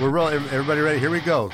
We're 0.00 0.10
rolling. 0.10 0.34
Everybody 0.34 0.80
ready? 0.80 0.98
Here 0.98 1.10
we 1.10 1.20
go. 1.20 1.50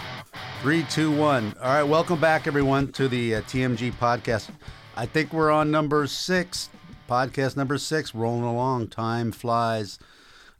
Three, 0.63 0.85
two, 0.85 1.13
one. 1.13 1.55
All 1.63 1.69
right. 1.69 1.83
Welcome 1.83 2.21
back, 2.21 2.47
everyone, 2.47 2.91
to 2.93 3.09
the 3.09 3.37
uh, 3.37 3.43
TMG 3.43 3.93
podcast. 3.93 4.51
I 4.97 5.07
think 5.07 5.33
we're 5.33 5.51
on 5.51 5.71
number 5.71 6.07
six, 6.07 6.71
podcast 7.09 7.57
number 7.57 7.79
six, 7.79 8.15
rolling 8.15 8.45
along. 8.45 8.89
Time 8.89 9.33
flies. 9.33 9.99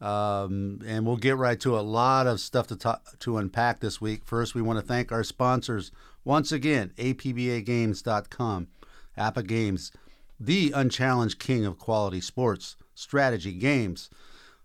Um, 0.01 0.81
and 0.87 1.07
we'll 1.07 1.17
get 1.17 1.37
right 1.37 1.59
to 1.61 1.79
a 1.79 1.81
lot 1.81 2.27
of 2.27 2.41
stuff 2.41 2.69
to 2.69 2.77
talk, 2.77 3.19
to 3.21 3.39
unpack 3.39 3.81
this 3.81 4.01
week. 4.01 4.23
First, 4.25 4.55
we 4.55 4.63
want 4.63 4.79
to 4.79 4.85
thank 4.85 5.11
our 5.11 5.25
sponsors 5.25 5.91
once 6.25 6.53
again: 6.53 6.93
APBAGames.com, 6.99 8.69
APBA 9.17 9.47
Games, 9.47 9.93
the 10.39 10.73
unchallenged 10.75 11.39
king 11.39 11.65
of 11.65 11.79
quality 11.79 12.21
sports 12.21 12.77
strategy 12.95 13.53
games. 13.53 14.09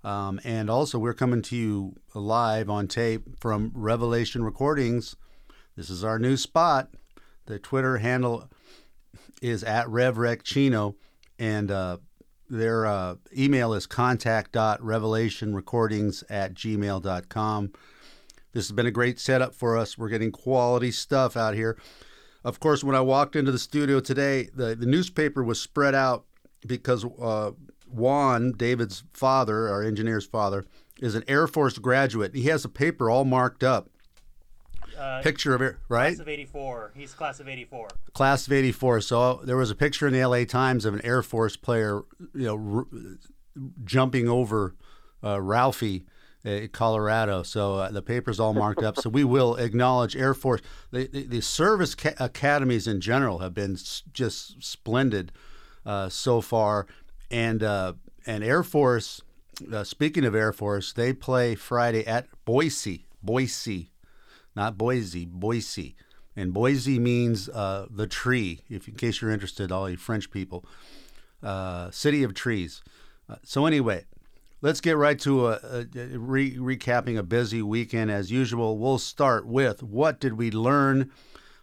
Um, 0.04 0.40
and 0.44 0.70
also, 0.70 1.00
we're 1.00 1.14
coming 1.14 1.42
to 1.44 1.56
you 1.56 1.96
live 2.14 2.70
on 2.70 2.88
tape 2.88 3.40
from 3.40 3.72
Revelation 3.74 4.44
Recordings. 4.44 5.16
This 5.76 5.90
is 5.90 6.04
our 6.04 6.20
new 6.20 6.36
spot. 6.36 6.90
The 7.46 7.58
Twitter 7.58 7.98
handle 7.98 8.50
is 9.42 9.64
at 9.64 9.88
RevRecChino, 9.88 10.96
and 11.40 11.72
uh, 11.72 11.98
their 12.50 12.86
uh, 12.86 13.16
email 13.36 13.74
is 13.74 13.88
contact.revelationrecordings 13.88 16.24
at 16.30 16.54
gmail.com. 16.54 17.72
This 18.54 18.68
has 18.68 18.74
been 18.74 18.86
a 18.86 18.92
great 18.92 19.20
setup 19.20 19.56
for 19.56 19.78
us. 19.78 19.98
We're 19.98 20.10
getting 20.10 20.32
quality 20.32 20.92
stuff 20.92 21.36
out 21.36 21.56
here. 21.56 21.78
Of 22.44 22.60
course, 22.60 22.84
when 22.84 22.96
I 22.96 23.02
walked 23.02 23.36
into 23.36 23.52
the 23.52 23.60
studio 23.60 24.00
today, 24.00 24.50
the, 24.54 24.76
the 24.76 24.86
newspaper 24.86 25.44
was 25.44 25.60
spread 25.60 25.96
out 25.96 26.26
because 26.68 27.04
uh, 27.20 27.52
Juan, 27.94 28.52
David's 28.53 29.03
father, 29.13 29.69
our 29.69 29.83
engineer's 29.83 30.25
father, 30.25 30.66
is 31.02 31.16
an 31.16 31.23
Air 31.27 31.47
Force 31.47 31.77
graduate. 31.77 32.33
He 32.36 32.44
has 32.44 32.66
a 32.66 32.69
paper 32.69 33.09
all 33.09 33.25
marked 33.25 33.63
up. 33.63 33.89
Uh, 34.97 35.22
Picture 35.23 35.55
of 35.55 35.61
it, 35.61 35.75
right? 35.89 36.09
Class 36.16 36.19
of 36.21 36.30
84. 36.30 36.91
He's 36.95 37.14
class 37.14 37.39
of 37.39 37.47
84. 37.47 37.88
Class 38.14 38.45
of 38.45 38.53
84. 38.53 39.02
So 39.02 39.41
there 39.44 39.58
was 39.58 39.71
a 39.71 39.75
picture 39.75 40.05
in 40.08 40.14
the 40.14 40.23
LA 40.25 40.44
Times 40.45 40.86
of 40.86 40.94
an 40.94 41.02
Air 41.03 41.23
Force 41.23 41.55
player, 41.55 42.02
you 42.36 42.45
know, 42.45 42.75
r- 42.77 42.86
jumping 43.83 44.27
over 44.30 44.75
uh, 45.23 45.41
Ralphie 45.41 46.05
at 46.45 46.73
Colorado. 46.73 47.41
So 47.41 47.75
uh, 47.75 47.89
the 47.91 48.03
paper's 48.03 48.39
all 48.39 48.53
marked 48.53 48.83
up. 48.83 48.97
So 48.99 49.09
we 49.09 49.23
will 49.23 49.55
acknowledge 49.55 50.16
Air 50.16 50.36
Force. 50.36 50.61
The, 50.91 51.08
the, 51.08 51.23
the 51.23 51.41
service 51.41 51.95
ca- 51.95 52.14
academies 52.19 52.86
in 52.88 53.02
general 53.02 53.39
have 53.39 53.53
been 53.55 53.73
s- 53.73 54.03
just 54.14 54.61
splendid 54.64 55.31
uh, 55.88 56.08
so 56.09 56.39
far. 56.39 56.86
And, 57.34 57.64
uh, 57.64 57.94
and 58.28 58.44
Air 58.44 58.62
Force, 58.62 59.22
uh, 59.72 59.84
speaking 59.84 60.23
of 60.23 60.36
Air 60.36 60.53
Force, 60.53 60.94
they 60.94 61.14
play 61.14 61.56
Friday 61.56 62.06
at 62.06 62.28
Boise, 62.45 63.08
Boise, 63.23 63.89
not 64.56 64.78
Boise, 64.78 65.26
Boise. 65.26 65.95
And 66.36 66.54
Boise 66.54 67.00
means 67.00 67.50
uh, 67.50 67.88
the 67.89 68.06
tree, 68.06 68.61
if 68.70 68.88
in 68.88 68.94
case 68.94 69.20
you're 69.20 69.31
interested, 69.31 69.72
all 69.72 69.89
you 69.89 69.98
French 69.98 70.30
people. 70.30 70.64
Uh, 71.42 71.89
city 71.89 72.22
of 72.22 72.36
trees. 72.36 72.84
Uh, 73.28 73.38
so 73.44 73.66
anyway, 73.66 74.06
let's 74.61 74.80
get 74.80 74.95
right 74.95 75.20
to 75.20 75.48
a, 75.48 75.59
a, 75.64 75.86
a 75.95 76.17
re- 76.20 76.56
recapping 76.58 77.17
a 77.17 77.23
busy 77.23 77.64
weekend 77.64 78.11
as 78.11 78.31
usual. 78.31 78.78
We'll 78.78 79.00
start 79.00 79.48
with 79.48 79.81
what 79.81 80.20
did 80.20 80.34
we 80.34 80.52
learn? 80.52 81.11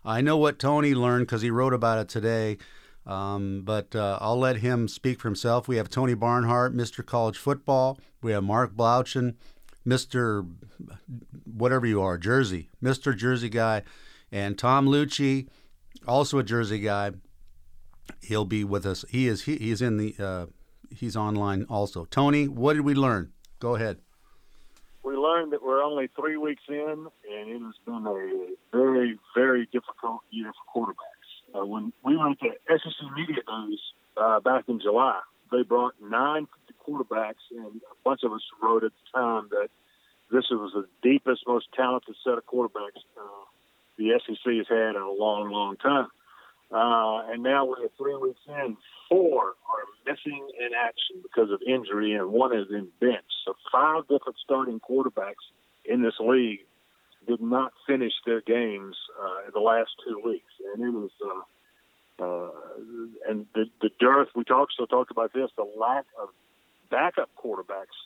I 0.05 0.21
know 0.21 0.37
what 0.37 0.59
Tony 0.59 0.95
learned 0.95 1.27
because 1.27 1.43
he 1.43 1.51
wrote 1.51 1.75
about 1.75 1.99
it 1.99 2.09
today. 2.09 2.59
Um, 3.07 3.63
but 3.65 3.95
uh, 3.97 4.19
I'll 4.21 4.39
let 4.39 4.57
him 4.59 4.87
speak 4.87 5.21
for 5.21 5.29
himself. 5.29 5.67
We 5.67 5.77
have 5.77 5.89
Tony 5.89 6.15
Barnhart, 6.15 6.75
Mr. 6.75 7.05
College 7.05 7.39
Football. 7.39 7.99
We 8.23 8.33
have 8.33 8.45
Mark 8.45 8.75
Blaudschun, 8.75 9.35
Mr. 9.87 10.49
whatever 11.45 11.87
you 11.87 12.03
are, 12.03 12.19
Jersey, 12.19 12.69
Mr. 12.83 13.17
Jersey 13.17 13.49
guy, 13.49 13.83
and 14.31 14.59
Tom 14.59 14.87
Luicci, 14.87 15.49
also 16.07 16.39
a 16.39 16.43
Jersey 16.43 16.79
guy. 16.79 17.13
He'll 18.23 18.45
be 18.45 18.65
with 18.65 18.85
us. 18.85 19.05
He 19.09 19.27
is 19.27 19.43
he, 19.43 19.57
he's 19.57 19.81
in 19.81 19.97
the 19.97 20.15
uh, 20.19 20.47
he's 20.91 21.17
online 21.17 21.65
also. 21.65 22.05
Tony, 22.05 22.49
what 22.49 22.75
did 22.75 22.83
we 22.83 22.95
learn? 22.95 23.33
Go 23.61 23.77
ahead. 23.77 23.99
We 25.03 25.15
learned 25.15 25.53
that 25.53 25.63
we're 25.63 25.83
only 25.83 26.09
three 26.19 26.37
weeks 26.37 26.63
in, 26.69 27.07
and 27.31 27.51
it 27.51 27.63
has 27.63 27.75
been 27.87 28.07
a 28.07 28.77
very, 28.77 29.19
very 29.35 29.67
difficult 29.73 30.21
year 30.31 30.53
for 30.73 30.87
quarterbacks. 30.87 31.20
Uh, 31.55 31.67
when 31.67 31.93
we 32.05 32.17
went 32.17 32.39
to 32.41 32.49
SEC 32.69 33.17
Media 33.17 33.43
Days 33.47 33.81
uh, 34.17 34.41
back 34.41 34.65
in 34.69 34.81
July, 34.81 35.21
they 35.51 35.63
brought 35.63 35.95
nine 36.01 36.47
quarterbacks, 36.87 37.43
and 37.51 37.67
a 37.67 37.95
bunch 38.05 38.21
of 38.25 38.33
us 38.33 38.43
wrote 38.63 38.85
at 38.85 38.93
the 38.93 39.19
time 39.19 39.49
that 39.51 39.69
this 40.31 40.45
was 40.51 40.73
the 40.75 40.87
deepest, 41.03 41.43
most 41.47 41.67
talented 41.75 42.15
set 42.25 42.39
of 42.39 42.47
quarterbacks 42.47 43.03
uh, 43.19 43.45
the 43.99 44.19
SEC 44.27 44.39
has 44.45 44.67
had 44.69 44.97
in 44.97 45.03
a 45.03 45.11
long, 45.11 45.51
long 45.51 45.77
time. 45.77 46.09
Uh, 46.73 47.33
and 47.33 47.43
now 47.43 47.65
we're 47.65 47.89
three 47.99 48.17
weeks 48.17 48.41
in. 48.47 48.77
Four 49.09 49.43
are 49.43 49.87
missing 50.07 50.49
in 50.59 50.71
action 50.73 51.21
because 51.23 51.51
of 51.51 51.61
injury, 51.67 52.15
and 52.15 52.31
one 52.31 52.57
is 52.57 52.69
in 52.71 52.89
bench. 53.01 53.27
So 53.45 53.55
five 53.73 54.03
different 54.03 54.37
starting 54.45 54.79
quarterbacks 54.79 55.45
in 55.85 56.03
this 56.03 56.15
league 56.21 56.61
did 57.27 57.41
not 57.41 57.73
finish 57.87 58.13
their 58.27 58.41
games 58.41 58.97
uh, 59.21 59.47
in 59.47 59.53
the 59.53 59.61
last 59.61 59.91
two 60.07 60.21
weeks, 60.25 60.53
and 60.75 60.85
it 60.85 60.91
was. 60.91 61.11
Uh, 61.25 61.43
uh, 62.23 62.51
and 63.31 63.47
the, 63.55 63.65
the 63.81 63.89
dearth 63.99 64.29
we 64.37 64.45
talked 64.45 64.75
so 64.77 64.85
talked 64.85 65.11
about 65.11 65.33
this 65.33 65.49
the 65.57 65.67
lack 65.79 66.05
of 66.21 66.29
backup 66.91 67.31
quarterbacks 67.43 67.97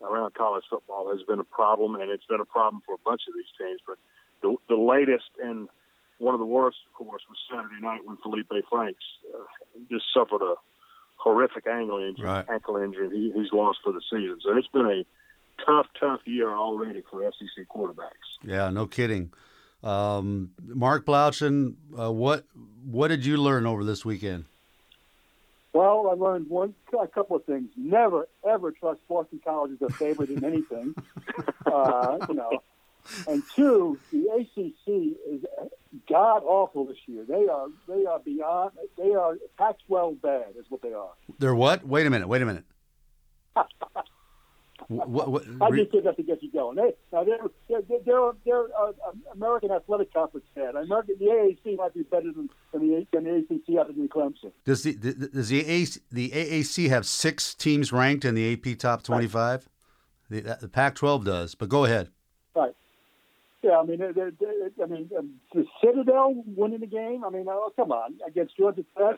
around 0.00 0.32
college 0.34 0.62
football 0.70 1.10
has 1.10 1.22
been 1.26 1.40
a 1.40 1.44
problem, 1.44 1.96
and 1.96 2.10
it's 2.10 2.26
been 2.26 2.40
a 2.40 2.44
problem 2.44 2.82
for 2.86 2.94
a 2.94 3.02
bunch 3.04 3.22
of 3.26 3.34
these 3.34 3.50
teams. 3.58 3.80
But 3.86 3.98
the, 4.42 4.56
the 4.68 4.80
latest 4.80 5.30
and 5.42 5.68
one 6.18 6.34
of 6.34 6.40
the 6.40 6.46
worst, 6.46 6.78
of 6.86 6.94
course, 6.94 7.22
was 7.28 7.38
Saturday 7.50 7.80
night 7.80 8.00
when 8.04 8.16
Felipe 8.18 8.52
Franks 8.70 9.02
uh, 9.34 9.44
just 9.90 10.04
suffered 10.14 10.42
a 10.42 10.54
horrific 11.16 11.66
ankle 11.66 11.98
injury. 11.98 12.26
Right. 12.26 12.44
Ankle 12.48 12.76
injury. 12.76 13.10
He, 13.10 13.32
he's 13.34 13.52
lost 13.52 13.78
for 13.82 13.92
the 13.92 14.02
season. 14.10 14.38
So 14.42 14.56
it's 14.56 14.68
been 14.68 14.86
a 14.86 15.04
tough, 15.64 15.86
tough 15.98 16.20
year 16.24 16.50
already 16.50 17.02
for 17.10 17.22
SEC 17.32 17.66
quarterbacks. 17.68 18.38
Yeah, 18.42 18.70
no 18.70 18.86
kidding. 18.86 19.32
Um, 19.82 20.52
Mark 20.64 21.04
Blaudschun, 21.04 21.74
uh, 21.98 22.10
what 22.10 22.44
what 22.84 23.08
did 23.08 23.26
you 23.26 23.36
learn 23.36 23.66
over 23.66 23.84
this 23.84 24.04
weekend? 24.04 24.46
Well, 25.74 26.08
I 26.10 26.14
learned 26.14 26.48
one, 26.48 26.74
a 26.98 27.06
couple 27.08 27.36
of 27.36 27.44
things. 27.44 27.68
Never, 27.76 28.28
ever 28.48 28.70
trust 28.70 29.00
Boston 29.08 29.40
College 29.44 29.72
as 29.72 29.82
a 29.82 29.92
favorite 29.92 30.30
in 30.30 30.44
anything. 30.44 30.94
uh, 31.66 32.18
you 32.28 32.34
know, 32.34 32.62
and 33.26 33.42
two, 33.54 33.98
the 34.12 34.28
ACC 34.30 35.16
is 35.28 35.44
god 36.08 36.42
awful 36.44 36.86
this 36.86 36.96
year. 37.06 37.24
They 37.28 37.48
are, 37.48 37.66
they 37.88 38.06
are 38.06 38.20
beyond. 38.20 38.72
They 38.96 39.14
are 39.14 39.36
Pac-12 39.58 40.22
bad, 40.22 40.54
is 40.58 40.66
what 40.68 40.80
they 40.82 40.92
are. 40.92 41.10
They're 41.38 41.54
what? 41.54 41.86
Wait 41.86 42.06
a 42.06 42.10
minute. 42.10 42.28
Wait 42.28 42.40
a 42.40 42.46
minute. 42.46 42.64
what, 44.88 45.30
what, 45.30 45.42
I 45.60 45.68
re- 45.68 45.80
just 45.82 45.92
did 45.92 46.04
that 46.04 46.16
to 46.16 46.22
get 46.22 46.42
you 46.42 46.50
going. 46.52 46.76
They, 46.76 46.92
now 47.12 47.24
they're 47.24 47.38
they're 47.68 47.82
they're, 48.04 48.32
they're 48.44 48.64
uh, 48.78 48.92
American 49.32 49.70
Athletic 49.70 50.12
Conference 50.12 50.46
bad. 50.54 50.74
American 50.74 51.16
the 51.18 51.26
AAC 51.26 51.76
might 51.76 51.94
be 51.94 52.02
better 52.02 52.32
than, 52.32 52.50
than 52.72 52.80
the 52.88 53.06
than 53.12 53.24
the 53.24 53.36
ACC 53.54 53.78
other 53.80 53.92
than 53.92 54.08
Clemson. 54.08 54.52
Does 54.64 54.82
the 54.82 54.94
does 54.94 55.48
the 55.48 55.62
AAC, 55.64 56.00
the 56.10 56.30
AAC 56.30 56.88
have 56.88 57.06
six 57.06 57.54
teams 57.54 57.92
ranked 57.92 58.24
in 58.24 58.34
the 58.34 58.52
AP 58.52 58.78
top 58.78 59.02
twenty 59.02 59.28
five? 59.28 59.68
The, 60.30 60.40
the 60.58 60.68
Pac-12 60.68 61.24
does, 61.26 61.54
but 61.54 61.68
go 61.68 61.84
ahead. 61.84 62.08
Right. 62.56 62.74
Yeah, 63.62 63.78
I 63.78 63.84
mean, 63.84 63.98
they're, 63.98 64.12
they're, 64.14 64.32
they're- 64.40 64.70
I 64.82 64.86
mean, 64.86 65.10
um, 65.16 65.34
the 65.52 65.66
Citadel 65.84 66.42
winning 66.46 66.80
the 66.80 66.86
game. 66.86 67.24
I 67.24 67.28
mean, 67.30 67.44
oh, 67.46 67.70
come 67.76 67.92
on, 67.92 68.14
against 68.26 68.56
Georgia 68.56 68.84
Tech. 68.96 69.16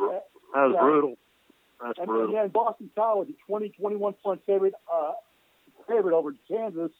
Uh, 0.00 0.06
That 0.08 0.20
was 0.54 0.72
Yeah. 0.74 0.80
brutal. 0.80 1.16
That's 1.82 1.98
And, 1.98 2.06
brutal. 2.06 2.26
and 2.26 2.34
then 2.34 2.48
Boston 2.48 2.90
College, 2.94 3.28
a 3.30 3.32
20, 3.46 3.68
21 3.70 4.12
point 4.14 4.40
favorite, 4.46 4.74
uh, 4.92 5.12
favorite 5.88 6.14
over 6.14 6.34
Kansas, 6.48 6.90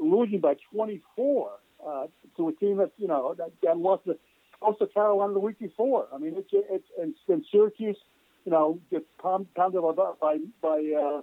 losing 0.00 0.40
by 0.40 0.54
24 0.72 1.50
uh, 1.86 2.06
to 2.36 2.48
a 2.48 2.52
team 2.52 2.78
that, 2.78 2.92
you 2.98 3.08
know, 3.08 3.34
that, 3.34 3.50
that 3.62 3.76
lost 3.76 4.04
to 4.04 4.16
Coastal 4.60 4.86
Carolina 4.86 5.32
the 5.34 5.40
week 5.40 5.58
before. 5.58 6.06
I 6.12 6.18
mean, 6.18 6.34
it's, 6.36 6.48
it's, 6.52 6.86
and, 7.00 7.14
and 7.28 7.44
Syracuse, 7.50 7.96
you 8.44 8.52
know, 8.52 8.78
gets 8.90 9.04
pound- 9.22 9.52
pounded 9.54 9.82
by, 9.82 10.12
by, 10.20 10.38
by 10.62 10.92
uh, 10.98 11.20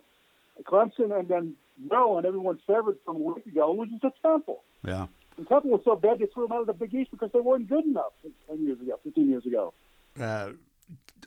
Clemson, 0.63 1.17
and 1.17 1.27
then 1.27 1.55
Maryland, 1.89 2.25
everyone's 2.25 2.61
favorite 2.67 2.97
from 3.05 3.15
a 3.15 3.19
week 3.19 3.45
ago, 3.47 3.73
loses 3.73 3.99
to 4.01 4.11
Temple. 4.21 4.61
Yeah. 4.85 5.07
And 5.37 5.47
Temple 5.47 5.71
was 5.71 5.81
so 5.85 5.95
bad 5.95 6.19
they 6.19 6.25
threw 6.27 6.44
them 6.47 6.51
out 6.51 6.61
of 6.61 6.67
the 6.67 6.73
Big 6.73 6.94
East 6.94 7.09
because 7.11 7.31
they 7.33 7.39
weren't 7.39 7.67
good 7.67 7.85
enough 7.85 8.11
10 8.47 8.63
years 8.63 8.79
ago, 8.81 8.99
15 9.03 9.29
years 9.29 9.45
ago. 9.45 9.73
Uh, 10.19 10.49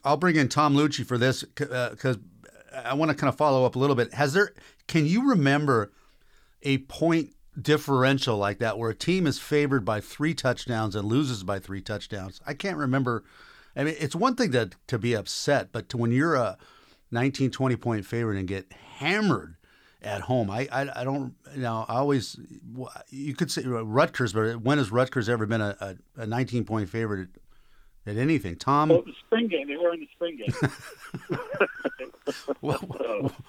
I'll 0.05 0.17
bring 0.17 0.37
in 0.37 0.49
Tom 0.49 0.75
Luicci 0.75 1.05
for 1.05 1.19
this 1.19 1.43
because 1.43 2.17
uh, 2.17 2.83
I 2.85 2.95
want 2.95 3.11
to 3.11 3.17
kind 3.17 3.29
of 3.29 3.37
follow 3.37 3.65
up 3.65 3.77
a 3.77 3.79
little 3.79 3.97
bit. 3.97 4.13
Has 4.15 4.33
there? 4.33 4.53
Can 4.87 5.07
you 5.07 5.29
remember 5.29 5.93
a 6.63 6.79
point 6.79 7.31
differential 7.61 8.37
like 8.37 8.59
that 8.59 8.79
where 8.79 8.91
a 8.91 8.95
team 8.95 9.27
is 9.27 9.39
favored 9.39 9.85
by 9.85 10.01
three 10.01 10.35
touchdowns 10.35 10.95
and 10.95 11.07
loses 11.07 11.43
by 11.43 11.59
three 11.59 11.81
touchdowns? 11.81 12.41
I 12.47 12.55
can't 12.55 12.77
remember. 12.77 13.25
I 13.77 13.85
mean, 13.85 13.95
it's 13.99 14.15
one 14.15 14.37
thing 14.37 14.53
to 14.53 14.71
to 14.89 14.99
be 14.99 15.15
upset, 15.15 15.73
but 15.73 15.89
to 15.91 15.97
when 15.97 16.13
you're 16.13 16.35
a 16.35 16.59
19, 17.11 17.51
20 17.51 17.77
point 17.77 18.05
favorite 18.05 18.39
and 18.39 18.49
get 18.49 18.73
hammered 18.99 19.57
at 20.03 20.23
home. 20.23 20.51
I, 20.51 20.69
I, 20.71 21.01
I 21.01 21.05
don't 21.05 21.35
you 21.55 21.63
know 21.63 21.87
I 21.89 21.97
always 21.97 22.39
you 23.09 23.35
could 23.35 23.51
say 23.51 23.65
uh, 23.65 23.83
Rutgers, 23.83 24.33
but 24.33 24.61
when 24.61 24.79
has 24.79 24.93
Rutgers 24.93 25.29
ever 25.29 25.47
been 25.47 25.63
a, 25.63 25.97
a, 26.17 26.23
a 26.23 26.27
19 26.27 26.65
point 26.65 26.89
favorite 26.89 27.29
at, 28.07 28.17
anything? 28.17 28.57
Tom, 28.57 28.89
Well, 28.91 29.03
the 29.03 29.13
spring 29.27 29.49
game, 29.49 29.69
they 29.69 29.77
were 29.77 29.93
in 29.95 30.01
the 30.01 30.09
spring 30.15 30.37
game. 30.37 30.53
what, 32.61 32.79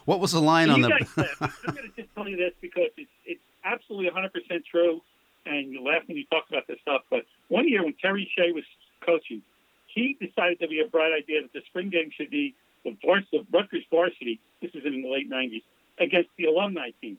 what 0.05 0.19
was 0.19 0.31
the 0.31 0.41
line 0.41 0.69
on 0.69 0.81
the? 0.81 0.89
guys, 0.89 1.09
I'm 1.41 1.75
going 1.75 1.89
to 1.89 2.01
just 2.01 2.13
tell 2.15 2.27
you 2.27 2.37
this 2.37 2.53
because 2.61 2.89
it's 2.97 3.09
it's 3.25 3.41
absolutely 3.63 4.07
100 4.07 4.33
percent 4.33 4.63
true, 4.69 5.01
and 5.45 5.71
you 5.71 5.83
laugh 5.83 6.03
when 6.07 6.17
you 6.17 6.25
talk 6.25 6.45
about 6.49 6.67
this 6.67 6.77
stuff. 6.81 7.01
But 7.09 7.25
one 7.47 7.67
year 7.67 7.83
when 7.83 7.93
Terry 8.01 8.29
Shea 8.35 8.51
was 8.51 8.63
coaching, 9.05 9.41
he 9.87 10.17
decided 10.19 10.59
to 10.59 10.67
be 10.67 10.81
a 10.81 10.87
bright 10.87 11.13
idea 11.13 11.41
that 11.41 11.53
the 11.53 11.61
spring 11.67 11.89
game 11.89 12.11
should 12.15 12.29
be 12.29 12.55
the 12.83 12.95
varsity, 13.03 13.39
the 13.39 13.57
Rutgers 13.57 13.83
varsity. 13.89 14.39
This 14.61 14.71
was 14.73 14.85
in 14.85 15.01
the 15.01 15.09
late 15.09 15.29
90s 15.29 15.63
against 15.99 16.29
the 16.37 16.45
alumni 16.45 16.91
team. 17.01 17.17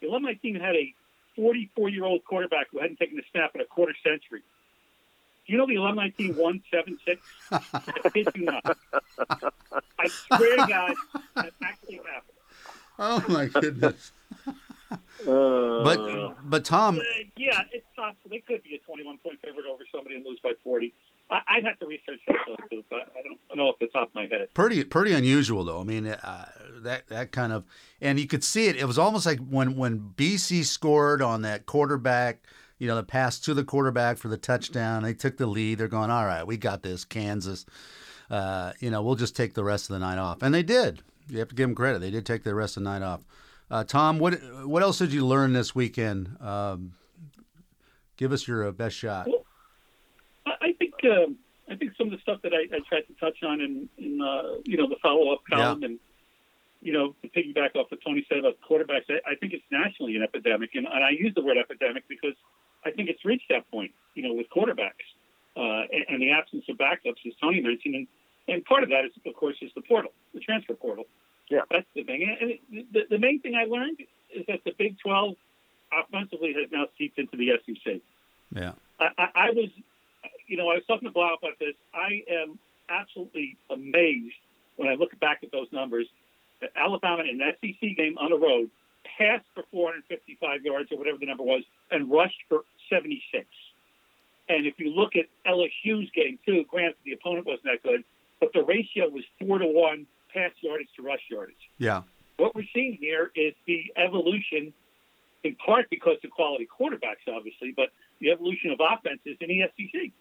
The 0.00 0.08
alumni 0.08 0.34
team 0.34 0.54
had 0.54 0.76
a 0.76 0.94
44 1.36 1.88
year 1.88 2.04
old 2.04 2.24
quarterback 2.24 2.68
who 2.70 2.80
hadn't 2.80 2.98
taken 2.98 3.18
a 3.18 3.22
snap 3.32 3.54
in 3.54 3.60
a 3.60 3.64
quarter 3.64 3.94
century. 4.02 4.42
Do 5.48 5.52
you 5.54 5.58
know 5.58 5.66
the 5.66 5.76
alumni 5.76 6.10
team 6.10 6.36
won 6.36 6.60
seven 6.70 6.98
six? 7.06 7.22
I 7.50 8.10
kid 8.12 8.28
you 8.34 8.44
not. 8.44 8.76
I 9.98 10.08
swear 10.08 10.56
to 10.56 10.66
God, 10.68 10.94
that 11.36 11.52
actually 11.62 11.96
happened. 11.96 12.36
Oh 12.98 13.24
my 13.28 13.46
goodness! 13.46 14.12
Uh, 14.90 15.82
But 15.84 16.34
but 16.50 16.64
Tom, 16.64 16.98
Uh, 16.98 17.02
yeah, 17.36 17.62
it's 17.72 17.86
possible. 17.96 18.28
They 18.30 18.40
could 18.40 18.62
be 18.62 18.74
a 18.74 18.78
21 18.78 19.18
point 19.18 19.38
favorite 19.42 19.64
over 19.66 19.84
somebody 19.92 20.16
and 20.16 20.24
lose 20.26 20.38
by 20.42 20.52
40. 20.62 20.92
I, 21.30 21.40
I'd 21.48 21.64
have 21.64 21.78
to 21.80 21.86
research 21.86 22.20
that, 22.26 22.36
too, 22.70 22.84
but 22.90 23.12
I 23.16 23.22
don't 23.22 23.38
know 23.56 23.68
off 23.68 23.78
the 23.80 23.86
top 23.88 24.08
of 24.08 24.14
my 24.14 24.26
head. 24.26 24.48
pretty 24.54 24.84
pretty 24.84 25.12
unusual 25.14 25.64
though. 25.64 25.80
I 25.80 25.84
mean 25.84 26.06
uh, 26.08 26.50
that 26.82 27.08
that 27.08 27.32
kind 27.32 27.52
of 27.52 27.64
and 28.02 28.20
you 28.20 28.26
could 28.26 28.44
see 28.44 28.66
it. 28.66 28.76
It 28.76 28.84
was 28.84 28.98
almost 28.98 29.24
like 29.26 29.38
when 29.48 29.76
when 29.76 30.12
BC 30.16 30.64
scored 30.66 31.22
on 31.22 31.40
that 31.42 31.64
quarterback. 31.66 32.42
You 32.78 32.86
know, 32.86 32.96
the 32.96 33.02
pass 33.02 33.38
to 33.40 33.54
the 33.54 33.64
quarterback 33.64 34.18
for 34.18 34.28
the 34.28 34.36
touchdown. 34.36 35.02
They 35.02 35.14
took 35.14 35.36
the 35.36 35.46
lead. 35.46 35.78
They're 35.78 35.88
going, 35.88 36.10
all 36.10 36.26
right, 36.26 36.46
we 36.46 36.56
got 36.56 36.82
this, 36.82 37.04
Kansas. 37.04 37.66
Uh, 38.30 38.72
you 38.78 38.90
know, 38.90 39.02
we'll 39.02 39.16
just 39.16 39.34
take 39.34 39.54
the 39.54 39.64
rest 39.64 39.90
of 39.90 39.94
the 39.94 40.00
night 40.00 40.18
off, 40.18 40.42
and 40.42 40.54
they 40.54 40.62
did. 40.62 41.02
You 41.28 41.38
have 41.38 41.48
to 41.48 41.54
give 41.54 41.68
them 41.68 41.74
credit. 41.74 42.00
They 42.00 42.10
did 42.10 42.24
take 42.24 42.44
the 42.44 42.54
rest 42.54 42.76
of 42.76 42.84
the 42.84 42.90
night 42.90 43.02
off. 43.02 43.20
Uh, 43.70 43.84
Tom, 43.84 44.18
what 44.18 44.34
what 44.66 44.82
else 44.82 44.98
did 44.98 45.12
you 45.12 45.26
learn 45.26 45.52
this 45.52 45.74
weekend? 45.74 46.36
Um, 46.40 46.92
give 48.16 48.32
us 48.32 48.48
your 48.48 48.66
uh, 48.66 48.72
best 48.72 48.96
shot. 48.96 49.28
I, 50.46 50.52
I 50.62 50.72
think 50.78 50.94
um, 51.04 51.36
I 51.70 51.76
think 51.76 51.92
some 51.98 52.06
of 52.06 52.12
the 52.12 52.18
stuff 52.18 52.40
that 52.42 52.52
I, 52.54 52.74
I 52.74 52.80
tried 52.88 53.06
to 53.08 53.14
touch 53.20 53.42
on 53.42 53.60
in, 53.60 53.88
in 53.98 54.20
uh, 54.22 54.60
you 54.64 54.76
know 54.78 54.88
the 54.88 54.96
follow 55.02 55.32
up 55.32 55.40
column 55.50 55.82
and 55.82 55.98
you 56.80 56.92
know 56.92 57.14
to 57.22 57.28
piggyback 57.28 57.76
off 57.76 57.90
what 57.90 58.00
Tony 58.04 58.24
said 58.28 58.38
about 58.38 58.56
quarterbacks, 58.68 59.04
I, 59.10 59.32
I 59.32 59.34
think 59.36 59.52
it's 59.52 59.64
nationally 59.70 60.16
an 60.16 60.22
epidemic, 60.22 60.70
and, 60.74 60.86
and 60.86 61.04
I 61.04 61.10
use 61.10 61.32
the 61.34 61.42
word 61.42 61.58
epidemic 61.58 62.04
because 62.08 62.34
I 62.84 62.90
think 62.90 63.08
it's 63.08 63.24
reached 63.24 63.48
that 63.50 63.70
point. 63.70 63.92
You 64.14 64.28
know, 64.28 64.34
with 64.34 64.46
quarterbacks 64.50 65.06
uh, 65.56 65.86
and, 65.92 66.04
and 66.08 66.22
the 66.22 66.32
absence 66.32 66.64
of 66.68 66.76
backups, 66.76 67.24
as 67.26 67.32
Tony 67.40 67.60
mentioned, 67.60 67.94
and, 67.94 68.06
and 68.48 68.64
part 68.64 68.82
of 68.82 68.88
that 68.90 69.04
is 69.04 69.12
of 69.24 69.34
course 69.34 69.56
is 69.62 69.70
the 69.74 69.82
portal, 69.82 70.12
the 70.34 70.40
transfer 70.40 70.74
portal. 70.74 71.04
Yeah. 71.50 71.60
that's 71.70 71.86
the 71.94 72.04
thing. 72.04 72.36
And 72.40 72.50
it, 72.50 72.92
the, 72.92 73.00
the 73.10 73.18
main 73.18 73.40
thing 73.40 73.54
I 73.54 73.64
learned 73.64 73.98
is 74.34 74.44
that 74.48 74.60
the 74.64 74.72
Big 74.76 74.98
Twelve 74.98 75.34
offensively 75.92 76.52
has 76.54 76.70
now 76.70 76.86
seeped 76.98 77.18
into 77.18 77.36
the 77.36 77.52
SEC. 77.64 78.00
Yeah. 78.54 78.72
I, 79.00 79.08
I, 79.16 79.28
I 79.34 79.50
was, 79.50 79.70
you 80.46 80.56
know, 80.56 80.68
I 80.68 80.74
was 80.74 80.82
talking 80.86 81.08
to 81.08 81.12
Blau 81.12 81.34
about 81.40 81.58
this. 81.58 81.74
I 81.94 82.22
am 82.30 82.58
absolutely 82.88 83.56
amazed 83.70 84.34
when 84.76 84.88
I 84.88 84.94
look 84.94 85.18
back 85.20 85.40
at 85.42 85.52
those 85.52 85.68
numbers 85.72 86.06
that 86.60 86.70
Alabama 86.76 87.22
in 87.22 87.40
an 87.40 87.52
SEC 87.60 87.96
game 87.96 88.18
on 88.18 88.30
the 88.30 88.38
road 88.38 88.70
passed 89.16 89.44
for 89.54 89.64
455 89.70 90.62
yards 90.64 90.90
or 90.92 90.98
whatever 90.98 91.18
the 91.18 91.26
number 91.26 91.42
was 91.44 91.62
and 91.90 92.10
rushed 92.10 92.40
for 92.48 92.62
76. 92.90 93.46
And 94.48 94.66
if 94.66 94.74
you 94.78 94.90
look 94.90 95.12
at 95.16 95.26
LSU's 95.46 96.10
game 96.14 96.38
too, 96.46 96.64
granted 96.68 96.96
the 97.04 97.12
opponent 97.12 97.46
wasn't 97.46 97.64
that 97.64 97.82
good, 97.82 98.04
but 98.40 98.50
the 98.52 98.62
ratio 98.62 99.08
was 99.08 99.24
four 99.38 99.58
to 99.58 99.66
one 99.66 100.06
pass 100.32 100.52
yardage 100.60 100.88
to 100.96 101.02
rush 101.02 101.20
yardage 101.30 101.56
Yeah. 101.78 102.02
what 102.36 102.54
we're 102.54 102.68
seeing 102.74 102.94
here 103.00 103.30
is 103.34 103.54
the 103.66 103.92
evolution, 103.96 104.72
in 105.44 105.54
part 105.56 105.88
because 105.90 106.16
of 106.24 106.30
quality 106.30 106.66
quarterbacks, 106.66 107.26
obviously, 107.28 107.72
but 107.76 107.90
the 108.20 108.30
evolution 108.30 108.70
of 108.70 108.80
offenses 108.80 109.36
in 109.40 109.48
the 109.48 109.62
SEC. 109.76 110.12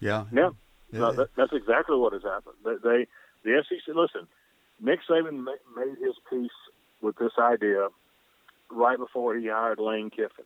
Yeah. 0.00 0.24
Yeah. 0.32 0.50
No, 0.92 1.12
that, 1.12 1.28
that's 1.36 1.52
exactly 1.52 1.96
what 1.96 2.12
has 2.12 2.22
happened. 2.22 2.56
They, 2.64 2.74
they 2.82 3.06
the 3.44 3.62
SEC. 3.68 3.94
Listen, 3.94 4.26
Nick 4.80 5.00
Saban 5.08 5.44
made 5.44 5.98
his 6.00 6.14
peace 6.28 6.50
with 7.00 7.16
this 7.16 7.32
idea 7.38 7.88
right 8.70 8.98
before 8.98 9.36
he 9.36 9.48
hired 9.48 9.78
Lane 9.78 10.10
Kiffin. 10.10 10.44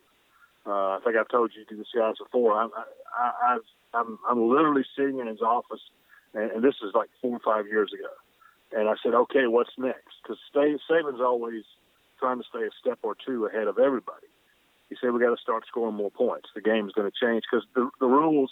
Uh, 0.65 0.97
I 0.97 0.99
think 1.03 1.15
I've 1.15 1.27
told 1.29 1.51
you 1.55 1.77
this 1.77 1.87
guys 1.95 2.15
before. 2.17 2.53
I'm, 2.53 2.71
I, 3.17 3.31
I, 3.43 3.57
I'm 3.93 4.19
I'm 4.27 4.49
literally 4.49 4.83
sitting 4.97 5.19
in 5.19 5.27
his 5.27 5.41
office, 5.41 5.81
and, 6.33 6.51
and 6.51 6.63
this 6.63 6.75
is 6.83 6.93
like 6.95 7.09
four 7.21 7.37
or 7.37 7.39
five 7.39 7.67
years 7.67 7.91
ago. 7.93 8.09
And 8.71 8.89
I 8.89 8.95
said, 9.03 9.13
okay, 9.13 9.47
what's 9.47 9.69
next? 9.77 10.15
Because 10.23 10.37
Saban's 10.55 11.21
always 11.21 11.63
trying 12.19 12.39
to 12.39 12.43
stay 12.49 12.63
a 12.63 12.69
step 12.81 12.99
or 13.03 13.15
two 13.15 13.45
ahead 13.45 13.67
of 13.67 13.77
everybody. 13.77 14.27
He 14.89 14.95
said 14.99 15.11
we 15.11 15.19
got 15.19 15.35
to 15.35 15.41
start 15.41 15.65
scoring 15.67 15.95
more 15.95 16.11
points. 16.11 16.49
The 16.55 16.61
game's 16.61 16.93
going 16.93 17.09
to 17.09 17.25
change 17.25 17.43
because 17.49 17.65
the, 17.75 17.89
the 17.99 18.07
rules 18.07 18.51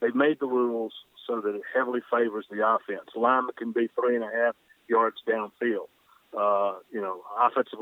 they've 0.00 0.14
made 0.14 0.40
the 0.40 0.46
rules 0.46 0.92
so 1.26 1.40
that 1.40 1.54
it 1.54 1.62
heavily 1.74 2.00
favors 2.10 2.46
the 2.50 2.66
offense. 2.66 3.10
Lineman 3.14 3.54
can 3.56 3.72
be 3.72 3.88
three 3.98 4.16
and 4.16 4.24
a 4.24 4.30
half 4.34 4.56
yards 4.88 5.16
downfield. 5.28 5.88
Uh, 6.36 6.78
you 6.92 7.00
know, 7.00 7.22
offensive 7.40 7.80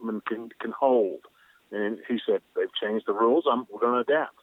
lineman 0.00 0.22
can 0.26 0.50
can 0.60 0.72
hold. 0.72 1.20
And 1.72 1.98
he 2.08 2.18
said 2.26 2.40
they've 2.56 2.74
changed 2.82 3.06
the 3.06 3.12
rules. 3.12 3.44
I'm, 3.50 3.66
we're 3.70 3.80
going 3.80 4.04
to 4.04 4.12
adapt. 4.12 4.36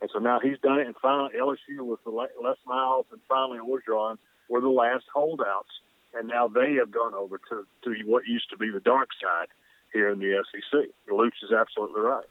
And 0.00 0.10
so 0.12 0.18
now 0.18 0.40
he's 0.40 0.58
done 0.58 0.80
it. 0.80 0.86
And 0.86 0.96
finally, 1.00 1.30
LSU 1.38 1.84
with 1.86 2.02
the 2.02 2.10
Les 2.10 2.56
Miles 2.66 3.06
and 3.12 3.20
finally 3.28 3.58
Orgeron 3.58 4.18
were 4.48 4.60
the 4.60 4.68
last 4.68 5.04
holdouts. 5.14 5.70
And 6.12 6.26
now 6.26 6.48
they 6.48 6.74
have 6.74 6.90
gone 6.90 7.14
over 7.14 7.38
to, 7.50 7.64
to 7.84 7.94
what 8.04 8.26
used 8.26 8.50
to 8.50 8.56
be 8.56 8.68
the 8.70 8.80
dark 8.80 9.10
side 9.22 9.46
here 9.92 10.10
in 10.10 10.18
the 10.18 10.44
SEC. 10.50 10.90
Luch 11.08 11.30
is 11.42 11.52
absolutely 11.52 12.00
right. 12.00 12.24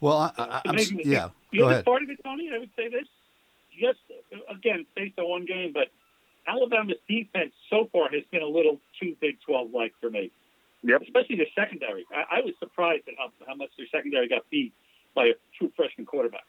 Well, 0.00 0.32
I, 0.36 0.42
I, 0.42 0.62
I'm, 0.66 0.78
yeah. 1.04 1.28
The 1.52 1.58
Go 1.58 1.64
other 1.64 1.72
ahead. 1.72 1.84
part 1.84 2.02
of 2.02 2.10
it, 2.10 2.18
Tony, 2.24 2.50
I 2.54 2.58
would 2.58 2.70
say 2.74 2.88
this. 2.88 3.06
Just 3.78 3.98
again, 4.48 4.86
based 4.96 5.18
on 5.18 5.28
one 5.28 5.44
game, 5.44 5.72
but 5.74 5.88
Alabama's 6.46 6.96
defense 7.08 7.52
so 7.68 7.88
far 7.92 8.08
has 8.10 8.22
been 8.30 8.42
a 8.42 8.46
little 8.46 8.80
too 9.00 9.16
Big 9.20 9.38
12 9.46 9.70
like 9.72 9.92
for 10.00 10.10
me. 10.10 10.30
Yep. 10.84 11.02
Especially 11.02 11.36
the 11.36 11.46
secondary. 11.56 12.04
I, 12.14 12.38
I 12.38 12.40
was 12.44 12.54
surprised 12.60 13.08
at 13.08 13.14
how, 13.18 13.32
how 13.46 13.54
much 13.54 13.70
their 13.78 13.86
secondary 13.90 14.28
got 14.28 14.42
beat 14.50 14.72
by 15.14 15.24
a 15.26 15.34
true 15.58 15.72
freshman 15.76 16.06
quarterback. 16.06 16.44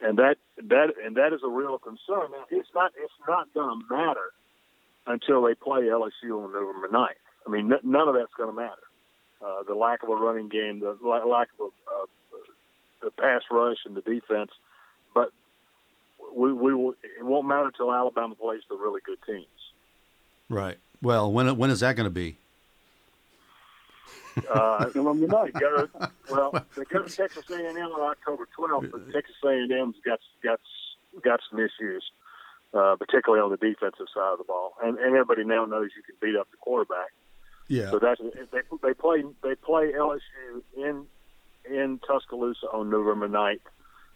and 0.00 0.18
that 0.18 0.36
that 0.56 0.88
and 1.04 1.16
that 1.16 1.32
is 1.32 1.40
a 1.44 1.48
real 1.48 1.78
concern. 1.78 2.30
Now, 2.32 2.44
it's 2.50 2.68
not 2.74 2.92
it's 2.96 3.12
not 3.28 3.52
going 3.52 3.80
to 3.80 3.94
matter 3.94 4.32
until 5.06 5.42
they 5.42 5.54
play 5.54 5.82
LSU 5.82 6.42
on 6.42 6.52
November 6.52 6.88
9th. 6.88 7.08
I 7.46 7.50
mean, 7.50 7.70
n- 7.72 7.80
none 7.84 8.08
of 8.08 8.14
that's 8.14 8.32
going 8.36 8.48
to 8.48 8.56
matter. 8.56 8.86
Uh, 9.44 9.62
the 9.68 9.74
lack 9.74 10.02
of 10.02 10.08
a 10.08 10.16
running 10.16 10.48
game, 10.48 10.80
the 10.80 10.96
la- 11.02 11.24
lack 11.24 11.48
of 11.60 11.66
a, 11.66 11.70
uh, 11.90 12.06
the 13.02 13.10
pass 13.10 13.42
rush, 13.50 13.76
and 13.84 13.94
the 13.94 14.00
defense, 14.00 14.50
but 15.14 15.30
we 16.34 16.50
we 16.52 16.72
will, 16.74 16.94
it 17.02 17.22
won't 17.24 17.46
matter 17.46 17.66
until 17.66 17.92
Alabama 17.92 18.34
plays 18.34 18.62
the 18.70 18.76
really 18.76 19.02
good 19.04 19.18
teams. 19.26 19.46
Right. 20.48 20.78
Well, 21.02 21.30
when 21.30 21.58
when 21.58 21.68
is 21.70 21.80
that 21.80 21.96
going 21.96 22.06
to 22.06 22.10
be? 22.10 22.38
Uh, 24.52 24.90
November 24.94 25.26
9th. 25.28 25.60
Go 25.60 25.86
to, 25.86 26.10
well, 26.30 26.50
they 26.76 26.84
go 26.84 27.02
to 27.02 27.16
Texas 27.16 27.44
A&M 27.50 27.76
on 27.76 28.00
October 28.10 28.48
12th, 28.58 28.90
but 28.90 29.12
Texas 29.12 29.36
A&M's 29.44 29.96
got 30.04 30.18
got 30.42 30.60
got 31.22 31.40
some 31.48 31.60
issues, 31.60 32.04
uh, 32.72 32.96
particularly 32.96 33.42
on 33.42 33.50
the 33.50 33.56
defensive 33.56 34.06
side 34.12 34.32
of 34.32 34.38
the 34.38 34.44
ball, 34.44 34.74
and, 34.82 34.98
and 34.98 35.08
everybody 35.14 35.44
now 35.44 35.64
knows 35.64 35.90
you 35.96 36.02
can 36.02 36.16
beat 36.20 36.36
up 36.38 36.50
the 36.50 36.56
quarterback. 36.56 37.10
Yeah. 37.68 37.90
So 37.90 37.98
that's 37.98 38.20
they 38.20 38.60
they 38.82 38.94
play 38.94 39.22
they 39.42 39.54
play 39.54 39.92
LSU 39.92 40.62
in 40.76 41.06
in 41.70 41.98
Tuscaloosa 42.06 42.66
on 42.72 42.90
November 42.90 43.28
9th. 43.28 43.60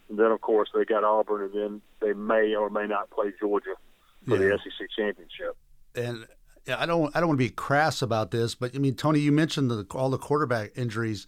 And 0.09 0.17
then 0.19 0.31
of 0.31 0.41
course 0.41 0.69
they 0.73 0.85
got 0.85 1.03
Auburn, 1.03 1.43
and 1.43 1.53
then 1.53 1.81
they 2.01 2.13
may 2.13 2.55
or 2.55 2.69
may 2.69 2.87
not 2.87 3.09
play 3.11 3.31
Georgia 3.39 3.75
for 4.27 4.35
Yeah. 4.37 4.49
the 4.49 4.59
SEC 4.63 4.87
championship. 4.95 5.55
and 5.95 6.27
I 6.77 6.85
don't 6.85 7.15
I 7.15 7.19
don't 7.19 7.29
want 7.29 7.39
to 7.39 7.45
be 7.45 7.49
crass 7.49 8.01
about 8.01 8.31
this, 8.31 8.55
but 8.55 8.75
I 8.75 8.79
mean, 8.79 8.95
Tony, 8.95 9.19
you 9.19 9.31
mentioned 9.31 9.71
the, 9.71 9.85
all 9.91 10.09
the 10.09 10.17
quarterback 10.17 10.71
injuries, 10.75 11.27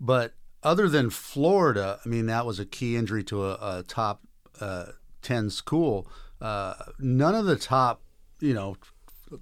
but 0.00 0.34
other 0.62 0.88
than 0.88 1.10
Florida, 1.10 2.00
I 2.04 2.08
mean, 2.08 2.26
that 2.26 2.46
was 2.46 2.58
a 2.58 2.66
key 2.66 2.96
injury 2.96 3.22
to 3.24 3.44
a, 3.44 3.78
a 3.78 3.84
top 3.86 4.22
uh, 4.60 4.86
ten 5.22 5.50
school. 5.50 6.08
Uh, 6.40 6.74
none 6.98 7.34
of 7.34 7.46
the 7.46 7.56
top, 7.56 8.02
you 8.40 8.54
know, 8.54 8.76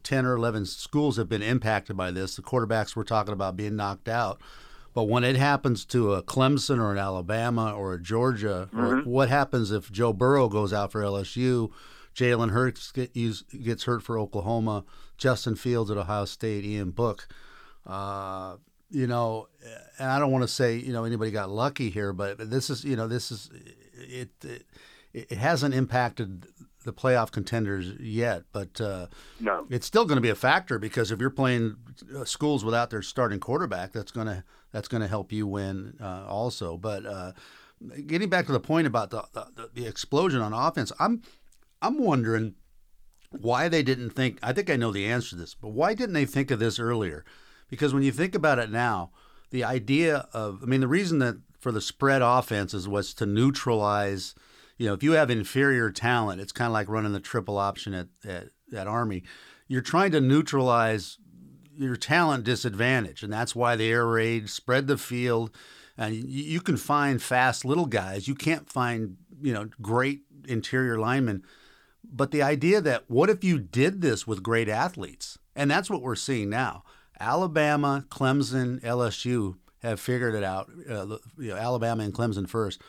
ten 0.02 0.26
or 0.26 0.34
eleven 0.36 0.66
schools 0.66 1.16
have 1.16 1.28
been 1.28 1.42
impacted 1.42 1.96
by 1.96 2.10
this. 2.10 2.36
The 2.36 2.42
quarterbacks 2.42 2.94
we're 2.94 3.04
talking 3.04 3.32
about 3.32 3.56
being 3.56 3.76
knocked 3.76 4.08
out. 4.08 4.40
But 4.92 5.04
when 5.04 5.24
it 5.24 5.34
happens 5.34 5.84
to 5.86 6.12
a 6.12 6.22
Clemson 6.22 6.78
or 6.78 6.92
an 6.92 6.98
Alabama 6.98 7.74
or 7.74 7.94
a 7.94 8.00
Georgia, 8.00 8.68
or 8.72 8.98
what 9.00 9.28
happens 9.28 9.72
if 9.72 9.90
Joe 9.90 10.12
Burrow 10.12 10.48
goes 10.48 10.72
out 10.72 10.92
for 10.92 11.02
LSU? 11.02 11.72
Jalen 12.14 12.50
Hurts 12.50 12.92
get, 12.92 13.12
gets 13.12 13.84
hurt 13.84 14.02
for 14.02 14.18
Oklahoma. 14.18 14.84
Justin 15.18 15.54
Fields 15.56 15.90
at 15.90 15.96
Ohio 15.96 16.24
State. 16.24 16.64
Ian 16.64 16.90
Book. 16.90 17.28
Uh, 17.86 18.56
you 18.90 19.06
know, 19.06 19.48
and 19.98 20.10
I 20.10 20.18
don't 20.18 20.30
want 20.30 20.42
to 20.42 20.48
say 20.48 20.76
you 20.76 20.92
know 20.92 21.04
anybody 21.04 21.30
got 21.30 21.50
lucky 21.50 21.90
here, 21.90 22.12
but 22.12 22.50
this 22.50 22.70
is 22.70 22.84
you 22.84 22.96
know 22.96 23.08
this 23.08 23.30
is 23.32 23.50
it 23.94 24.30
it, 24.42 24.64
it 25.12 25.38
hasn't 25.38 25.74
impacted 25.74 26.46
the 26.84 26.92
playoff 26.92 27.30
contenders 27.30 27.92
yet, 27.98 28.42
but 28.52 28.78
uh, 28.80 29.06
No. 29.40 29.66
it's 29.70 29.86
still 29.86 30.04
going 30.04 30.16
to 30.16 30.22
be 30.22 30.28
a 30.28 30.34
factor 30.34 30.78
because 30.78 31.10
if 31.10 31.18
you're 31.18 31.30
playing 31.30 31.76
uh, 32.14 32.24
schools 32.26 32.62
without 32.62 32.90
their 32.90 33.00
starting 33.00 33.40
quarterback, 33.40 33.92
that's 33.92 34.12
going 34.12 34.26
to 34.26 34.44
that's 34.70 34.88
to 34.88 35.08
help 35.08 35.32
you 35.32 35.46
win 35.46 35.94
uh, 36.00 36.26
also. 36.28 36.76
But 36.76 37.06
uh, 37.06 37.32
getting 38.06 38.28
back 38.28 38.46
to 38.46 38.52
the 38.52 38.60
point 38.60 38.86
about 38.86 39.10
the, 39.10 39.24
the 39.32 39.70
the 39.74 39.86
explosion 39.86 40.40
on 40.40 40.52
offense, 40.52 40.92
I'm 41.00 41.22
I'm 41.80 41.98
wondering 41.98 42.54
why 43.40 43.68
they 43.68 43.82
didn't 43.82 44.10
think. 44.10 44.38
I 44.42 44.52
think 44.52 44.70
I 44.70 44.76
know 44.76 44.92
the 44.92 45.06
answer 45.06 45.30
to 45.30 45.36
this, 45.36 45.54
but 45.54 45.68
why 45.68 45.94
didn't 45.94 46.14
they 46.14 46.26
think 46.26 46.50
of 46.50 46.58
this 46.58 46.78
earlier? 46.78 47.24
Because 47.68 47.94
when 47.94 48.02
you 48.02 48.12
think 48.12 48.34
about 48.34 48.58
it 48.58 48.70
now, 48.70 49.10
the 49.50 49.64
idea 49.64 50.28
of 50.32 50.60
I 50.62 50.66
mean, 50.66 50.80
the 50.80 50.88
reason 50.88 51.18
that 51.20 51.36
for 51.58 51.72
the 51.72 51.80
spread 51.80 52.22
offenses 52.22 52.88
was 52.88 53.14
to 53.14 53.26
neutralize. 53.26 54.34
You 54.76 54.88
know, 54.88 54.94
if 54.94 55.02
you 55.02 55.12
have 55.12 55.30
inferior 55.30 55.90
talent, 55.90 56.40
it's 56.40 56.52
kind 56.52 56.66
of 56.66 56.72
like 56.72 56.88
running 56.88 57.12
the 57.12 57.20
triple 57.20 57.58
option 57.58 57.94
at, 57.94 58.08
at, 58.24 58.48
at 58.76 58.86
Army. 58.88 59.22
You're 59.68 59.80
trying 59.80 60.10
to 60.12 60.20
neutralize 60.20 61.18
your 61.76 61.96
talent 61.96 62.44
disadvantage, 62.44 63.22
and 63.22 63.32
that's 63.32 63.54
why 63.54 63.76
the 63.76 63.90
air 63.90 64.06
raid 64.06 64.50
spread 64.50 64.86
the 64.86 64.98
field. 64.98 65.54
And 65.96 66.14
you, 66.14 66.22
you 66.24 66.60
can 66.60 66.76
find 66.76 67.22
fast 67.22 67.64
little 67.64 67.86
guys. 67.86 68.28
You 68.28 68.34
can't 68.34 68.68
find 68.68 69.16
you 69.40 69.52
know 69.52 69.68
great 69.80 70.22
interior 70.46 70.98
linemen. 70.98 71.44
But 72.12 72.30
the 72.30 72.42
idea 72.42 72.80
that 72.80 73.04
what 73.08 73.30
if 73.30 73.42
you 73.42 73.58
did 73.58 74.00
this 74.00 74.26
with 74.26 74.42
great 74.42 74.68
athletes, 74.68 75.38
and 75.56 75.70
that's 75.70 75.90
what 75.90 76.02
we're 76.02 76.14
seeing 76.14 76.50
now. 76.50 76.84
Alabama, 77.20 78.04
Clemson, 78.08 78.80
LSU 78.80 79.56
have 79.82 80.00
figured 80.00 80.34
it 80.34 80.42
out. 80.42 80.70
Uh, 80.88 81.18
you 81.38 81.50
know, 81.50 81.56
Alabama 81.56 82.02
and 82.02 82.14
Clemson 82.14 82.48
first. 82.48 82.80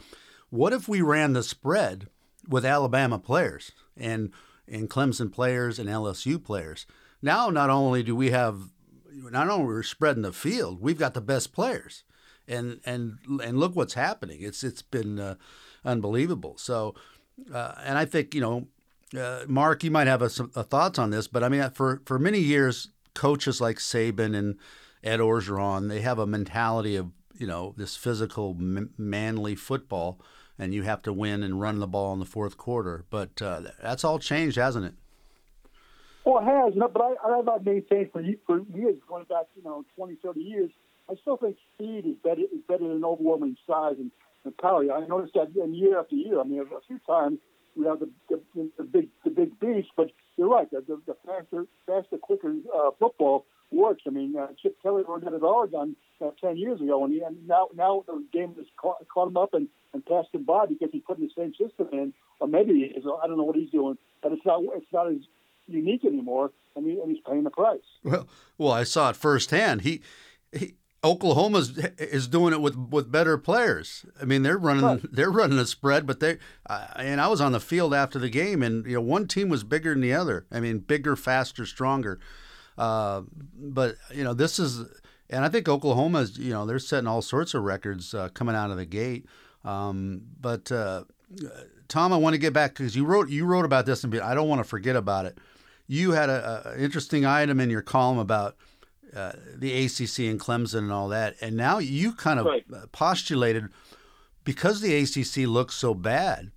What 0.49 0.73
if 0.73 0.87
we 0.87 1.01
ran 1.01 1.33
the 1.33 1.43
spread 1.43 2.07
with 2.47 2.65
Alabama 2.65 3.19
players 3.19 3.71
and 3.97 4.31
and 4.67 4.89
Clemson 4.89 5.31
players 5.31 5.77
and 5.77 5.89
LSU 5.89 6.43
players? 6.43 6.85
Now, 7.21 7.49
not 7.49 7.69
only 7.69 8.03
do 8.03 8.15
we 8.15 8.31
have, 8.31 8.69
not 9.11 9.49
only 9.49 9.65
we're 9.65 9.83
spreading 9.83 10.23
the 10.23 10.31
field, 10.31 10.81
we've 10.81 10.97
got 10.99 11.13
the 11.13 11.21
best 11.21 11.53
players, 11.53 12.03
and 12.47 12.79
and 12.85 13.17
and 13.43 13.59
look 13.59 13.75
what's 13.75 13.95
happening. 13.95 14.41
It's 14.41 14.63
it's 14.63 14.81
been 14.81 15.19
uh, 15.19 15.35
unbelievable. 15.83 16.57
So, 16.57 16.95
uh, 17.53 17.73
and 17.83 17.97
I 17.97 18.05
think 18.05 18.33
you 18.33 18.41
know, 18.41 18.67
uh, 19.17 19.45
Mark, 19.47 19.83
you 19.83 19.91
might 19.91 20.07
have 20.07 20.21
a, 20.21 20.29
a 20.55 20.63
thoughts 20.63 20.99
on 20.99 21.09
this, 21.09 21.27
but 21.27 21.43
I 21.43 21.49
mean, 21.49 21.69
for 21.71 22.01
for 22.05 22.19
many 22.19 22.39
years, 22.39 22.89
coaches 23.13 23.59
like 23.61 23.77
Saban 23.77 24.35
and 24.35 24.57
Ed 25.03 25.19
Orgeron, 25.19 25.89
they 25.89 26.01
have 26.01 26.19
a 26.19 26.27
mentality 26.27 26.95
of 26.95 27.11
you 27.37 27.47
know 27.47 27.73
this 27.77 27.95
physical, 27.95 28.55
manly 28.97 29.55
football, 29.55 30.19
and 30.57 30.73
you 30.73 30.83
have 30.83 31.01
to 31.03 31.13
win 31.13 31.43
and 31.43 31.59
run 31.59 31.79
the 31.79 31.87
ball 31.87 32.13
in 32.13 32.19
the 32.19 32.25
fourth 32.25 32.57
quarter. 32.57 33.05
But 33.09 33.41
uh, 33.41 33.61
that's 33.81 34.03
all 34.03 34.19
changed, 34.19 34.57
hasn't 34.57 34.85
it? 34.85 34.93
Well, 36.25 36.39
it 36.39 36.45
has, 36.45 36.73
but 36.91 37.01
I, 37.01 37.15
I've 37.23 37.63
maintained 37.63 38.11
for, 38.11 38.23
for 38.47 38.61
years, 38.75 38.95
going 39.07 39.25
back, 39.25 39.45
you 39.55 39.61
know, 39.61 39.85
20, 39.95 40.15
30 40.23 40.39
years, 40.39 40.71
I 41.07 41.13
still 41.21 41.37
think 41.37 41.55
speed 41.75 42.05
is 42.07 42.15
better 42.23 42.41
is 42.41 42.61
better 42.67 42.87
than 42.87 43.05
overwhelming 43.05 43.55
size 43.67 43.95
and, 43.99 44.09
and 44.43 44.57
power. 44.57 44.91
I 44.91 45.05
noticed 45.05 45.35
that 45.35 45.53
year 45.53 45.99
after 45.99 46.15
year. 46.15 46.39
I 46.39 46.43
mean, 46.43 46.59
a 46.61 46.81
few 46.87 46.99
times 47.07 47.37
we 47.75 47.85
have 47.85 47.99
the, 47.99 48.09
the, 48.29 48.69
the 48.77 48.83
big 48.83 49.09
the 49.23 49.29
big 49.29 49.59
beast, 49.59 49.89
but 49.97 50.11
you're 50.37 50.49
right. 50.49 50.69
The, 50.71 50.81
the, 50.81 51.01
the 51.05 51.15
faster, 51.25 51.65
faster, 51.85 52.17
quicker 52.17 52.53
uh, 52.73 52.91
football 52.99 53.45
works. 53.71 54.03
I 54.07 54.11
mean, 54.11 54.35
uh, 54.37 54.47
Chip 54.61 54.81
Kelly 54.81 55.03
learned 55.07 55.23
that 55.23 55.33
at 55.33 55.43
Oregon 55.43 55.95
uh, 56.23 56.31
10 56.39 56.57
years 56.57 56.81
ago, 56.81 57.03
and, 57.03 57.13
he, 57.13 57.21
and 57.21 57.47
now 57.47 57.67
now 57.75 58.03
the 58.07 58.23
game 58.31 58.53
has 58.57 58.65
caught, 58.77 59.05
caught 59.07 59.27
him 59.27 59.37
up 59.37 59.53
and, 59.53 59.67
and 59.93 60.05
passed 60.05 60.29
him 60.33 60.43
by 60.43 60.65
because 60.65 60.89
he 60.91 60.99
put 60.99 61.17
in 61.17 61.25
the 61.25 61.31
same 61.35 61.53
system 61.53 61.89
in, 61.91 62.13
or 62.39 62.47
maybe 62.47 62.73
is. 62.81 63.03
I 63.05 63.27
don't 63.27 63.37
know 63.37 63.43
what 63.43 63.55
he's 63.55 63.71
doing, 63.71 63.97
but 64.21 64.31
it's 64.31 64.45
not 64.45 64.61
it's 64.75 64.91
not 64.93 65.07
as 65.07 65.17
unique 65.67 66.05
anymore, 66.05 66.51
and, 66.75 66.85
he, 66.85 66.99
and 66.99 67.11
he's 67.11 67.23
paying 67.27 67.43
the 67.43 67.49
price. 67.49 67.79
Well, 68.03 68.27
well, 68.57 68.71
I 68.71 68.83
saw 68.83 69.09
it 69.09 69.15
firsthand. 69.15 69.81
He, 69.81 70.01
he 70.51 70.75
Oklahoma's 71.05 71.77
is 71.97 72.27
doing 72.27 72.51
it 72.53 72.59
with 72.61 72.75
with 72.75 73.11
better 73.11 73.37
players. 73.37 74.05
I 74.21 74.25
mean, 74.25 74.41
they're 74.43 74.57
running 74.57 74.83
Right. 74.83 75.01
they're 75.11 75.31
running 75.31 75.59
a 75.59 75.65
spread, 75.65 76.05
but 76.07 76.19
they 76.19 76.39
uh, 76.67 76.87
and 76.97 77.21
I 77.21 77.27
was 77.27 77.39
on 77.39 77.51
the 77.51 77.59
field 77.59 77.93
after 77.93 78.17
the 78.19 78.29
game, 78.29 78.63
and 78.63 78.85
you 78.85 78.95
know, 78.95 79.01
one 79.01 79.27
team 79.27 79.47
was 79.49 79.63
bigger 79.63 79.91
than 79.91 80.01
the 80.01 80.13
other. 80.13 80.45
I 80.51 80.59
mean, 80.59 80.79
bigger, 80.79 81.15
faster, 81.15 81.65
stronger. 81.65 82.19
Uh, 82.77 83.21
but 83.57 83.95
you 84.13 84.23
know, 84.23 84.33
this 84.33 84.59
is, 84.59 84.83
and 85.29 85.45
I 85.45 85.49
think 85.49 85.69
Oklahoma's, 85.69 86.37
you 86.37 86.51
know, 86.51 86.65
they're 86.65 86.79
setting 86.79 87.07
all 87.07 87.21
sorts 87.21 87.53
of 87.53 87.63
records 87.63 88.13
uh, 88.13 88.29
coming 88.33 88.55
out 88.55 88.71
of 88.71 88.77
the 88.77 88.85
gate. 88.85 89.25
Um, 89.63 90.21
but 90.41 90.71
uh, 90.71 91.03
Tom, 91.87 92.11
I 92.13 92.17
want 92.17 92.33
to 92.33 92.37
get 92.39 92.51
back 92.53 92.71
because 92.75 92.95
you 92.95 93.05
wrote 93.05 93.29
you 93.29 93.45
wrote 93.45 93.65
about 93.65 93.85
this, 93.85 94.03
and 94.03 94.13
I 94.19 94.33
don't 94.33 94.49
want 94.49 94.59
to 94.59 94.67
forget 94.67 94.95
about 94.95 95.25
it. 95.25 95.37
You 95.87 96.11
had 96.13 96.29
a, 96.29 96.73
a 96.75 96.83
interesting 96.83 97.25
item 97.25 97.59
in 97.59 97.69
your 97.69 97.83
column 97.83 98.17
about 98.17 98.55
uh, 99.15 99.33
the 99.55 99.71
ACC 99.85 100.19
and 100.29 100.39
Clemson 100.39 100.79
and 100.79 100.91
all 100.91 101.07
that, 101.09 101.35
and 101.41 101.55
now 101.55 101.77
you 101.79 102.13
kind 102.13 102.39
of 102.39 102.45
Right. 102.45 102.65
postulated 102.91 103.69
because 104.43 104.81
the 104.81 104.93
ACC 104.95 105.47
looks 105.47 105.75
so 105.75 105.93
bad. 105.93 106.51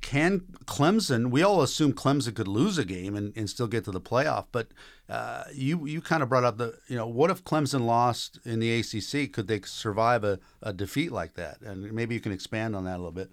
Can 0.00 0.40
Clemson? 0.64 1.30
We 1.30 1.42
all 1.42 1.60
assume 1.60 1.92
Clemson 1.92 2.34
could 2.34 2.46
lose 2.46 2.78
a 2.78 2.84
game 2.84 3.16
and, 3.16 3.36
and 3.36 3.50
still 3.50 3.66
get 3.66 3.84
to 3.84 3.90
the 3.90 4.00
playoff, 4.00 4.46
but 4.52 4.68
uh, 5.08 5.44
you 5.52 5.86
you 5.86 6.00
kind 6.00 6.22
of 6.22 6.28
brought 6.28 6.44
up 6.44 6.56
the 6.56 6.78
you 6.86 6.94
know 6.96 7.06
what 7.06 7.30
if 7.30 7.42
Clemson 7.42 7.84
lost 7.84 8.38
in 8.44 8.60
the 8.60 8.78
ACC? 8.78 9.32
Could 9.32 9.48
they 9.48 9.60
survive 9.62 10.22
a, 10.22 10.38
a 10.62 10.72
defeat 10.72 11.10
like 11.10 11.34
that? 11.34 11.60
And 11.62 11.92
maybe 11.92 12.14
you 12.14 12.20
can 12.20 12.30
expand 12.32 12.76
on 12.76 12.84
that 12.84 12.94
a 12.94 12.98
little 12.98 13.10
bit. 13.10 13.30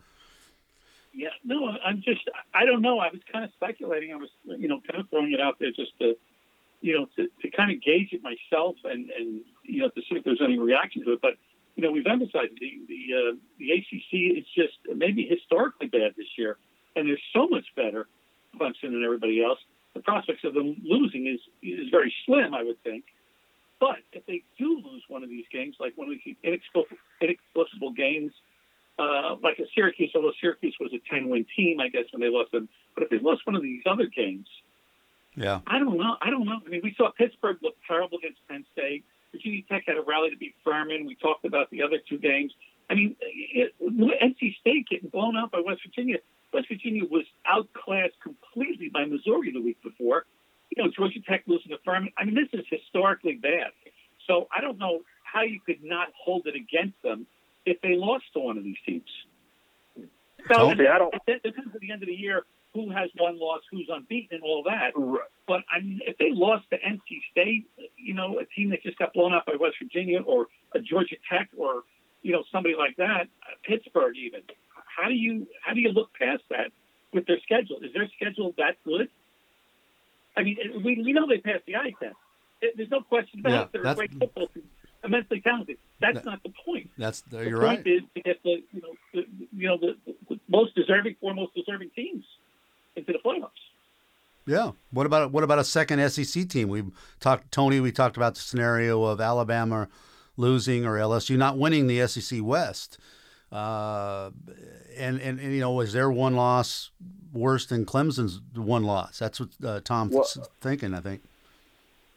Yeah, 1.13 1.29
no, 1.46 1.70
I'm 1.86 2.01
just, 2.03 2.27
I 2.53 2.65
don't 2.65 2.82
know. 2.82 3.00
I 3.00 3.08
was 3.10 3.22
kind 3.32 3.46
of 3.46 3.51
speculating. 3.55 4.12
I 4.12 4.17
was, 4.17 4.29
you 4.44 4.67
know, 4.67 4.82
kind 4.89 5.00
of 5.01 5.10
throwing 5.10 5.32
it 5.32 5.39
out 5.39 5.55
there 5.60 5.70
just 5.72 5.98
to, 6.00 6.17
you 6.86 6.94
know, 6.94 7.08
to, 7.15 7.27
to 7.42 7.50
kind 7.50 7.72
of 7.72 7.82
gauge 7.82 8.10
it 8.13 8.22
myself 8.22 8.75
and, 8.84 9.10
and, 9.10 9.42
you 9.63 9.82
know, 9.82 9.89
to 9.89 10.01
see 10.01 10.18
if 10.18 10.24
there's 10.24 10.42
any 10.44 10.60
reaction 10.60 11.04
to 11.04 11.13
it. 11.13 11.20
But, 11.20 11.34
you 11.75 11.82
know, 11.82 11.92
we've 11.92 12.06
emphasized 12.06 12.54
the, 12.62 12.80
the, 12.88 13.01
uh, 13.18 13.36
the 13.58 13.72
ACC 13.72 14.38
is 14.38 14.46
just 14.54 14.77
maybe 14.96 15.25
historically 15.27 15.88
bad 15.88 16.13
this 16.15 16.27
year. 16.38 16.58
And 16.96 17.10
they're 17.10 17.18
so 17.34 17.48
much 17.48 17.65
better, 17.75 18.06
Clemson 18.56 18.94
and 18.94 19.04
everybody 19.04 19.44
else. 19.44 19.58
The 19.96 20.01
prospects 20.01 20.44
of 20.44 20.54
them 20.54 20.77
losing 20.84 21.25
is, 21.25 21.39
is 21.63 21.89
very 21.89 22.13
slim, 22.27 22.54
I 22.54 22.62
would 22.62 22.82
think. 22.84 23.06
But 23.80 24.06
if 24.13 24.24
they 24.27 24.44
do 24.60 24.80
lose 24.86 25.04
one 25.08 25.24
of 25.24 25.30
these 25.30 25.46
games, 25.51 25.77
like 25.80 25.94
one 25.96 26.08
of 26.08 26.15
these 26.24 26.36
inexplicable, 26.44 26.98
inexplicable 27.20 27.94
games, 27.94 28.32
uh, 29.00 29.38
like 29.42 29.58
a 29.58 29.65
Syracuse, 29.74 30.12
although 30.13 30.34
Syracuse 30.39 30.77
was 30.80 30.92
a 30.94 31.01
10 31.10 31.30
win 31.30 31.48
team, 31.58 31.80
I 31.80 31.89
guess, 31.89 32.06
when 32.12 32.22
they 32.22 32.30
lost 32.30 32.51
them. 32.51 32.70
But 32.94 33.06
if 33.06 33.10
they 33.10 33.18
lost 33.18 33.42
one 33.46 33.56
of 33.56 33.63
these 33.63 33.82
other 33.88 34.06
games, 34.06 34.46
Yeah. 35.36 35.60
I 35.68 35.80
don't 35.80 35.98
know. 35.98 36.15
I 36.22 36.30
don't 36.30 36.46
know. 36.46 36.60
I 36.65 36.70
mean, 36.70 36.82
we 36.84 36.94
saw 36.98 37.12
Pittsburgh 37.12 37.58
look 37.62 37.75
terrible 37.88 38.18
against 38.18 38.39
Penn 38.48 38.65
State. 38.74 39.04
Virginia 39.32 39.62
Tech 39.70 39.84
had 39.88 39.98
a 39.98 40.01
rally 40.01 40.30
to 40.30 40.38
beat 40.38 40.56
Furman. 40.63 41.06
We 41.06 41.15
talked 41.15 41.46
about 41.46 41.70
the 41.70 41.84
other 41.84 41.98
two 42.08 42.18
games. 42.18 42.54
I 42.89 42.94
mean, 42.94 43.15
it, 43.22 43.74
NC 43.82 44.56
State 44.58 44.88
getting 44.89 45.10
blown 45.10 45.36
out 45.36 45.51
by 45.51 45.60
West 45.60 45.82
Virginia. 45.86 46.18
West 46.54 46.68
Virginia 46.70 47.04
was 47.04 47.25
outclassed 47.46 48.20
completely 48.22 48.89
by 48.89 49.06
Missouri 49.06 49.51
the 49.51 49.62
week 49.62 49.82
before. 49.84 50.25
You 50.75 50.84
know, 50.84 50.89
Georgia 50.96 51.20
Tech 51.27 51.44
losing 51.48 51.72
to 51.72 51.77
Furman. 51.84 52.12
I 52.18 52.24
mean, 52.25 52.36
this 52.36 52.48
is 52.58 52.65
historically 52.70 53.36
bad. 53.36 53.72
So 54.27 54.48
I 54.56 54.62
don't 54.62 54.77
know 54.77 55.01
how 55.24 55.42
you 55.42 55.60
could 55.60 55.84
not 55.84 56.08
hold 56.18 56.48
it 56.48 56.56
against 56.56 57.01
them 57.04 57.27
if 57.65 57.82
they 57.82 57.96
lost 57.96 58.25
to 58.34 58.39
one 58.39 58.58
of 58.58 58.63
these 58.63 58.77
teams. 58.86 59.10
So 60.48 60.54
Tony, 60.54 60.88
I 60.88 60.98
don't- 61.00 61.13
it 61.27 61.44
depends 61.44 61.74
at 61.74 61.82
the 61.82 61.92
end 61.92 62.04
of 62.04 62.08
the 62.08 62.15
year 62.15 62.46
who 62.75 62.91
has 62.91 63.10
one 63.17 63.39
loss, 63.39 63.62
who's 63.72 63.89
unbeaten, 63.91 64.36
and 64.36 64.44
all 64.44 64.62
that. 64.63 64.91
Right. 64.96 65.22
But 65.48 65.62
I 65.74 65.79
mean, 65.79 66.01
if 66.05 66.17
they 66.17 66.29
lost 66.32 66.65
to 66.72 66.77
NC 66.77 67.22
State, 67.32 67.65
you 67.98 68.13
know, 68.13 68.38
a 68.39 68.46
team 68.46 68.70
that 68.72 68.84
just 68.84 69.00
got 69.00 69.13
blown 69.13 69.34
out 69.34 69.46
by 69.48 69.53
West 69.60 69.77
Virginia, 69.82 70.22
or 70.22 70.48
a 70.74 70.79
Georgia 70.79 71.15
Tech, 71.32 71.50
or 71.58 71.84
you 72.22 72.32
know, 72.34 72.44
somebody 72.51 72.75
like 72.77 72.96
that, 72.98 73.22
uh, 73.44 73.55
Pittsburgh, 73.63 74.15
even. 74.17 74.41
How 74.98 75.08
do 75.08 75.15
you 75.15 75.48
how 75.63 75.74
do 75.74 75.79
you 75.82 75.89
look 75.89 76.10
past 76.20 76.44
that 76.50 76.72
with 77.13 77.25
their 77.27 77.39
schedule? 77.41 77.77
Is 77.82 77.94
their 77.94 78.10
schedule 78.15 78.53
that 78.58 78.75
good? 78.84 79.10
I 80.38 80.44
mean, 80.44 80.58
we 80.84 81.01
we 81.03 81.13
know 81.13 81.27
they 81.27 81.38
passed 81.39 81.65
the 81.65 81.75
eye 81.77 81.94
test. 82.01 82.15
There's 82.75 82.89
no 82.91 83.01
question 83.01 83.39
about 83.39 83.51
Yeah, 83.51 83.62
it. 83.63 83.70
They're 83.72 83.82
a 83.82 83.84
that's- 83.84 83.98
great 83.98 84.12
football 84.20 84.48
team, 84.48 84.63
immensely 85.03 85.39
talented. 85.41 85.77
That's 86.01 86.15
That- 86.15 86.25
not 86.25 86.44
the 86.44 86.50
point. 86.65 86.89
That's 86.98 87.22
The 87.22 87.48
you're 87.48 87.60
point 87.62 87.86
right. 87.86 87.88
is 87.88 88.01
to 88.15 88.22
get 88.22 88.41
the 88.44 88.63
you 88.74 88.82
know 88.82 88.94
the, 89.13 89.25
you 89.55 89.67
know 89.67 89.77
the, 89.77 89.98
the 90.29 90.39
most 90.50 90.75
deserving 90.75 91.15
four 91.22 91.34
most 91.34 91.53
deserving 91.55 91.91
teams 91.91 92.25
into 92.96 93.14
the 93.14 93.20
playoffs. 93.20 93.50
Yeah. 94.46 94.72
What 94.92 95.06
about 95.06 95.32
what 95.32 95.44
about 95.44 95.60
a 95.60 95.64
second 95.64 96.08
SEC 96.10 96.48
team? 96.48 96.70
We 96.70 96.84
talked 97.20 97.52
Tony. 97.52 97.80
We 97.80 97.92
talked 97.92 98.16
about 98.18 98.36
the 98.36 98.42
scenario 98.42 99.04
of 99.04 99.20
Alabama 99.20 99.88
losing 100.38 100.86
or 100.86 100.98
LSU 100.98 101.38
not 101.38 101.58
winning 101.58 101.88
the 101.88 102.06
SEC 102.08 102.40
West. 102.44 102.98
Uh, 103.52 104.32
and, 104.98 105.20
and 105.20 105.40
and 105.40 105.54
you 105.54 105.62
know, 105.62 105.80
is 105.80 105.94
their 105.94 106.12
one 106.12 106.36
loss 106.36 106.92
worse 107.34 107.66
than 107.66 107.86
Clemson's 107.86 108.42
one 108.54 108.84
loss? 108.84 109.18
That's 109.20 109.40
what 109.40 109.50
uh, 109.64 109.80
Tom's 109.84 110.14
Well- 110.14 110.50
thinking. 110.62 110.94
I 110.94 111.00
think. 111.00 111.24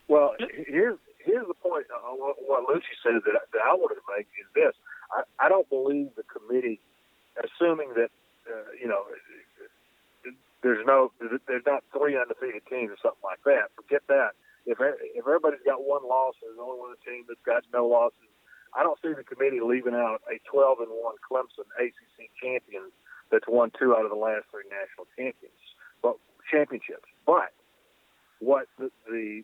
Well, 0.08 0.35
here's 0.66 0.99
here's 1.18 1.47
the 1.47 1.54
point 1.54 1.87
what 2.47 2.64
Lucy 2.68 2.87
said 3.02 3.14
that, 3.26 3.40
that 3.52 3.61
I 3.64 3.75
wanted 3.75 3.97
to 3.97 4.00
make 4.16 4.26
is 4.40 4.47
this: 4.54 4.73
I, 5.12 5.47
I 5.47 5.49
don't 5.49 5.68
believe 5.68 6.08
the 6.16 6.23
committee, 6.25 6.80
assuming 7.44 7.90
that 7.94 8.11
uh, 8.50 8.70
you 8.80 8.88
know 8.88 9.04
there's 10.62 10.84
no 10.86 11.12
there's 11.20 11.66
not 11.66 11.84
three 11.92 12.18
undefeated 12.18 12.62
teams 12.66 12.90
or 12.90 12.98
something 13.02 13.22
like 13.22 13.42
that. 13.44 13.70
Forget 13.76 14.02
that. 14.08 14.34
If 14.66 14.78
if 14.80 15.24
everybody's 15.26 15.64
got 15.64 15.84
one 15.84 16.02
loss, 16.06 16.34
there's 16.42 16.58
only 16.60 16.78
one 16.78 16.94
team 17.06 17.24
that's 17.28 17.42
got 17.46 17.64
no 17.72 17.86
losses. 17.86 18.28
I 18.74 18.82
don't 18.82 18.98
see 19.00 19.14
the 19.14 19.24
committee 19.24 19.60
leaving 19.64 19.94
out 19.94 20.20
a 20.28 20.36
12 20.50 20.80
and 20.80 20.92
one 20.92 21.16
Clemson 21.24 21.64
ACC 21.80 22.28
champion 22.36 22.92
that's 23.30 23.48
won 23.48 23.72
two 23.78 23.94
out 23.96 24.04
of 24.04 24.10
the 24.10 24.20
last 24.20 24.44
three 24.50 24.68
national 24.68 25.08
champions, 25.16 25.56
but 26.02 26.16
championships. 26.50 27.08
But 27.24 27.52
what 28.40 28.66
the, 28.78 28.90
the 29.08 29.42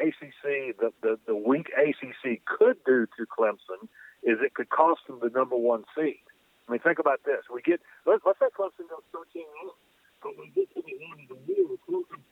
ACC, 0.00 0.76
the, 0.78 0.92
the 1.02 1.18
the 1.26 1.36
weak 1.36 1.70
ACC 1.76 2.40
could 2.46 2.78
do 2.86 3.06
to 3.18 3.26
Clemson 3.26 3.90
is 4.22 4.38
it 4.40 4.54
could 4.54 4.70
cost 4.70 5.00
them 5.06 5.18
the 5.20 5.30
number 5.30 5.56
one 5.56 5.84
seed. 5.96 6.22
I 6.68 6.72
mean, 6.72 6.80
think 6.80 6.98
about 6.98 7.20
this: 7.24 7.44
we 7.52 7.60
get 7.60 7.80
let's, 8.06 8.22
let's 8.24 8.38
say 8.38 8.46
Clemson 8.56 8.88
goes 8.88 9.04
13 9.12 9.42
0 9.42 9.74
but 10.22 10.36
we 10.38 10.50
get 10.54 10.68
to 10.74 10.82
the 10.82 10.96
end 10.98 11.28
the 11.28 11.38
year, 11.46 11.66
Clemson's 11.88 12.26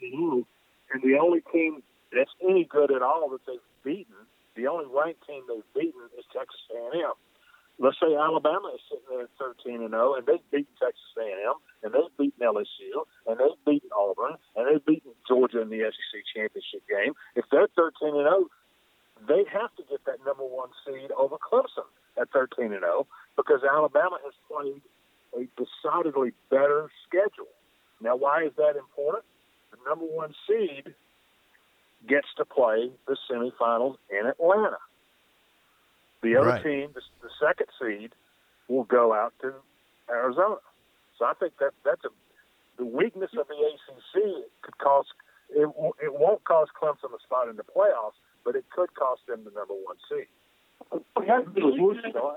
13 0.00 0.10
0, 0.10 0.46
and 0.92 1.02
the 1.02 1.18
only 1.18 1.42
team 1.52 1.82
that's 2.12 2.30
any 2.42 2.64
good 2.64 2.90
at 2.90 3.02
all 3.02 3.30
that 3.30 3.40
they've 3.46 3.68
beaten, 3.84 4.26
the 4.54 4.66
only 4.66 4.86
ranked 4.86 5.26
team 5.26 5.42
they've 5.48 5.72
beaten 5.74 6.02
is 6.18 6.24
Texas 6.32 6.60
A&M. 6.70 7.16
Let's 7.78 7.96
say 7.98 8.14
Alabama 8.14 8.70
is 8.74 8.80
sitting 8.86 9.08
there 9.08 9.24
at 9.24 9.32
13 9.38 9.80
and 9.80 9.90
0, 9.90 10.14
and 10.14 10.26
they've 10.26 10.50
beaten 10.52 10.74
Texas 10.78 11.12
A&M, 11.18 11.56
and 11.82 11.90
they've 11.94 12.16
beaten 12.18 12.40
LSU, 12.44 13.08
and 13.26 13.40
they've 13.40 13.64
beaten 13.64 13.90
Auburn, 13.96 14.36
and 14.56 14.68
they've 14.68 14.84
beaten 14.84 15.12
Georgia 15.26 15.62
in 15.62 15.70
the 15.70 15.80
SEC 15.80 16.22
championship 16.36 16.84
game. 16.86 17.14
If 17.34 17.46
they're 17.50 17.68
13 17.74 18.14
and 18.14 18.28
0, 18.28 18.46
they 19.26 19.44
have 19.50 19.74
to 19.76 19.82
get 19.88 20.04
that 20.04 20.20
number 20.26 20.44
one 20.44 20.68
seed 20.84 21.10
over 21.16 21.36
Clemson 21.40 21.88
at 22.20 22.30
13 22.30 22.72
and 22.72 22.84
0 22.84 23.06
because 23.36 23.62
Alabama 23.64 24.18
has 24.24 24.34
played 24.50 24.82
a 25.32 25.48
decidedly 25.56 26.32
better 26.50 26.90
schedule. 27.12 27.52
Now, 28.00 28.16
why 28.16 28.44
is 28.44 28.52
that 28.56 28.76
important? 28.76 29.24
The 29.70 29.78
number 29.88 30.04
one 30.06 30.34
seed 30.48 30.94
gets 32.08 32.26
to 32.36 32.44
play 32.44 32.90
the 33.06 33.16
semifinals 33.30 33.96
in 34.10 34.26
Atlanta. 34.26 34.78
The 36.22 36.36
other 36.36 36.48
Right. 36.48 36.62
team, 36.62 36.92
the, 36.94 37.02
the 37.20 37.30
second 37.40 37.66
seed, 37.80 38.14
will 38.68 38.84
go 38.84 39.12
out 39.12 39.34
to 39.42 39.54
Arizona. 40.08 40.56
So 41.18 41.24
I 41.26 41.34
think 41.34 41.58
that 41.58 41.72
that's 41.84 42.04
a 42.04 42.08
the 42.78 42.86
weakness 42.86 43.30
of 43.38 43.46
the 43.48 43.54
ACC 43.54 44.48
could 44.62 44.78
cost 44.78 45.08
it. 45.50 45.68
It 46.02 46.12
won't 46.14 46.42
cost 46.44 46.72
Clemson 46.80 47.14
a 47.14 47.20
spot 47.22 47.48
in 47.48 47.56
the 47.56 47.62
playoffs, 47.62 48.16
but 48.44 48.56
it 48.56 48.64
could 48.70 48.94
cost 48.94 49.20
them 49.28 49.44
the 49.44 49.50
number 49.50 49.74
one 49.74 49.96
seed. 50.08 50.26
What 50.88 51.28
has 51.28 51.44
to 51.44 51.60
do 51.60 51.66
with 51.66 51.74
losing, 51.76 52.12
though. 52.14 52.34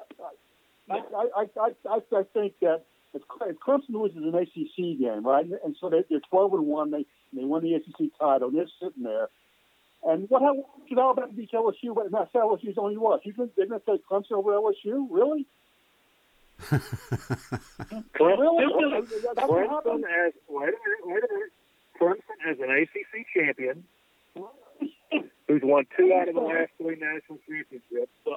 I, 0.89 0.93
I, 0.93 0.97
I, 1.15 1.45
I, 1.57 1.69
I, 1.89 2.17
I 2.19 2.23
think 2.33 2.53
that 2.61 2.83
if 3.15 3.21
if 3.47 3.59
Clemson 3.59 3.93
loses 3.93 4.17
an 4.17 4.35
ACC 4.35 4.99
game, 4.99 5.25
right, 5.25 5.45
and 5.63 5.75
so 5.79 5.89
they, 5.89 6.03
they're 6.09 6.19
12 6.29 6.53
and 6.53 6.65
one, 6.67 6.91
they 6.91 7.05
they 7.33 7.43
won 7.43 7.63
the 7.63 7.73
ACC 7.73 8.11
title, 8.19 8.49
and 8.49 8.57
they're 8.57 8.67
sitting 8.81 9.03
there. 9.03 9.29
And 10.03 10.29
what? 10.29 10.41
Should 10.87 10.99
Alabama 10.99 11.31
beat 11.33 11.51
LSU? 11.51 11.95
But 11.95 12.11
that's 12.11 12.31
LSU's 12.33 12.77
only 12.77 12.95
loss. 12.95 13.21
You 13.23 13.33
think 13.33 13.55
they're 13.55 13.65
going 13.65 13.79
to 13.79 13.85
take 13.91 14.05
Clemson 14.07 14.33
over 14.33 14.51
LSU? 14.51 15.07
Really? 15.09 15.47
Clemson, 16.61 18.11
Really? 18.19 19.01
Clemson 19.35 20.03
as 20.03 20.33
wait 20.47 20.69
a 20.69 20.77
minute, 20.83 21.03
wait 21.05 21.23
a 21.23 21.33
minute. 21.33 21.51
Clemson 21.99 22.51
as 22.51 22.59
an 22.59 22.69
ACC 22.69 23.25
champion 23.33 23.83
who's 25.47 25.61
won 25.63 25.85
two 25.97 26.13
out 26.13 26.27
of 26.27 26.35
the 26.35 26.41
last 26.53 26.71
three 26.77 26.97
national 26.99 27.39
championships, 27.47 28.11
who, 28.25 28.35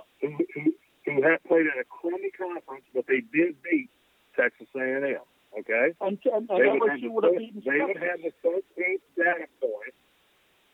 who, 0.54 0.74
who 1.04 1.22
have 1.22 1.42
played 1.44 1.66
in 1.66 1.72
a 1.80 1.84
crummy 1.84 2.30
conference, 2.30 2.84
but 2.94 3.06
they 3.06 3.20
did 3.32 3.60
beat 3.62 3.90
Texas 4.38 4.68
A&M. 4.76 5.16
Okay, 5.58 5.94
And, 6.02 6.18
and, 6.26 6.48
and 6.50 6.60
they 6.60 6.78
would 6.78 6.90
have 6.90 6.98
LSU 6.98 7.02
the, 7.02 7.08
would 7.08 7.24
have 7.24 7.32
thir- 7.32 7.38
beaten 7.38 7.62
they 7.64 7.80
would 7.80 7.96
Texas. 7.96 8.32
have 8.44 8.52
the 8.82 8.82
13th 8.82 9.00
data 9.16 9.46
point 9.60 9.94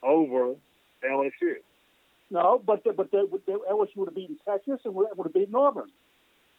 over 0.03 0.55
LSU. 1.09 1.55
No, 2.31 2.61
but 2.65 2.83
they, 2.85 2.91
but 2.91 3.11
they, 3.13 3.23
but 3.31 3.47
they, 3.47 3.53
LSU 3.53 3.97
would 3.97 4.09
have 4.09 4.15
beaten 4.17 4.37
Texas 4.45 4.81
and 4.85 4.95
would 4.95 5.07
would 5.17 5.25
have 5.27 5.33
beaten 5.35 5.55
Auburn. 5.55 5.91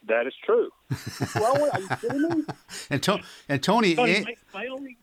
That 0.08 0.26
is 0.26 0.34
true. 0.44 0.70
Well, 1.34 1.70
are 1.72 1.80
you 1.80 1.88
kidding 2.00 2.22
me? 2.22 2.44
And, 2.90 3.02
to, 3.02 3.20
and 3.48 3.62
Tony, 3.62 3.94
Tony, 3.94 4.12
eh, 4.16 4.22
my, 4.22 4.34
my 4.54 4.66
only 4.68 4.96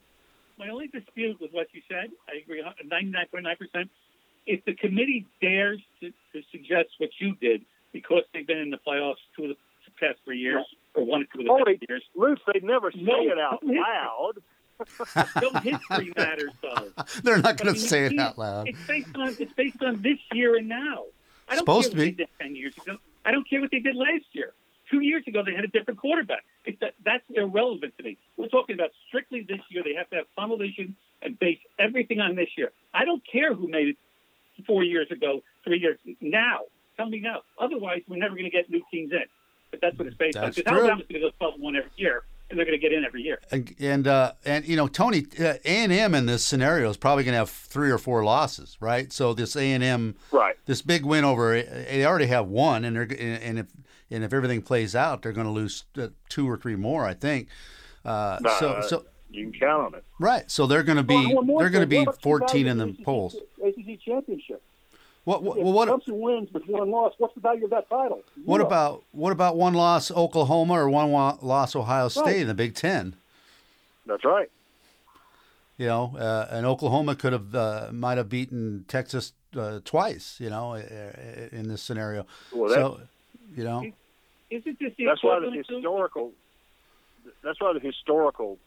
my 0.57 0.69
only 0.69 0.87
dispute 0.87 1.39
with 1.41 1.51
what 1.51 1.67
you 1.73 1.81
said, 1.89 2.09
I 2.29 2.37
agree 2.41 2.63
99.9%. 2.63 3.89
If 4.45 4.63
the 4.65 4.73
committee 4.73 5.25
dares 5.41 5.79
to, 6.01 6.09
to 6.09 6.41
suggest 6.51 6.89
what 6.97 7.09
you 7.19 7.35
did, 7.35 7.63
because 7.91 8.23
they've 8.33 8.45
been 8.47 8.57
in 8.59 8.69
the 8.69 8.79
playoffs 8.85 9.15
two 9.35 9.43
of 9.45 9.49
the 9.49 9.55
past 9.99 10.19
three 10.25 10.39
years, 10.39 10.65
or 10.95 11.06
one 11.06 11.21
or 11.21 11.23
of 11.23 11.45
the 11.45 11.51
oh, 11.51 11.58
Tony, 11.60 11.77
past 11.77 11.89
years, 11.89 12.03
Luke, 12.15 12.39
they 12.53 12.60
never 12.62 12.91
say 12.91 13.01
No, 13.01 13.21
it 13.21 13.39
out 13.39 13.60
no. 13.63 13.82
loud. 13.82 14.34
no 15.41 15.60
history 15.60 16.13
matters, 16.17 16.51
though. 16.62 16.91
they're 17.23 17.38
not 17.38 17.62
I 17.62 17.63
going 17.63 17.73
to 17.73 17.79
say 17.79 18.06
it 18.06 18.19
out 18.19 18.38
loud. 18.38 18.67
It's 18.67 18.88
based 18.88 19.15
on 19.15 19.36
it's 19.39 19.53
based 19.53 19.82
on 19.82 20.01
this 20.01 20.17
year 20.34 20.56
and 20.56 20.67
now. 20.67 21.06
I 21.47 21.56
don't 21.56 21.60
Supposed 21.60 21.91
care 21.91 22.06
to 22.06 22.06
be. 22.06 22.12
They 22.12 22.17
did 22.17 22.29
ten 22.41 22.56
years 22.56 22.73
ago. 22.77 22.97
I 23.25 23.32
don't 23.32 23.47
care 23.49 23.62
what 23.62 23.71
they 23.71 23.79
did 23.79 23.95
last 23.95 24.25
year. 24.34 24.53
Two 24.89 24.99
years 24.99 25.23
ago, 25.27 25.43
they 25.45 25.53
had 25.53 25.63
a 25.63 25.67
different 25.67 25.99
quarterback. 25.99 26.43
It's 26.65 26.79
that, 26.82 26.93
that's 27.03 27.23
irrelevant 27.29 27.97
to 27.97 28.03
me. 28.03 28.17
We're 28.38 28.47
talking 28.49 28.75
about 28.75 28.91
strictly 29.08 29.45
this 29.47 29.60
year. 29.69 29.84
They 29.84 29.93
have 29.93 30.10
to 30.10 30.17
have 30.17 30.25
tunnel 30.38 30.58
vision 30.58 30.95
and 31.21 31.39
base 31.39 31.60
everything 31.79 32.19
on 32.19 32.36
this 32.36 32.49
year. 32.58 32.71
I 32.93 33.06
don't 33.06 33.23
care 33.29 33.53
who 33.53 33.67
made 33.67 33.89
it 33.89 33.97
four 34.67 34.84
years 34.84 35.10
ago, 35.10 35.41
three 35.63 35.79
years 35.79 35.97
now. 36.19 36.60
Tell 36.97 37.10
me 37.10 37.19
now. 37.19 37.41
Otherwise, 37.58 38.01
we're 38.08 38.17
never 38.17 38.36
going 38.36 38.45
to 38.45 38.51
get 38.51 38.69
new 38.69 38.84
teams 38.91 39.12
in. 39.12 39.23
But 39.73 39.81
that's 39.81 39.97
what 39.97 40.07
it's 40.07 40.15
based 40.15 40.36
That's 40.36 40.59
on. 40.59 40.63
Because. 40.63 40.71
Alabama's 40.71 41.05
going 41.09 41.21
to 41.21 41.27
go 41.31 41.31
12 41.39 41.59
1 41.59 41.75
every 41.75 41.89
year, 41.97 42.21
and 42.51 42.59
they're 42.59 42.65
going 42.65 42.77
to 42.77 42.81
get 42.81 42.93
in 42.93 43.03
every 43.03 43.23
year. 43.23 43.39
And 43.51 43.75
and, 43.79 44.07
uh, 44.07 44.33
and 44.45 44.67
you 44.67 44.75
know 44.75 44.88
Tony 44.88 45.25
uh, 45.39 45.55
A 45.55 45.59
and 45.65 45.91
M 45.91 46.13
in 46.13 46.27
this 46.27 46.45
scenario 46.45 46.91
is 46.91 46.97
probably 46.97 47.23
going 47.23 47.33
to 47.33 47.39
have 47.39 47.49
three 47.49 47.89
or 47.89 47.97
four 47.97 48.23
losses, 48.23 48.77
right? 48.79 49.12
So 49.12 49.33
this 49.33 49.55
A 49.55 49.71
and 49.71 49.83
M, 49.83 50.15
Right. 50.31 50.55
this 50.67 50.83
big 50.83 51.03
win 51.07 51.25
over 51.25 51.59
they 51.59 52.05
already 52.05 52.27
have 52.27 52.47
one, 52.47 52.86
and 52.86 52.95
they're 52.95 53.17
and 53.19 53.57
if 53.57 53.65
and 54.12 54.23
if 54.23 54.31
everything 54.31 54.62
plays 54.62 54.95
out, 54.95 55.23
they're 55.23 55.31
going 55.31 55.47
to 55.47 55.51
lose 55.51 55.86
uh, 55.97 56.09
two 56.29 56.47
or 56.47 56.55
three 56.55 56.75
more, 56.75 57.03
I 57.07 57.15
think. 57.15 57.47
Uh, 58.05 58.38
so 58.59 58.69
uh, 58.73 58.81
so 58.83 59.05
You 59.31 59.49
can 59.49 59.59
count 59.59 59.86
on 59.88 59.95
it. 59.95 60.03
right, 60.19 60.51
so 60.51 60.67
they're 60.67 60.83
going 60.83 60.97
to 60.97 61.03
be 61.03 61.33
Well, 61.33 61.57
they're 61.57 61.71
going 61.71 61.81
to 61.81 61.88
be 61.88 62.05
14 62.21 62.67
in 62.67 62.77
the 62.77 62.93
polls. 63.03 63.36
ACC 63.65 63.99
championship. 64.05 64.62
What 65.25 65.41
what 65.43 65.57
If 65.57 65.63
well, 65.63 65.73
what 65.73 65.89
Clemson 65.89 66.19
wins 66.19 66.51
with 66.53 66.67
one 66.67 66.91
loss, 66.91 67.13
what's 67.17 67.33
the 67.33 67.39
value 67.39 67.63
of 67.65 67.69
that 67.69 67.88
title? 67.89 68.23
what 68.43 68.59
about 68.59 69.03
what 69.12 69.31
about 69.31 69.55
one 69.55 69.73
loss 69.73 70.12
Oklahoma 70.12 70.73
or 70.73 70.89
one 70.89 71.12
loss 71.12 71.75
Ohio 71.75 72.09
State 72.09 72.21
Right. 72.23 72.36
in 72.38 72.47
the 72.47 72.53
Big 72.53 72.75
Ten? 72.75 73.15
That's 74.05 74.25
right. 74.25 74.49
You 75.77 75.88
know, 75.88 76.15
uh, 76.19 76.47
and 76.51 76.65
Oklahoma 76.65 77.15
could 77.15 77.33
have 77.33 77.55
uh, 77.55 77.89
might 77.91 78.17
have 78.17 78.29
beaten 78.29 78.86
Texas 78.88 79.33
uh, 79.57 79.79
twice. 79.86 80.38
You 80.39 80.49
know, 80.49 80.73
uh, 80.73 81.47
in 81.51 81.69
this 81.69 81.81
scenario. 81.81 82.25
Well, 82.53 82.69
that- 82.69 82.75
so, 82.75 82.99
you 83.55 83.63
know, 83.63 83.91
Isn't 84.49 84.77
this 84.79 84.93
the 84.97 85.05
That's 85.05 85.23
why 85.23 85.39
the 85.39 85.51
historical. 85.51 86.31
That's 87.43 87.59
why 87.62 87.71
the 87.73 87.79
historical 87.79 88.57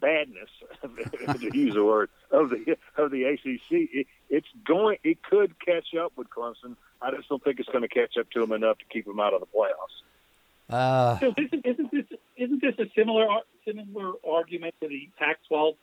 badness, 0.00 0.48
to 0.82 1.50
use 1.56 1.76
a 1.76 1.82
word, 1.84 2.08
of 2.30 2.50
the 2.50 2.76
of 2.96 3.10
the 3.10 3.24
ACC. 3.24 3.60
It, 3.70 4.06
it's 4.30 4.46
going. 4.66 4.98
It 5.04 5.22
could 5.22 5.54
catch 5.64 5.94
up 5.94 6.12
with 6.16 6.28
Clemson. 6.30 6.76
I 7.00 7.10
just 7.14 7.28
don't 7.28 7.42
think 7.42 7.58
it's 7.60 7.68
going 7.68 7.82
to 7.82 7.88
catch 7.88 8.16
up 8.18 8.30
to 8.30 8.40
them 8.40 8.52
enough 8.52 8.78
to 8.78 8.84
keep 8.92 9.06
them 9.06 9.20
out 9.20 9.34
of 9.34 9.40
the 9.40 9.46
playoffs. 9.46 10.72
uh, 10.74 11.18
So 11.18 11.34
isn't, 11.36 11.66
isn't 11.66 11.90
this 11.92 12.04
isn't 12.36 12.60
this 12.62 12.74
a 12.78 12.90
similar 12.96 13.26
similar 13.66 14.12
argument 14.28 14.74
to 14.80 14.88
the 14.88 15.08
Pac-12 15.18 15.74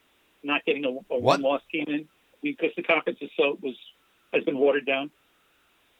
not 0.44 0.64
getting 0.66 0.86
a, 0.86 1.14
a 1.14 1.20
one-loss 1.20 1.62
team 1.72 1.86
in 1.88 2.08
because 2.42 2.70
the 2.78 2.84
conference 2.84 3.20
is 3.22 3.30
so 3.38 3.58
was 3.62 3.76
has 4.34 4.44
been 4.44 4.58
watered 4.58 4.86
down? 4.86 5.12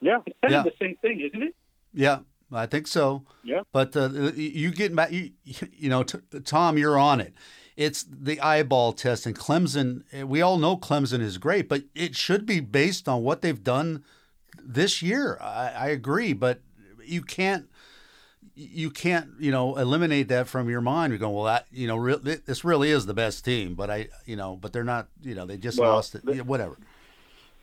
Yeah, 0.02 0.20
It's 0.26 0.38
kind 0.42 0.52
Yeah. 0.54 0.60
of 0.60 0.66
the 0.66 0.74
same 0.80 0.96
thing, 1.02 1.20
isn't 1.20 1.44
it? 1.44 1.56
yeah, 1.94 2.20
I 2.54 2.66
think 2.68 2.88
so. 2.88 3.24
Yeah. 3.44 3.62
But 3.74 3.98
uh, 3.98 4.10
you 4.36 4.72
get 4.72 4.96
back, 4.96 5.12
you, 5.12 5.32
you 5.44 5.90
know, 5.90 6.04
t- 6.04 6.20
Tom, 6.46 6.78
you're 6.78 6.98
on 6.98 7.20
it. 7.20 7.34
It's 7.80 8.04
the 8.04 8.42
eyeball 8.42 8.92
test, 8.92 9.26
and 9.26 9.34
Clemson. 9.34 10.04
Eh, 10.12 10.24
we 10.24 10.42
all 10.42 10.58
know 10.58 10.76
Clemson 10.76 11.22
is 11.22 11.38
great, 11.38 11.70
but 11.70 11.84
it 11.96 12.14
should 12.14 12.46
be 12.46 12.60
based 12.60 13.08
on 13.08 13.24
what 13.24 13.42
they've 13.42 13.64
done 13.64 14.04
this 14.62 15.02
year. 15.02 15.38
I, 15.40 15.70
I 15.70 15.88
agree, 15.88 16.34
but 16.34 16.60
you 17.06 17.22
can't. 17.22 17.70
You 18.54 18.90
can't, 18.90 19.30
you 19.40 19.52
know, 19.52 19.78
eliminate 19.78 20.28
that 20.28 20.50
from 20.50 20.68
your 20.70 20.82
mind. 20.82 21.12
You're 21.14 21.20
going, 21.20 21.34
well, 21.34 21.46
that, 21.46 21.68
you 21.72 21.88
know, 21.88 21.96
re- 21.96 22.18
this 22.46 22.66
really 22.66 22.92
is 22.92 23.06
the 23.06 23.14
best 23.14 23.46
team, 23.46 23.74
but 23.76 23.90
I, 23.90 24.10
you 24.26 24.36
know, 24.36 24.58
but 24.58 24.74
they're 24.74 24.84
not, 24.84 25.08
you 25.22 25.34
know, 25.34 25.46
they 25.46 25.56
just 25.56 25.80
Well, 25.80 25.94
lost 25.94 26.16
it, 26.16 26.26
they- 26.26 26.42
whatever. 26.42 26.78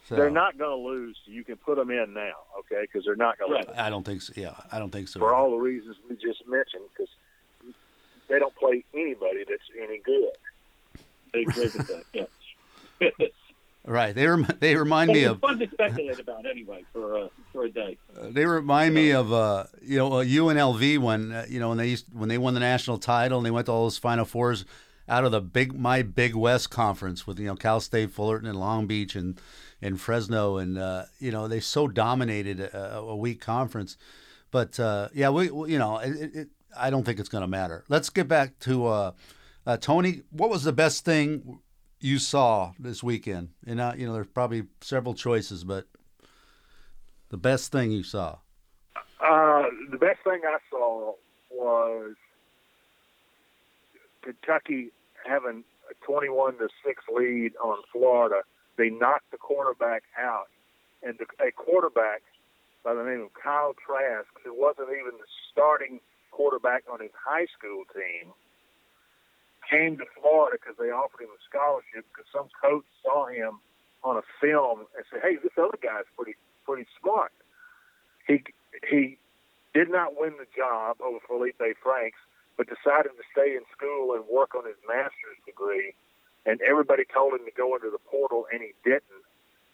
So, 0.08 0.16
they're 0.16 0.30
not 0.30 0.56
going 0.56 0.70
to 0.70 0.88
lose. 0.88 1.14
So 1.26 1.32
you 1.32 1.44
can 1.44 1.56
put 1.56 1.76
them 1.76 1.90
in 1.90 2.14
now, 2.14 2.32
okay? 2.60 2.80
Because 2.90 3.04
they're 3.04 3.14
not 3.14 3.38
going 3.38 3.52
Right. 3.52 3.64
to 3.64 3.68
lose 3.72 3.78
I 3.78 3.90
don't 3.90 4.04
think 4.06 4.22
so. 4.22 4.32
Yeah, 4.36 4.54
I 4.72 4.78
don't 4.78 4.90
think 4.90 5.08
so. 5.08 5.18
for 5.20 5.34
all 5.34 5.50
the 5.50 5.58
reasons 5.58 5.96
we 6.08 6.16
just 6.16 6.46
mentioned. 6.48 6.84
Because 6.96 7.10
they 8.28 8.38
don't 8.38 8.54
play 8.56 8.84
anybody 8.94 9.44
that's 9.48 9.62
any 9.80 9.98
good. 9.98 10.30
They 11.32 11.42
agree 11.42 11.62
with 11.64 12.04
that. 12.14 12.28
Yeah. 12.98 13.10
Right. 13.84 14.14
They 14.14 14.26
rem- 14.26 14.48
they 14.58 14.74
remind 14.74 15.12
me 15.12 15.24
of 15.24 15.38
fun 15.38 15.58
to 15.60 15.68
speculate 15.70 16.18
about 16.18 16.44
anyway 16.44 16.84
for 16.92 17.18
uh, 17.18 17.28
for 17.52 17.64
a 17.64 17.70
day. 17.70 17.98
they 18.30 18.44
remind 18.44 18.94
me 18.94 19.10
of 19.10 19.32
uh, 19.32 19.64
you 19.80 19.96
know 19.96 20.14
uh, 20.14 20.24
UNLV 20.24 20.98
when 20.98 21.30
uh, 21.30 21.44
you 21.48 21.60
know 21.60 21.68
when 21.68 21.78
they 21.78 21.88
used, 21.88 22.06
when 22.12 22.28
they 22.28 22.38
won 22.38 22.54
the 22.54 22.60
national 22.60 22.98
title 22.98 23.38
and 23.38 23.46
they 23.46 23.50
went 23.50 23.66
to 23.66 23.72
all 23.72 23.84
those 23.84 23.98
Final 23.98 24.24
Fours 24.24 24.64
out 25.08 25.24
of 25.24 25.30
the 25.30 25.40
big 25.40 25.78
my 25.78 26.02
Big 26.02 26.34
West 26.34 26.68
conference 26.70 27.28
with 27.28 27.38
you 27.38 27.46
know 27.46 27.54
Cal 27.54 27.78
State, 27.78 28.10
Fullerton, 28.10 28.48
and 28.48 28.58
Long 28.58 28.88
Beach 28.88 29.14
and 29.14 29.40
and 29.80 30.00
Fresno 30.00 30.56
and 30.56 30.78
uh, 30.78 31.04
you 31.20 31.30
know 31.30 31.46
they 31.46 31.60
so 31.60 31.86
dominated 31.86 32.58
a, 32.58 32.98
a 32.98 33.14
weak 33.16 33.40
conference. 33.40 33.96
But 34.50 34.80
uh, 34.80 35.10
yeah, 35.14 35.30
we, 35.30 35.50
we 35.50 35.72
you 35.72 35.78
know 35.78 35.98
it, 35.98 36.34
it, 36.34 36.48
I 36.76 36.90
don't 36.90 37.04
think 37.04 37.18
it's 37.18 37.28
going 37.28 37.42
to 37.42 37.48
matter. 37.48 37.84
Let's 37.88 38.10
get 38.10 38.28
back 38.28 38.58
to 38.60 38.86
uh, 38.86 39.12
uh, 39.66 39.76
Tony. 39.76 40.22
What 40.30 40.50
was 40.50 40.64
the 40.64 40.72
best 40.72 41.04
thing 41.04 41.60
you 42.00 42.18
saw 42.18 42.72
this 42.78 43.02
weekend? 43.02 43.50
And 43.66 43.80
uh, 43.80 43.92
you 43.96 44.06
know 44.06 44.12
there's 44.14 44.26
probably 44.28 44.64
several 44.80 45.14
choices, 45.14 45.64
but 45.64 45.86
the 47.28 47.36
best 47.36 47.72
thing 47.72 47.90
you 47.90 48.02
saw. 48.02 48.38
Uh, 49.20 49.64
the 49.90 49.98
best 49.98 50.20
thing 50.24 50.40
I 50.44 50.58
saw 50.70 51.14
was 51.50 52.14
Kentucky 54.22 54.90
having 55.26 55.64
a 55.90 56.06
21 56.06 56.58
to 56.58 56.68
six 56.84 57.02
lead 57.14 57.52
on 57.62 57.78
Florida. 57.92 58.42
They 58.76 58.90
knocked 58.90 59.30
the 59.30 59.38
quarterback 59.38 60.02
out, 60.18 60.48
and 61.02 61.18
the, 61.18 61.26
a 61.44 61.50
quarterback 61.50 62.22
by 62.84 62.94
the 62.94 63.02
name 63.02 63.22
of 63.22 63.30
Kyle 63.34 63.74
Trask, 63.74 64.28
who 64.44 64.54
wasn't 64.54 64.90
even 64.90 65.18
the 65.18 65.26
starting 65.50 66.00
quarterback 66.36 66.84
on 66.92 67.00
his 67.00 67.16
high 67.16 67.48
school 67.56 67.88
team, 67.96 68.36
came 69.64 69.96
to 69.96 70.04
Florida 70.20 70.60
because 70.60 70.76
they 70.76 70.92
offered 70.92 71.24
him 71.24 71.32
a 71.32 71.40
scholarship 71.48 72.04
because 72.12 72.28
some 72.28 72.52
coach 72.60 72.84
saw 73.02 73.26
him 73.26 73.58
on 74.04 74.20
a 74.20 74.26
film 74.38 74.84
and 74.94 75.04
said, 75.08 75.24
"Hey, 75.24 75.36
this 75.40 75.56
other 75.56 75.80
guy's 75.80 76.04
pretty 76.14 76.36
pretty 76.68 76.86
smart." 77.00 77.32
He 78.28 78.44
he 78.84 79.18
did 79.72 79.88
not 79.88 80.20
win 80.20 80.36
the 80.36 80.46
job 80.54 81.00
over 81.00 81.18
Felipe 81.26 81.60
Franks, 81.82 82.20
but 82.56 82.68
decided 82.68 83.16
to 83.16 83.24
stay 83.32 83.56
in 83.56 83.64
school 83.72 84.14
and 84.14 84.24
work 84.28 84.54
on 84.54 84.64
his 84.64 84.78
master's 84.86 85.40
degree. 85.44 85.94
And 86.44 86.60
everybody 86.62 87.04
told 87.04 87.34
him 87.34 87.44
to 87.44 87.50
go 87.50 87.74
into 87.74 87.90
the 87.90 87.98
portal, 87.98 88.46
and 88.52 88.62
he 88.62 88.72
didn't. 88.84 89.24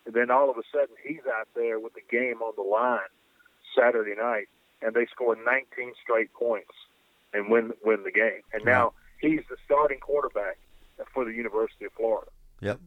And 0.06 0.14
then 0.14 0.30
all 0.30 0.50
of 0.50 0.56
a 0.56 0.64
sudden, 0.72 0.96
he's 1.04 1.26
out 1.28 1.48
there 1.54 1.78
with 1.78 1.92
the 1.94 2.06
game 2.10 2.40
on 2.40 2.54
the 2.56 2.62
line 2.62 3.12
Saturday 3.76 4.14
night, 4.16 4.48
and 4.84 4.94
they 4.94 5.06
score 5.06 5.36
19 5.36 5.92
straight 6.02 6.32
points 6.32 6.72
and 7.32 7.50
win 7.50 7.72
win 7.84 8.02
the 8.04 8.12
game. 8.12 8.42
And 8.52 8.64
now 8.64 8.92
he's 9.20 9.40
the 9.48 9.56
starting 9.64 9.98
quarterback 10.00 10.58
for 11.14 11.24
the 11.24 11.32
University 11.32 11.84
of 11.86 11.92
Florida. 11.92 12.30
Yep. 12.60 12.80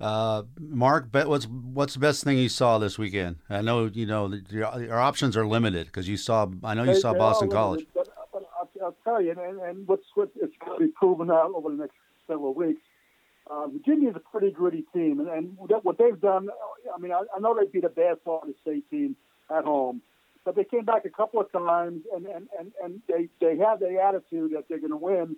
Uh, 0.00 0.44
Mark, 0.58 1.08
what's 1.12 1.46
what's 1.46 1.92
the 1.94 2.00
best 2.00 2.24
thing 2.24 2.38
you 2.38 2.48
saw 2.48 2.78
this 2.78 2.98
weekend? 2.98 3.36
I 3.50 3.60
know 3.60 3.84
you 3.92 4.06
know 4.06 4.32
your, 4.48 4.80
your 4.82 4.98
options 4.98 5.36
are 5.36 5.46
limited 5.46 5.86
because 5.88 6.08
you 6.08 6.16
saw. 6.16 6.46
I 6.64 6.72
know 6.74 6.84
you 6.84 6.94
They- 6.94 7.00
saw 7.00 7.12
they 7.12 7.18
Boston 7.18 7.48
are 7.48 7.52
College. 7.52 7.80
limited, 7.94 7.94
But, 7.94 8.08
but 8.32 8.42
I'll, 8.58 8.86
I'll 8.86 8.96
tell 9.04 9.20
you, 9.20 9.32
and, 9.32 9.60
and 9.60 9.86
what's 9.86 10.04
what 10.14 10.30
it's 10.36 10.54
going 10.64 10.78
to 10.80 10.86
be 10.86 10.92
proven 10.92 11.30
out 11.30 11.52
over 11.54 11.68
the 11.68 11.76
next 11.76 11.96
several 12.26 12.54
weeks. 12.54 12.80
Uh, 13.50 13.66
Virginia 13.66 14.08
is 14.10 14.16
a 14.16 14.20
pretty 14.20 14.50
gritty 14.52 14.84
team, 14.94 15.20
and, 15.20 15.28
and 15.28 15.58
what 15.58 15.84
what 15.84 15.98
they've 15.98 16.18
done. 16.20 16.48
I 16.94 16.98
mean, 16.98 17.12
I, 17.12 17.22
I 17.36 17.40
know 17.40 17.54
they 17.54 17.66
beat 17.70 17.84
a 17.84 17.90
bad 17.90 18.18
Florida 18.24 18.54
State 18.62 18.88
team 18.90 19.16
at 19.54 19.64
home, 19.64 20.00
but 20.44 20.56
they 20.56 20.64
came 20.64 20.84
back 20.84 21.04
a 21.04 21.10
couple 21.10 21.40
of 21.40 21.50
times, 21.52 22.02
and 22.14 22.26
and 22.26 22.48
and, 22.58 22.72
and 22.82 23.02
they 23.08 23.28
they 23.40 23.58
have 23.58 23.80
the 23.80 24.00
attitude 24.02 24.52
that 24.54 24.64
they're 24.68 24.78
going 24.78 24.90
to 24.90 24.96
win. 24.96 25.36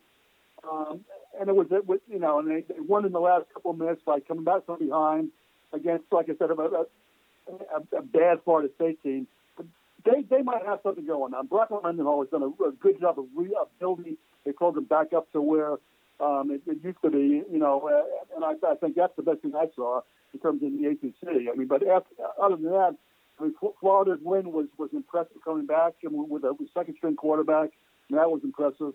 Um, 0.70 1.00
and 1.40 1.48
it 1.48 1.56
was, 1.56 1.66
it 1.72 1.88
was, 1.88 1.98
you 2.08 2.20
know, 2.20 2.38
and 2.38 2.48
they, 2.48 2.60
they 2.60 2.80
won 2.80 3.04
in 3.04 3.10
the 3.10 3.20
last 3.20 3.46
couple 3.52 3.72
of 3.72 3.78
minutes 3.78 4.00
by 4.06 4.20
coming 4.20 4.44
back 4.44 4.64
from 4.64 4.78
behind 4.78 5.30
against, 5.72 6.04
like 6.12 6.28
I 6.28 6.36
said, 6.38 6.50
a, 6.50 6.54
a, 6.54 7.96
a, 7.96 8.02
bad 8.02 8.38
Florida 8.44 8.68
State 8.76 9.02
team. 9.02 9.26
But 9.56 9.66
they 10.04 10.22
they 10.22 10.42
might 10.42 10.64
have 10.64 10.78
something 10.82 11.04
going 11.04 11.34
on. 11.34 11.46
Bronco 11.46 11.80
Mendenhall 11.82 12.20
has 12.22 12.30
done 12.30 12.42
a, 12.42 12.64
a 12.64 12.72
good 12.72 13.00
job 13.00 13.18
of 13.18 13.26
re- 13.34 13.56
of 13.60 13.68
building 13.80 14.16
a 14.46 14.52
program 14.52 14.84
back 14.84 15.12
up 15.12 15.30
to 15.32 15.40
where 15.40 15.72
um, 16.20 16.50
it, 16.50 16.62
it 16.66 16.78
used 16.84 17.02
to 17.02 17.10
be, 17.10 17.42
you 17.50 17.58
know, 17.58 18.04
and 18.36 18.44
I, 18.44 18.52
I 18.66 18.74
think 18.76 18.94
that's 18.94 19.16
the 19.16 19.22
best 19.22 19.40
thing 19.40 19.54
I 19.56 19.66
saw 19.74 20.02
in 20.32 20.40
terms 20.40 20.62
of 20.62 20.70
the 20.70 20.86
ACC. 20.86 21.48
I 21.52 21.56
mean, 21.56 21.66
but 21.66 21.86
after, 21.86 22.08
other 22.40 22.56
than 22.56 22.70
that, 22.70 22.96
mean, 23.42 23.54
Florida's 23.80 24.18
win 24.22 24.52
was 24.52 24.66
was 24.78 24.90
impressive 24.92 25.36
coming 25.44 25.66
back 25.66 25.94
and 26.02 26.12
with 26.28 26.44
a 26.44 26.52
with 26.52 26.68
second 26.74 26.94
string 26.96 27.16
quarterback. 27.16 27.70
And 28.10 28.18
that 28.18 28.30
was 28.30 28.40
impressive. 28.44 28.92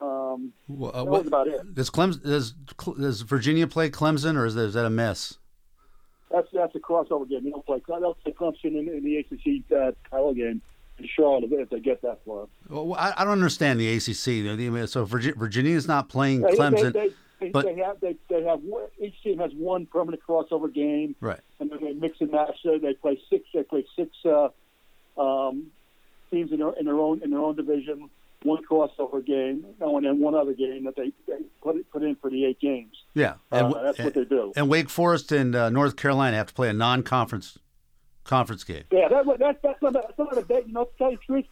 Um, 0.00 0.52
Wha- 0.68 0.88
uh, 0.90 0.92
that 1.04 1.04
what- 1.10 1.18
was 1.20 1.26
about 1.26 1.48
it. 1.48 1.74
does 1.74 1.88
Clemson 1.90 2.22
does 2.22 2.52
does 2.98 3.22
Virginia 3.22 3.66
play 3.66 3.88
Clemson 3.90 4.36
or 4.36 4.44
is 4.46 4.54
that, 4.54 4.62
is 4.64 4.74
that 4.74 4.84
a 4.84 4.90
mess? 4.90 5.38
That's 6.30 6.48
that's 6.52 6.74
a 6.74 6.78
crossover 6.80 7.28
game. 7.28 7.44
You 7.44 7.52
don't 7.52 7.64
play. 7.64 7.80
They'll 7.88 8.14
play 8.14 8.32
Clemson 8.32 8.78
in, 8.78 8.88
in 8.88 9.04
the 9.04 9.16
ACC 9.18 9.62
uh, 9.72 9.92
title 10.10 10.34
game 10.34 10.60
in 10.98 11.08
Charlotte 11.16 11.44
if 11.50 11.70
they 11.70 11.80
get 11.80 12.02
that 12.02 12.18
far. 12.26 12.46
Well, 12.68 12.94
I, 12.94 13.14
I 13.16 13.24
don't 13.24 13.32
understand 13.34 13.78
the 13.80 13.88
ACC. 13.96 14.88
So 14.88 15.04
Virginia 15.04 15.76
is 15.76 15.86
not 15.88 16.08
playing 16.08 16.42
they- 16.42 16.52
Clemson, 16.56 16.92
They, 16.92 17.08
they, 17.08 17.14
but- 17.52 17.64
they 17.64 17.76
have 17.76 18.00
they, 18.00 18.16
they 18.28 18.42
have 18.44 18.60
each 19.00 19.20
team 19.22 19.38
has 19.38 19.52
one 19.54 19.86
permanent 19.86 20.22
crossover 20.26 20.72
game, 20.72 21.14
right? 21.20 21.40
and 21.60 21.70
then 21.70 21.78
they 21.82 21.92
mix 21.92 22.20
and 22.20 22.30
match. 22.30 22.56
So 22.62 22.78
they 22.78 22.94
play 22.94 23.20
six. 23.30 23.44
They 23.52 23.62
play 23.62 23.84
six 23.96 24.10
uh, 24.24 24.48
um, 25.20 25.68
teams 26.30 26.52
in 26.52 26.58
their 26.58 26.72
in 26.72 26.86
their 26.86 26.98
own 26.98 27.22
in 27.22 27.30
their 27.30 27.40
own 27.40 27.56
division. 27.56 28.10
One 28.42 28.62
crossover 28.64 29.24
game, 29.24 29.64
oh, 29.80 29.96
and 29.96 30.06
then 30.06 30.20
one 30.20 30.34
other 30.34 30.52
game 30.52 30.84
that 30.84 30.94
they, 30.94 31.10
they 31.26 31.42
put 31.62 31.90
put 31.90 32.02
in 32.02 32.14
for 32.16 32.30
the 32.30 32.44
eight 32.44 32.60
games. 32.60 32.94
Yeah, 33.14 33.34
Uh, 33.50 33.56
and, 33.56 33.74
that's 33.74 33.98
what 33.98 34.14
they 34.14 34.24
do. 34.24 34.52
and 34.54 34.68
Wake 34.68 34.88
Forest 34.90 35.32
and 35.32 35.56
uh, 35.56 35.70
North 35.70 35.96
Carolina 35.96 36.36
have 36.36 36.48
to 36.48 36.54
play 36.54 36.68
a 36.68 36.72
non-conference 36.74 37.58
conference 38.24 38.62
game. 38.62 38.84
Yeah, 38.92 39.08
that, 39.08 39.24
that, 39.38 39.62
that's 39.62 39.82
not 39.82 39.96
a, 39.96 40.02
that's 40.06 40.18
not 40.18 40.38
a 40.38 40.42
bad. 40.42 40.64
You 40.66 40.74
know, 40.74 40.84
to 40.84 40.90
tell 40.98 41.10
you 41.10 41.16
the 41.16 41.22
truth, 41.24 41.44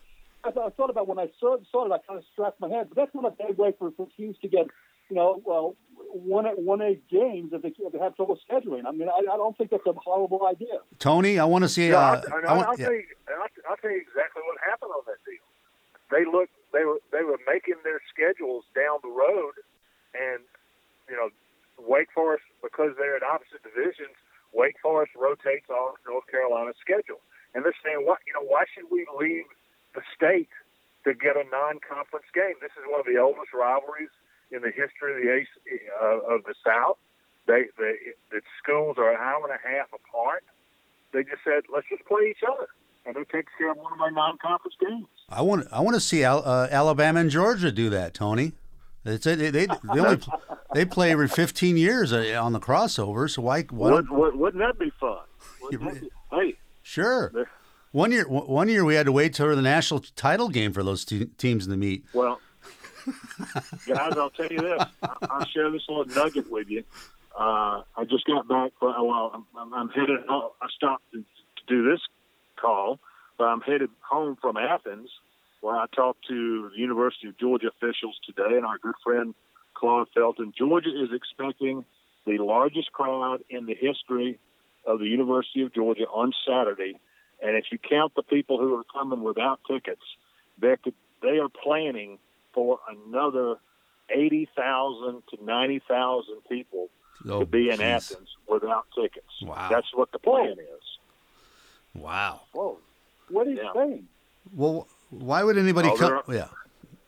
I, 0.44 0.49
I 0.51 0.68
thought 0.70 0.90
about 0.90 1.09
when 1.09 1.18
I 1.18 1.31
saw, 1.40 1.57
saw 1.73 1.87
it, 1.87 1.92
I 1.92 1.99
kind 2.07 2.18
of 2.18 2.25
scratched 2.33 2.61
my 2.61 2.68
head. 2.68 2.88
But 2.90 2.97
that's 2.97 3.14
not 3.14 3.25
a 3.25 3.31
bad 3.31 3.57
way 3.57 3.73
for, 3.79 3.90
for 3.97 4.07
teams 4.16 4.37
to 4.42 4.49
get, 4.49 4.66
you 5.14 5.20
know, 5.20 5.40
well, 5.46 5.77
one 6.11 6.44
one 6.59 6.83
eight 6.83 7.07
games 7.09 7.50
if 7.53 7.62
they, 7.62 7.70
if 7.79 7.92
they 7.92 7.98
have 7.98 8.16
trouble 8.16 8.38
scheduling. 8.50 8.83
I 8.87 8.90
mean, 8.90 9.07
I, 9.09 9.18
I 9.31 9.37
don't 9.38 9.57
think 9.57 9.70
that's 9.70 9.87
a 9.87 9.92
horrible 9.94 10.42
idea. 10.46 10.83
Tony, 10.98 11.38
I 11.38 11.44
want 11.44 11.62
to 11.62 11.68
see. 11.68 11.88
No, 11.90 11.98
Uh, 11.98 12.22
I, 12.27 12.35
I 12.35 12.50
I, 12.50 12.57
want- 12.57 12.66
I'll, 12.68 12.79
yeah. 12.79 12.87
tell 12.87 12.94
you, 12.94 13.07
I'll, 13.31 13.50
I'll 13.70 13.77
tell 13.79 13.90
you 13.94 14.03
exactly 14.03 14.42
what 14.42 14.59
happened 14.59 14.90
on 14.90 15.03
that 15.07 15.22
deal. 15.22 15.46
They 16.11 16.24
looked, 16.27 16.55
they 16.74 16.85
were, 16.85 16.98
they 17.14 17.22
were 17.22 17.38
making 17.46 17.79
their 17.87 18.00
schedules 18.11 18.64
down 18.74 18.98
the 19.07 19.11
road, 19.14 19.55
and 20.18 20.42
you 21.09 21.14
know, 21.16 21.31
Wake 21.79 22.11
Forest 22.14 22.44
because 22.62 22.98
they're 22.98 23.16
in 23.16 23.22
opposite 23.22 23.62
divisions. 23.62 24.14
Wake 24.53 24.79
Forest 24.83 25.12
rotates 25.14 25.70
off 25.70 25.94
North 26.07 26.27
Carolina's 26.31 26.77
schedule, 26.83 27.22
and 27.55 27.62
they're 27.64 27.79
saying, 27.87 28.03
"What, 28.07 28.18
you 28.27 28.35
know, 28.35 28.42
why 28.46 28.66
should 28.74 28.90
we 28.90 29.07
leave 29.18 29.46
the 29.94 30.03
state 30.14 30.50
to 31.07 31.14
get 31.14 31.35
a 31.37 31.44
non-conference 31.50 32.27
game? 32.35 32.55
This 32.62 32.74
is 32.79 32.87
one 32.90 33.00
of 33.03 33.07
the 33.07 33.18
oldest 33.18 33.50
rivalries 33.55 34.11
in 34.55 34.62
the 34.62 34.69
history 34.71 35.14
of 35.14 35.23
the 35.23 35.33
AC, 35.33 35.49
uh, 36.01 36.35
of 36.35 36.45
the 36.45 36.55
South. 36.64 36.97
They, 37.47 37.64
they, 37.79 37.95
the 38.31 38.40
schools 38.62 38.97
are 38.99 39.11
an 39.11 39.19
hour 39.21 39.43
and 39.43 39.53
a 39.53 39.69
half 39.69 39.88
apart. 39.93 40.45
They 41.12 41.23
just 41.25 41.45
said, 41.45 41.64
let's 41.73 41.87
just 41.88 42.05
play 42.07 42.23
each 42.31 42.43
other, 42.49 42.69
and 43.05 43.14
who 43.14 43.25
takes 43.25 43.53
care 43.59 43.73
of 43.73 43.77
one 43.77 43.93
of 43.93 43.99
my 43.99 44.11
non-conference 44.11 44.77
games? 44.81 45.07
I 45.29 45.43
want 45.43 45.67
I 45.71 45.81
want 45.81 45.95
to 45.95 46.01
see 46.01 46.25
Al, 46.25 46.43
uh, 46.47 46.69
Alabama 46.71 47.21
and 47.21 47.31
Georgia 47.31 47.71
do 47.71 47.90
that, 47.90 48.14
Tony. 48.14 48.53
It's, 49.05 49.25
they, 49.25 49.35
they, 49.35 49.51
they 49.67 50.01
only 50.01 50.21
they 50.75 50.85
play 50.85 51.12
every 51.12 51.29
15 51.29 51.77
years 51.77 52.12
uh, 52.12 52.40
on 52.43 52.53
the 52.53 52.61
crossover, 52.61 53.31
so 53.31 53.43
why? 53.43 53.62
why 53.62 53.93
Would, 53.93 54.11
would, 54.11 54.37
wouldn't 54.37 54.62
that 54.62 54.79
be 54.79 54.90
fun? 54.99 55.19
That 55.71 56.01
be, 56.01 56.11
hey, 56.31 56.57
sure. 56.83 57.33
One 57.93 58.12
year, 58.12 58.29
one 58.29 58.69
year 58.69 58.85
we 58.85 58.97
had 58.97 59.07
to 59.07 59.12
wait 59.12 59.33
till 59.33 59.55
the 59.55 59.62
national 59.62 60.01
title 60.14 60.49
game 60.49 60.73
for 60.73 60.83
those 60.83 61.05
te- 61.07 61.27
teams 61.38 61.67
to 61.67 61.77
meet. 61.77 62.05
Well, 62.12 62.40
guys, 63.87 64.17
I'll 64.17 64.31
tell 64.31 64.51
you 64.51 64.59
this. 64.59 64.83
I'll 65.23 65.47
share 65.47 65.71
this 65.71 65.83
little 65.88 66.05
nugget 66.07 66.51
with 66.51 66.69
you. 66.69 66.85
Uh, 67.38 67.83
I 67.97 68.05
just 68.09 68.27
got 68.27 68.47
back. 68.49 68.73
For, 68.79 68.88
well, 68.88 69.31
I'm, 69.35 69.75
I'm- 69.75 69.88
headed. 69.88 70.21
home. 70.29 70.51
I 70.62 70.69
stopped 70.75 71.05
to, 71.12 71.21
to 71.21 71.62
do 71.67 71.90
this 71.90 72.01
call, 72.61 72.99
but 73.38 73.45
I'm 73.45 73.61
headed 73.61 73.90
home 74.09 74.37
from 74.40 74.57
Athens, 74.57 75.11
where 75.61 75.77
I 75.77 75.87
talked 75.95 76.27
to 76.29 76.71
the 76.75 76.81
University 76.81 77.29
of 77.29 77.38
Georgia 77.38 77.69
officials 77.69 78.19
today, 78.25 78.57
and 78.57 78.64
our 78.64 78.79
good 78.79 78.95
friend 79.03 79.35
Claude 79.75 80.09
Felton. 80.14 80.53
Georgia 80.57 80.90
is 80.90 81.11
expecting 81.12 81.85
the 82.27 82.38
largest 82.38 82.93
crowd 82.93 83.40
in 83.51 83.67
the 83.67 83.75
history 83.75 84.38
of 84.87 84.99
the 84.99 85.07
University 85.07 85.62
of 85.62 85.75
Georgia 85.75 86.05
on 86.05 86.33
Saturday, 86.47 86.99
and 87.43 87.57
if 87.57 87.64
you 87.73 87.79
count 87.79 88.12
the 88.14 88.23
people 88.23 88.59
who 88.59 88.75
are 88.77 88.85
coming 88.93 89.23
without 89.23 89.61
tickets, 89.69 90.03
there 90.61 90.77
could 90.77 90.95
they 91.23 91.38
are 91.38 91.49
planning 91.49 92.19
for 92.55 92.79
another 92.88 93.57
eighty 94.11 94.49
thousand 94.57 95.23
to 95.31 95.45
ninety 95.45 95.81
thousand 95.88 96.37
people 96.49 96.88
Oh, 97.29 97.40
to 97.40 97.47
be 97.47 97.71
in 97.71 97.77
geez. 97.77 97.81
Athens 97.81 98.29
without 98.49 98.87
tickets. 98.95 99.27
Wow. 99.43 99.69
That's 99.71 99.87
what 99.95 100.12
the 100.12 100.19
plan 100.19 100.53
is. 100.59 100.99
Wow. 101.95 102.43
Whoa, 102.53 102.79
what 103.31 103.47
are 103.47 103.51
you 103.51 103.57
Yeah. 103.62 103.73
saying? 103.75 104.09
Well, 104.55 104.88
why 105.11 105.43
would 105.43 105.57
anybody 105.57 105.88
Oh, 105.88 105.97
come? 105.97 106.23
there 106.27 106.37
Yeah. 106.37 106.49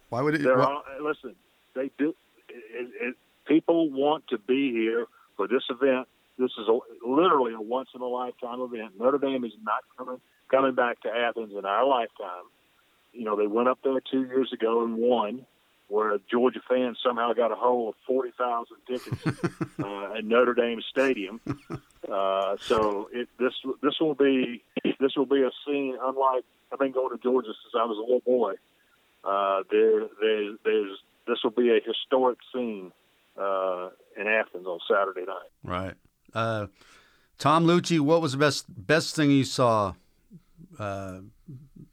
Why 0.08 0.22
would 0.22 0.34
it? 0.36 0.42
They're 0.42 0.58
why- 0.58 0.64
all, 0.64 0.84
uh, 0.98 1.02
listen, 1.02 1.34
they 1.74 1.90
do. 1.98 2.14
It, 2.48 2.90
it, 3.00 3.16
people 3.46 3.90
want 3.90 4.26
to 4.28 4.38
be 4.38 4.70
here 4.72 5.06
for 5.36 5.46
this 5.48 5.62
event 5.70 6.08
this 6.38 6.50
is 6.58 6.68
a, 6.68 6.78
literally 7.06 7.54
a 7.54 7.60
once 7.60 7.88
in 7.94 8.00
a 8.02 8.06
lifetime 8.06 8.60
event. 8.60 8.92
Notre 8.98 9.16
Dame 9.18 9.44
is 9.44 9.52
not 9.62 9.82
coming 9.98 10.20
coming 10.50 10.74
back 10.74 11.00
to 11.00 11.08
Athens 11.08 11.52
in 11.56 11.64
our 11.64 11.84
lifetime. 11.86 12.44
You 13.16 13.24
know, 13.24 13.36
they 13.36 13.46
went 13.46 13.68
up 13.68 13.78
there 13.82 14.00
two 14.00 14.24
years 14.24 14.52
ago 14.52 14.84
and 14.84 14.96
won, 14.96 15.46
where 15.88 16.18
Georgia 16.30 16.60
fans 16.68 16.98
somehow 17.02 17.32
got 17.32 17.52
a 17.52 17.54
hold 17.54 17.94
of 17.94 17.94
forty 18.06 18.32
thousand 18.36 18.76
tickets 18.86 19.26
uh, 19.82 20.14
at 20.16 20.24
Notre 20.24 20.54
Dame 20.54 20.80
Stadium. 20.90 21.40
Uh, 22.10 22.56
so 22.60 23.08
it, 23.12 23.28
this 23.38 23.54
this 23.82 23.94
will 24.00 24.14
be 24.14 24.62
this 25.00 25.16
will 25.16 25.26
be 25.26 25.42
a 25.42 25.50
scene 25.66 25.96
unlike 26.00 26.44
I've 26.72 26.78
been 26.78 26.92
going 26.92 27.16
to 27.16 27.22
Georgia 27.22 27.48
since 27.48 27.74
I 27.78 27.84
was 27.84 27.98
a 27.98 28.00
little 28.00 28.20
boy. 28.20 28.54
Uh, 29.24 29.62
there, 29.70 30.00
there, 30.20 30.52
there's 30.64 30.98
this 31.26 31.38
will 31.42 31.50
be 31.50 31.70
a 31.70 31.80
historic 31.84 32.38
scene 32.52 32.92
uh, 33.36 33.88
in 34.16 34.26
Athens 34.26 34.66
on 34.66 34.78
Saturday 34.88 35.26
night. 35.26 35.50
Right. 35.64 35.94
Uh, 36.32 36.66
Tom 37.38 37.66
Luicci, 37.66 38.00
what 38.00 38.22
was 38.22 38.32
the 38.32 38.38
best 38.38 38.66
best 38.68 39.16
thing 39.16 39.30
you 39.30 39.44
saw 39.44 39.94
uh, 40.78 41.18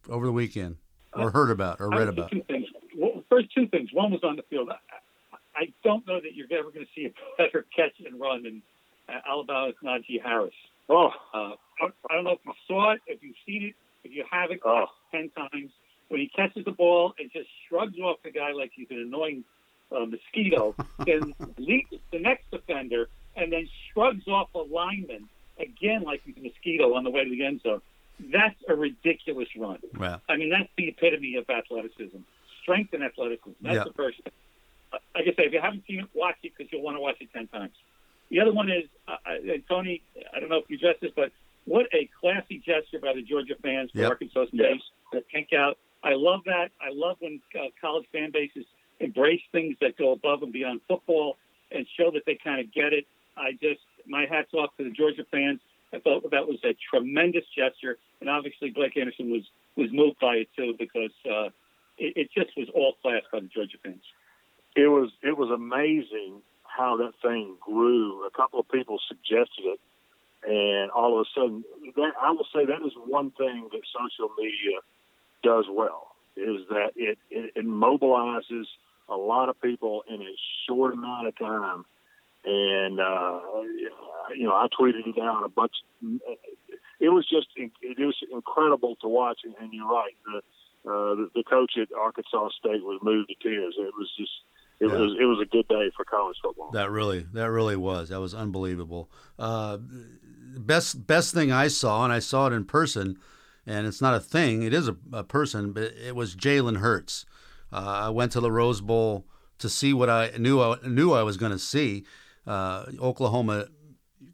over 0.09 0.25
the 0.25 0.31
weekend, 0.31 0.77
or 1.15 1.31
heard 1.31 1.49
about, 1.51 1.79
or 1.79 1.89
read 1.89 2.07
about? 2.07 2.31
Two 2.31 2.43
things. 2.43 2.67
Well, 2.97 3.23
first, 3.29 3.53
two 3.53 3.67
things. 3.67 3.89
One 3.93 4.11
was 4.11 4.21
on 4.23 4.35
the 4.35 4.43
field. 4.43 4.69
I, 4.69 5.37
I 5.55 5.73
don't 5.83 6.05
know 6.07 6.19
that 6.19 6.33
you're 6.35 6.47
ever 6.57 6.71
going 6.71 6.85
to 6.85 6.91
see 6.95 7.05
a 7.07 7.11
better 7.37 7.65
catch 7.75 7.93
and 8.05 8.19
run 8.19 8.43
than 8.43 8.61
uh, 9.09 9.19
Alabama's 9.29 9.75
Najee 9.83 10.21
Harris. 10.23 10.53
Oh, 10.89 11.09
Uh, 11.33 11.37
I, 11.81 11.87
I 12.09 12.15
don't 12.15 12.23
know 12.23 12.31
if 12.31 12.39
you 12.45 12.53
saw 12.67 12.91
it, 12.93 13.01
if 13.07 13.21
you've 13.23 13.35
seen 13.45 13.63
it, 13.63 13.75
if 14.03 14.11
you 14.15 14.23
haven't, 14.29 14.61
Oh. 14.65 14.85
ten 15.11 15.29
times. 15.29 15.71
When 16.09 16.19
he 16.19 16.27
catches 16.35 16.65
the 16.65 16.71
ball 16.71 17.13
and 17.17 17.31
just 17.31 17.47
shrugs 17.67 17.97
off 17.97 18.17
the 18.23 18.29
guy 18.31 18.51
like 18.51 18.71
he's 18.75 18.87
an 18.91 18.99
annoying 18.99 19.43
uh, 19.91 20.05
mosquito, 20.05 20.75
then 21.07 21.33
leaps 21.57 21.95
the 22.11 22.19
next 22.19 22.51
defender 22.51 23.07
and 23.35 23.51
then 23.51 23.67
shrugs 23.91 24.27
off 24.27 24.49
a 24.53 24.59
lineman 24.59 25.27
again 25.59 26.03
like 26.03 26.21
he's 26.25 26.35
a 26.37 26.41
mosquito 26.41 26.93
on 26.93 27.03
the 27.03 27.09
way 27.09 27.23
to 27.23 27.29
the 27.31 27.43
end 27.43 27.61
zone. 27.61 27.81
That's 28.19 28.55
a 28.69 28.75
ridiculous 28.75 29.47
run. 29.57 29.79
Well, 29.97 30.21
I 30.29 30.37
mean, 30.37 30.49
that's 30.49 30.69
the 30.77 30.89
epitome 30.89 31.35
of 31.35 31.49
athleticism, 31.49 32.17
strength 32.61 32.93
and 32.93 33.03
athleticism. 33.03 33.51
That's 33.61 33.75
Yeah. 33.75 33.83
the 33.85 33.93
first 33.93 34.21
thing. 34.23 34.33
Uh, 34.91 34.97
Like 35.15 35.23
I 35.27 35.33
say, 35.33 35.45
if 35.45 35.53
you 35.53 35.59
haven't 35.59 35.85
seen 35.87 35.99
it, 36.01 36.05
watch 36.13 36.37
it 36.43 36.53
because 36.55 36.71
you'll 36.71 36.83
want 36.83 36.95
to 36.97 37.01
watch 37.01 37.17
it 37.19 37.29
ten 37.33 37.47
times. 37.47 37.73
The 38.29 38.39
other 38.39 38.53
one 38.53 38.69
is, 38.69 38.85
uh, 39.07 39.17
uh, 39.25 39.51
and 39.53 39.63
Tony, 39.67 40.01
I 40.33 40.39
don't 40.39 40.49
know 40.49 40.57
if 40.57 40.69
you 40.69 40.77
addressed 40.77 41.01
this, 41.01 41.11
but 41.15 41.31
what 41.65 41.87
a 41.93 42.09
classy 42.19 42.59
gesture 42.59 42.99
by 42.99 43.13
the 43.13 43.21
Georgia 43.21 43.55
fans 43.61 43.91
for 43.91 43.99
Yep. 43.99 44.09
Arkansas 44.09 44.45
State 44.47 44.81
to 45.11 45.21
pink 45.21 45.53
out. 45.53 45.77
I 46.03 46.13
love 46.13 46.43
that. 46.45 46.71
I 46.81 46.89
love 46.91 47.17
when 47.19 47.41
uh, 47.55 47.67
college 47.79 48.05
fan 48.11 48.31
bases 48.31 48.65
embrace 48.99 49.41
things 49.51 49.75
that 49.81 49.97
go 49.97 50.11
above 50.11 50.43
and 50.43 50.51
beyond 50.53 50.81
football 50.87 51.37
and 51.71 51.87
show 51.97 52.11
that 52.11 52.23
they 52.25 52.35
kind 52.35 52.59
of 52.59 52.71
get 52.71 52.93
it. 52.93 53.05
I 53.35 53.53
just, 53.53 53.81
my 54.05 54.25
hats 54.25 54.53
off 54.53 54.75
to 54.77 54.83
the 54.83 54.91
Georgia 54.91 55.25
fans. 55.31 55.59
I 55.93 55.99
thought 55.99 56.29
that 56.31 56.47
was 56.47 56.59
a 56.63 56.75
tremendous 56.89 57.45
gesture, 57.55 57.97
and 58.19 58.29
obviously 58.29 58.71
Blake 58.71 58.97
Anderson 58.97 59.31
was 59.31 59.43
was 59.75 59.89
moved 59.91 60.19
by 60.19 60.35
it 60.35 60.49
too 60.55 60.75
because 60.77 61.11
uh, 61.25 61.49
it, 61.97 62.13
it 62.15 62.29
just 62.35 62.55
was 62.57 62.67
all 62.73 62.93
class 63.01 63.21
by 63.31 63.39
the 63.39 63.47
Georgia 63.47 63.77
fans. 63.83 64.03
it 64.75 64.87
was 64.87 65.11
it 65.21 65.37
was 65.37 65.49
amazing 65.51 66.41
how 66.63 66.97
that 66.97 67.13
thing 67.21 67.55
grew. 67.61 68.25
A 68.25 68.31
couple 68.31 68.59
of 68.59 68.67
people 68.69 68.99
suggested 69.07 69.65
it, 69.65 69.79
and 70.47 70.91
all 70.91 71.19
of 71.19 71.27
a 71.27 71.29
sudden, 71.39 71.63
that 71.95 72.13
I 72.21 72.31
will 72.31 72.47
say 72.53 72.65
that 72.65 72.85
is 72.85 72.93
one 73.05 73.31
thing 73.31 73.69
that 73.71 73.81
social 73.93 74.33
media 74.37 74.79
does 75.43 75.65
well 75.69 76.15
is 76.35 76.67
that 76.69 76.91
it 76.95 77.17
it, 77.29 77.51
it 77.55 77.65
mobilizes 77.65 78.65
a 79.09 79.15
lot 79.15 79.49
of 79.49 79.61
people 79.61 80.03
in 80.09 80.21
a 80.21 80.35
short 80.67 80.93
amount 80.93 81.27
of 81.27 81.37
time. 81.37 81.85
And 82.45 82.99
uh, 82.99 83.39
you 84.35 84.43
know, 84.45 84.53
I 84.53 84.67
tweeted 84.79 85.07
it 85.07 85.21
out 85.21 85.43
a 85.45 85.49
bunch. 85.49 85.71
It 86.99 87.09
was 87.09 87.27
just 87.29 87.47
it 87.55 87.71
was 87.99 88.15
incredible 88.31 88.95
to 89.01 89.07
watch, 89.07 89.39
and, 89.43 89.73
you're 89.73 89.87
right. 89.87 90.13
The, 90.25 90.37
uh, 90.89 91.15
the 91.15 91.29
the 91.35 91.43
coach 91.43 91.73
at 91.81 91.87
Arkansas 91.97 92.49
State 92.59 92.83
was 92.83 92.99
moved 93.01 93.29
to 93.29 93.35
tears. 93.47 93.75
It 93.77 93.93
was 93.97 94.09
just 94.17 94.31
it 94.79 94.87
Yeah. 94.87 94.97
was 94.97 95.15
it 95.19 95.25
was 95.25 95.39
a 95.41 95.45
good 95.45 95.67
day 95.67 95.91
for 95.95 96.03
college 96.05 96.37
football. 96.41 96.71
that 96.71 96.91
really, 96.91 97.25
that 97.33 97.49
really 97.49 97.75
was. 97.75 98.09
That 98.09 98.19
was 98.19 98.33
unbelievable. 98.33 99.09
Uh, 99.39 99.77
best, 100.57 101.07
best 101.07 101.33
thing 101.33 101.51
I 101.51 101.67
saw, 101.67 102.03
and 102.03 102.13
I 102.13 102.19
saw 102.19 102.47
it 102.47 102.53
in 102.53 102.65
person, 102.65 103.17
and 103.65 103.87
it's 103.87 104.01
not 104.01 104.15
a 104.15 104.19
thing. 104.19 104.63
It 104.63 104.73
is 104.73 104.87
a, 104.87 104.95
a 105.11 105.23
person, 105.23 105.71
but 105.73 105.83
it 105.83 106.15
was 106.15 106.35
Jalen 106.35 106.77
Hurts. 106.77 107.25
Uh, 107.71 108.01
I 108.07 108.09
went 108.09 108.31
to 108.33 108.39
the 108.39 108.51
Rose 108.51 108.81
Bowl 108.81 109.25
to 109.59 109.69
see 109.69 109.93
what 109.93 110.09
I 110.09 110.31
knew 110.37 110.61
I 110.61 110.77
knew 110.85 111.13
I 111.13 111.23
was 111.23 111.37
going 111.37 111.51
to 111.53 111.59
see. 111.59 112.03
Uh, 112.45 112.85
Oklahoma 112.99 113.67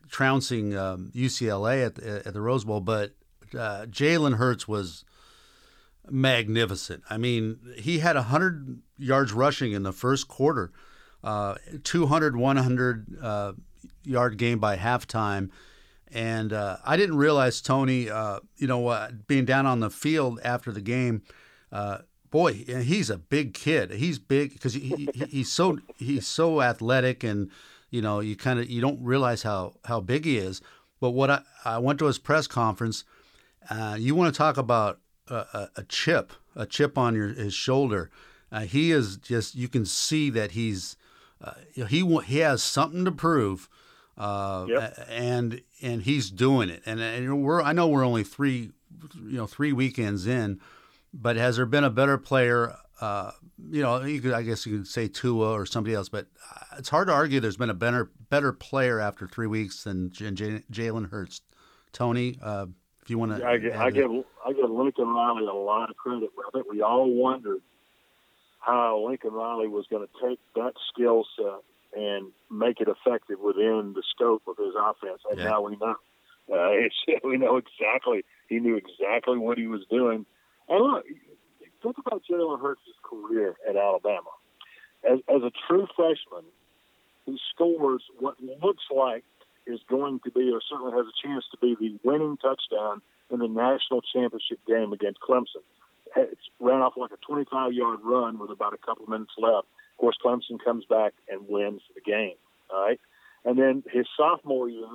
trouncing 0.09 0.75
um, 0.75 1.11
UCLA 1.15 1.85
at 1.85 1.95
the, 1.95 2.27
at 2.27 2.33
the 2.33 2.41
Rose 2.41 2.65
Bowl, 2.65 2.81
but 2.81 3.13
uh, 3.53 3.85
Jalen 3.85 4.37
Hurts 4.37 4.67
was 4.67 5.05
magnificent. 6.09 7.03
I 7.09 7.17
mean, 7.17 7.59
he 7.77 7.99
had 7.99 8.15
100 8.15 8.81
yards 8.97 9.31
rushing 9.31 9.71
in 9.73 9.83
the 9.83 9.93
first 9.93 10.27
quarter, 10.27 10.71
uh, 11.23 11.55
200, 11.83 12.35
100 12.35 13.17
uh, 13.21 13.53
yard 14.03 14.37
game 14.37 14.59
by 14.59 14.77
halftime. 14.77 15.49
And 16.11 16.51
uh, 16.51 16.77
I 16.83 16.97
didn't 16.97 17.17
realize, 17.17 17.61
Tony, 17.61 18.09
uh, 18.09 18.39
you 18.57 18.65
know, 18.67 19.09
being 19.27 19.45
down 19.45 19.67
on 19.67 19.79
the 19.79 19.91
field 19.91 20.39
after 20.43 20.71
the 20.71 20.81
game, 20.81 21.21
uh, 21.71 21.99
boy, 22.31 22.53
he's 22.53 23.09
a 23.09 23.17
big 23.17 23.53
kid. 23.53 23.91
He's 23.91 24.17
big 24.17 24.53
because 24.53 24.73
he, 24.73 25.09
he, 25.13 25.25
he's 25.29 25.51
so 25.51 25.77
he's 25.97 26.27
so 26.27 26.61
athletic, 26.61 27.23
and 27.23 27.51
you 27.89 28.01
know, 28.01 28.19
you 28.19 28.35
kind 28.35 28.59
of 28.59 28.69
you 28.69 28.81
don't 28.81 29.01
realize 29.01 29.43
how 29.43 29.75
how 29.85 29.99
big 29.99 30.25
he 30.25 30.37
is. 30.37 30.61
But 30.99 31.11
what 31.11 31.29
I, 31.29 31.41
I 31.63 31.77
went 31.77 31.99
to 31.99 32.05
his 32.05 32.19
press 32.19 32.47
conference. 32.47 33.03
Uh, 33.69 33.95
you 33.99 34.15
want 34.15 34.33
to 34.33 34.37
talk 34.37 34.57
about 34.57 34.99
a, 35.27 35.67
a, 35.75 35.83
chip, 35.83 36.33
a 36.55 36.65
chip 36.65 36.97
on 36.97 37.15
your 37.15 37.27
his 37.29 37.53
shoulder. 37.53 38.09
Uh, 38.51 38.61
he 38.61 38.91
is 38.91 39.17
just 39.17 39.55
you 39.55 39.67
can 39.67 39.85
see 39.85 40.29
that 40.31 40.51
he's 40.51 40.97
uh, 41.41 41.51
he 41.75 42.03
he 42.25 42.39
has 42.39 42.63
something 42.63 43.05
to 43.05 43.11
prove, 43.11 43.69
uh, 44.17 44.65
Yep. 44.67 45.07
and 45.09 45.61
and 45.81 46.03
he's 46.03 46.31
doing 46.31 46.69
it. 46.69 46.81
And, 46.85 46.99
and 46.99 47.43
we're 47.43 47.61
I 47.61 47.73
know 47.73 47.87
we're 47.87 48.05
only 48.05 48.23
three 48.23 48.71
you 49.15 49.37
know 49.37 49.45
three 49.47 49.71
weekends 49.71 50.25
in, 50.27 50.59
but 51.13 51.35
has 51.35 51.57
there 51.57 51.65
been 51.65 51.83
a 51.83 51.89
better 51.89 52.17
player? 52.17 52.75
Uh, 53.01 53.31
you 53.69 53.81
know, 53.81 54.01
you 54.03 54.19
could, 54.21 54.33
I 54.33 54.41
guess 54.43 54.65
you 54.65 54.77
could 54.79 54.87
say 54.87 55.07
Tua 55.07 55.51
or 55.53 55.65
somebody 55.65 55.95
else, 55.95 56.09
but 56.09 56.27
uh, 56.53 56.75
it's 56.77 56.89
hard 56.89 57.07
to 57.07 57.13
argue 57.13 57.39
there's 57.39 57.55
been 57.57 57.69
a 57.69 57.73
better 57.73 58.11
better 58.29 58.51
player 58.51 58.99
after 58.99 59.27
three 59.27 59.47
weeks 59.47 59.83
than 59.83 60.11
J- 60.11 60.31
J- 60.31 60.63
Jalen 60.71 61.09
Hurts. 61.09 61.41
Tony, 61.93 62.37
uh, 62.41 62.65
if 63.01 63.09
you 63.09 63.17
want 63.17 63.35
to, 63.37 63.45
I, 63.47 63.57
gi- 63.57 63.71
I 63.71 63.89
give 63.89 64.11
I 64.45 64.53
give 64.53 64.69
Lincoln 64.69 65.07
Riley 65.07 65.45
a 65.47 65.53
lot 65.53 65.89
of 65.89 65.95
credit. 65.97 66.29
I 66.45 66.49
think 66.51 66.69
we 66.69 66.81
all 66.81 67.09
wondered 67.09 67.61
how 68.59 69.05
Lincoln 69.07 69.31
Riley 69.33 69.67
was 69.67 69.85
going 69.89 70.05
to 70.05 70.27
take 70.27 70.39
that 70.55 70.73
skill 70.93 71.25
set 71.37 71.61
and 71.99 72.31
make 72.51 72.81
it 72.81 72.87
effective 72.87 73.39
within 73.39 73.93
the 73.95 74.03
scope 74.13 74.43
of 74.47 74.57
his 74.57 74.73
offense. 74.79 75.21
And 75.29 75.39
Yeah. 75.39 75.45
now 75.45 75.61
we 75.61 75.77
know. 75.77 75.95
Uh, 76.53 76.89
we 77.23 77.37
know 77.37 77.57
exactly. 77.57 78.23
He 78.49 78.59
knew 78.59 78.75
exactly 78.75 79.37
what 79.37 79.57
he 79.57 79.67
was 79.67 79.81
doing. 79.89 80.25
And 80.67 80.83
look, 80.83 81.05
think 81.81 81.97
about 81.97 82.23
Jalen 82.29 82.61
Hurts' 82.61 82.81
career 83.03 83.55
at 83.67 83.75
Alabama. 83.75 84.29
As, 85.03 85.19
as 85.29 85.41
a 85.43 85.51
true 85.67 85.87
freshman, 85.95 86.45
he 87.25 87.37
scores 87.53 88.03
what 88.19 88.35
looks 88.41 88.83
like 88.93 89.23
is 89.67 89.79
going 89.89 90.19
to 90.23 90.31
be, 90.31 90.51
or 90.51 90.61
certainly 90.69 90.91
has 90.93 91.05
a 91.05 91.27
chance 91.27 91.45
to 91.51 91.57
be, 91.57 91.75
the 91.79 91.99
winning 92.03 92.37
touchdown 92.37 93.01
in 93.31 93.39
the 93.39 93.47
national 93.47 94.01
championship 94.01 94.59
game 94.67 94.91
against 94.93 95.19
Clemson. 95.21 95.63
It 96.15 96.37
ran 96.59 96.81
off 96.81 96.93
like 96.97 97.11
a 97.11 97.17
25 97.17 97.73
yard 97.73 97.99
run 98.03 98.39
with 98.39 98.49
about 98.49 98.73
a 98.73 98.77
couple 98.77 99.05
minutes 99.07 99.33
left. 99.37 99.67
Of 99.93 99.97
course, 99.97 100.17
Clemson 100.23 100.63
comes 100.63 100.85
back 100.85 101.13
and 101.29 101.47
wins 101.47 101.81
the 101.93 102.01
game. 102.01 102.35
All 102.71 102.81
right. 102.81 102.99
And 103.45 103.57
then 103.57 103.83
his 103.91 104.07
sophomore 104.17 104.69
year, 104.69 104.87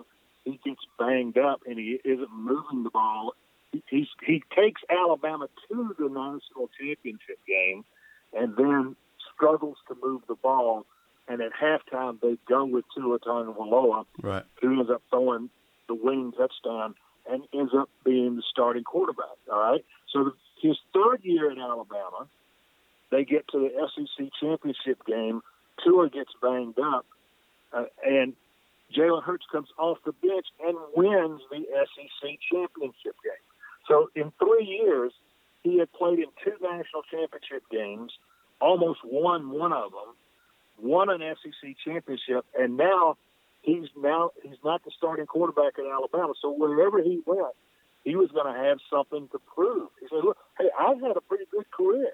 he 0.45 0.61
gets 0.65 0.81
banged 0.99 1.39
up 1.39 1.61
and 1.67 1.79
he 1.79 2.01
isn't 2.05 2.33
moving 2.33 2.83
the 2.83 2.91
ball. 2.91 3.35
He, 3.75 3.83
he's, 3.89 4.09
he 4.27 4.43
takes 4.55 4.83
Alabama 4.91 5.49
to 5.69 5.95
the 5.99 6.09
national 6.09 6.71
championship 6.79 7.39
game 7.47 7.85
and 8.33 8.57
then 8.57 8.97
struggles 9.35 9.77
to 9.89 9.97
move 10.03 10.23
the 10.29 10.35
ball. 10.37 10.87
And 11.27 11.41
at 11.41 11.53
halftime, 11.53 12.21
they 12.21 12.37
go 12.49 12.65
with 12.65 12.85
Tua 12.95 13.19
Tagovailoa, 13.19 14.05
right. 14.23 14.45
who 14.61 14.79
ends 14.79 14.91
up 14.91 15.03
throwing 15.09 15.49
the 15.89 15.95
winning 15.95 16.33
touchdown 16.33 16.95
and 17.31 17.43
ends 17.55 17.73
up 17.75 17.89
being 18.05 18.37
the 18.37 18.43
starting 18.51 18.85
quarterback. 18.85 19.37
All 19.51 19.59
right. 19.59 19.85
So 20.13 20.25
the, 20.25 20.33
his 20.61 20.77
third 20.93 21.21
year 21.23 21.51
at 21.51 21.59
Alabama, 21.59 22.29
they 23.11 23.25
get 23.25 23.49
to 23.49 23.59
the 23.59 23.89
SEC 23.95 24.29
championship 24.41 25.05
game. 25.07 25.41
Tua 25.83 26.11
gets 26.11 26.31
banged 26.41 26.79
up, 26.79 27.07
uh, 27.73 27.85
and 28.05 28.35
Jalen 28.97 29.23
Hurts 29.25 29.45
comes 29.51 29.69
off 29.79 29.99
the 30.05 30.13
bench 30.13 30.47
and 30.65 30.77
wins 30.95 31.41
the 31.51 31.65
SEC 31.67 32.39
championship 32.53 33.17
game. 33.25 33.45
So 33.89 34.11
in 34.15 34.33
three 34.39 34.65
years, 34.65 35.13
he 35.63 35.79
had 35.79 35.93
played 35.93 36.19
in 36.19 36.27
two 36.45 36.53
national 36.63 37.03
championship 37.11 37.63
games, 37.71 38.13
almost 38.61 39.01
won 39.05 39.51
one 39.51 39.73
of 39.73 39.91
them, 39.93 40.15
won 40.79 41.09
an 41.11 41.21
SEC 41.43 41.77
championship, 41.85 42.45
and 42.59 42.77
now 42.77 43.17
he's 43.63 43.89
now 43.97 44.31
he's 44.43 44.59
not 44.65 44.85
the 44.85 44.91
starting 44.97 45.27
quarterback 45.27 45.79
at 45.79 45.85
Alabama. 45.87 46.35
So 46.41 46.51
wherever 46.53 47.03
he 47.03 47.21
went, 47.27 47.55
he 48.05 48.17
was 48.17 48.31
going 48.33 48.53
to 48.53 48.61
have 48.61 48.79
something 48.91 49.29
to 49.33 49.39
prove. 49.55 49.89
He 50.01 50.07
said, 50.09 50.25
"Look, 50.25 50.37
hey, 50.59 50.69
I've 50.79 51.01
had 51.01 51.17
a 51.17 51.21
pretty 51.23 51.45
good 51.51 51.71
career. 51.71 52.13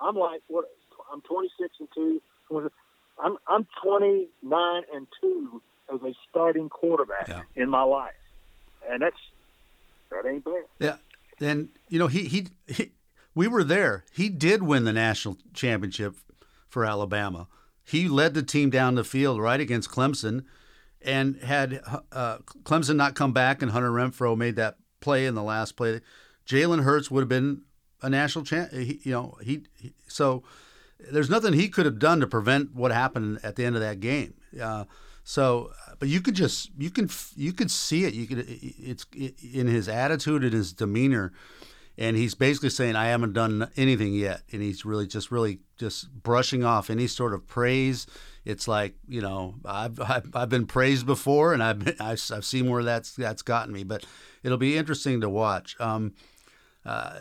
I'm 0.00 0.16
like 0.16 0.42
what? 0.48 0.66
I'm 1.12 1.20
26 1.22 1.70
and 1.80 1.88
two. 1.94 2.20
I'm 3.22 3.36
I'm 3.48 3.66
29 3.82 4.82
and 4.94 5.06
two 5.20 5.62
as 5.92 6.00
a 6.02 6.14
starting 6.30 6.68
quarterback 6.68 7.28
Yeah. 7.28 7.42
in 7.56 7.68
my 7.68 7.82
life, 7.82 8.12
and 8.88 9.02
that's 9.02 9.16
that 10.10 10.26
ain't 10.28 10.44
bad. 10.44 10.64
Yeah, 10.78 10.96
and 11.42 11.68
you 11.88 11.98
know 11.98 12.06
he, 12.06 12.24
he 12.24 12.48
he 12.66 12.92
we 13.34 13.48
were 13.48 13.64
there. 13.64 14.04
He 14.12 14.28
did 14.28 14.62
win 14.62 14.84
the 14.84 14.92
national 14.92 15.38
championship 15.54 16.16
for 16.68 16.84
Alabama. 16.84 17.48
He 17.84 18.08
led 18.08 18.34
the 18.34 18.42
team 18.42 18.70
down 18.70 18.94
the 18.94 19.04
field 19.04 19.40
right 19.40 19.60
against 19.60 19.90
Clemson, 19.90 20.44
and 21.00 21.36
had 21.36 21.80
uh, 22.12 22.38
Clemson 22.62 22.96
not 22.96 23.14
come 23.14 23.32
back 23.32 23.62
and 23.62 23.72
Hunter 23.72 23.90
Renfrow 23.90 24.36
made 24.36 24.56
that 24.56 24.76
play 25.00 25.26
in 25.26 25.34
the 25.34 25.42
last 25.42 25.76
play, 25.76 26.00
Jalen 26.46 26.84
Hurts 26.84 27.10
would 27.10 27.22
have 27.22 27.28
been 27.28 27.62
a 28.00 28.08
national 28.08 28.44
champ. 28.44 28.70
You 28.72 29.12
know 29.12 29.38
he, 29.42 29.64
he 29.78 29.94
so 30.08 30.42
there's 31.10 31.30
nothing 31.30 31.54
he 31.54 31.68
could 31.68 31.86
have 31.86 31.98
done 31.98 32.20
to 32.20 32.26
prevent 32.26 32.74
what 32.74 32.92
happened 32.92 33.40
at 33.42 33.56
the 33.56 33.64
end 33.64 33.74
of 33.74 33.82
that 33.82 34.00
game. 34.00 34.34
Uh, 34.60 34.84
so, 35.24 35.72
but 36.02 36.08
you 36.08 36.20
could 36.20 36.34
just 36.34 36.72
you 36.76 36.90
can 36.90 37.08
you 37.36 37.52
could 37.52 37.70
see 37.70 38.04
it. 38.04 38.12
You 38.12 38.26
could 38.26 38.44
it's 38.48 39.06
in 39.14 39.68
his 39.68 39.88
attitude 39.88 40.42
and 40.42 40.52
his 40.52 40.72
demeanor, 40.72 41.32
and 41.96 42.16
he's 42.16 42.34
basically 42.34 42.70
saying, 42.70 42.96
"I 42.96 43.06
haven't 43.06 43.34
done 43.34 43.70
anything 43.76 44.12
yet," 44.12 44.42
and 44.50 44.60
he's 44.60 44.84
really 44.84 45.06
just 45.06 45.30
really 45.30 45.60
just 45.78 46.10
brushing 46.12 46.64
off 46.64 46.90
any 46.90 47.06
sort 47.06 47.32
of 47.32 47.46
praise. 47.46 48.08
It's 48.44 48.66
like 48.66 48.96
you 49.06 49.20
know 49.20 49.54
I've 49.64 50.00
I've, 50.00 50.34
I've 50.34 50.48
been 50.48 50.66
praised 50.66 51.06
before, 51.06 51.52
and 51.52 51.62
I've, 51.62 51.78
been, 51.78 51.94
I've 52.00 52.20
I've 52.34 52.44
seen 52.44 52.68
where 52.68 52.82
that's 52.82 53.14
that's 53.14 53.42
gotten 53.42 53.72
me. 53.72 53.84
But 53.84 54.04
it'll 54.42 54.58
be 54.58 54.76
interesting 54.76 55.20
to 55.20 55.28
watch. 55.28 55.76
Um, 55.78 56.14
uh, 56.84 57.20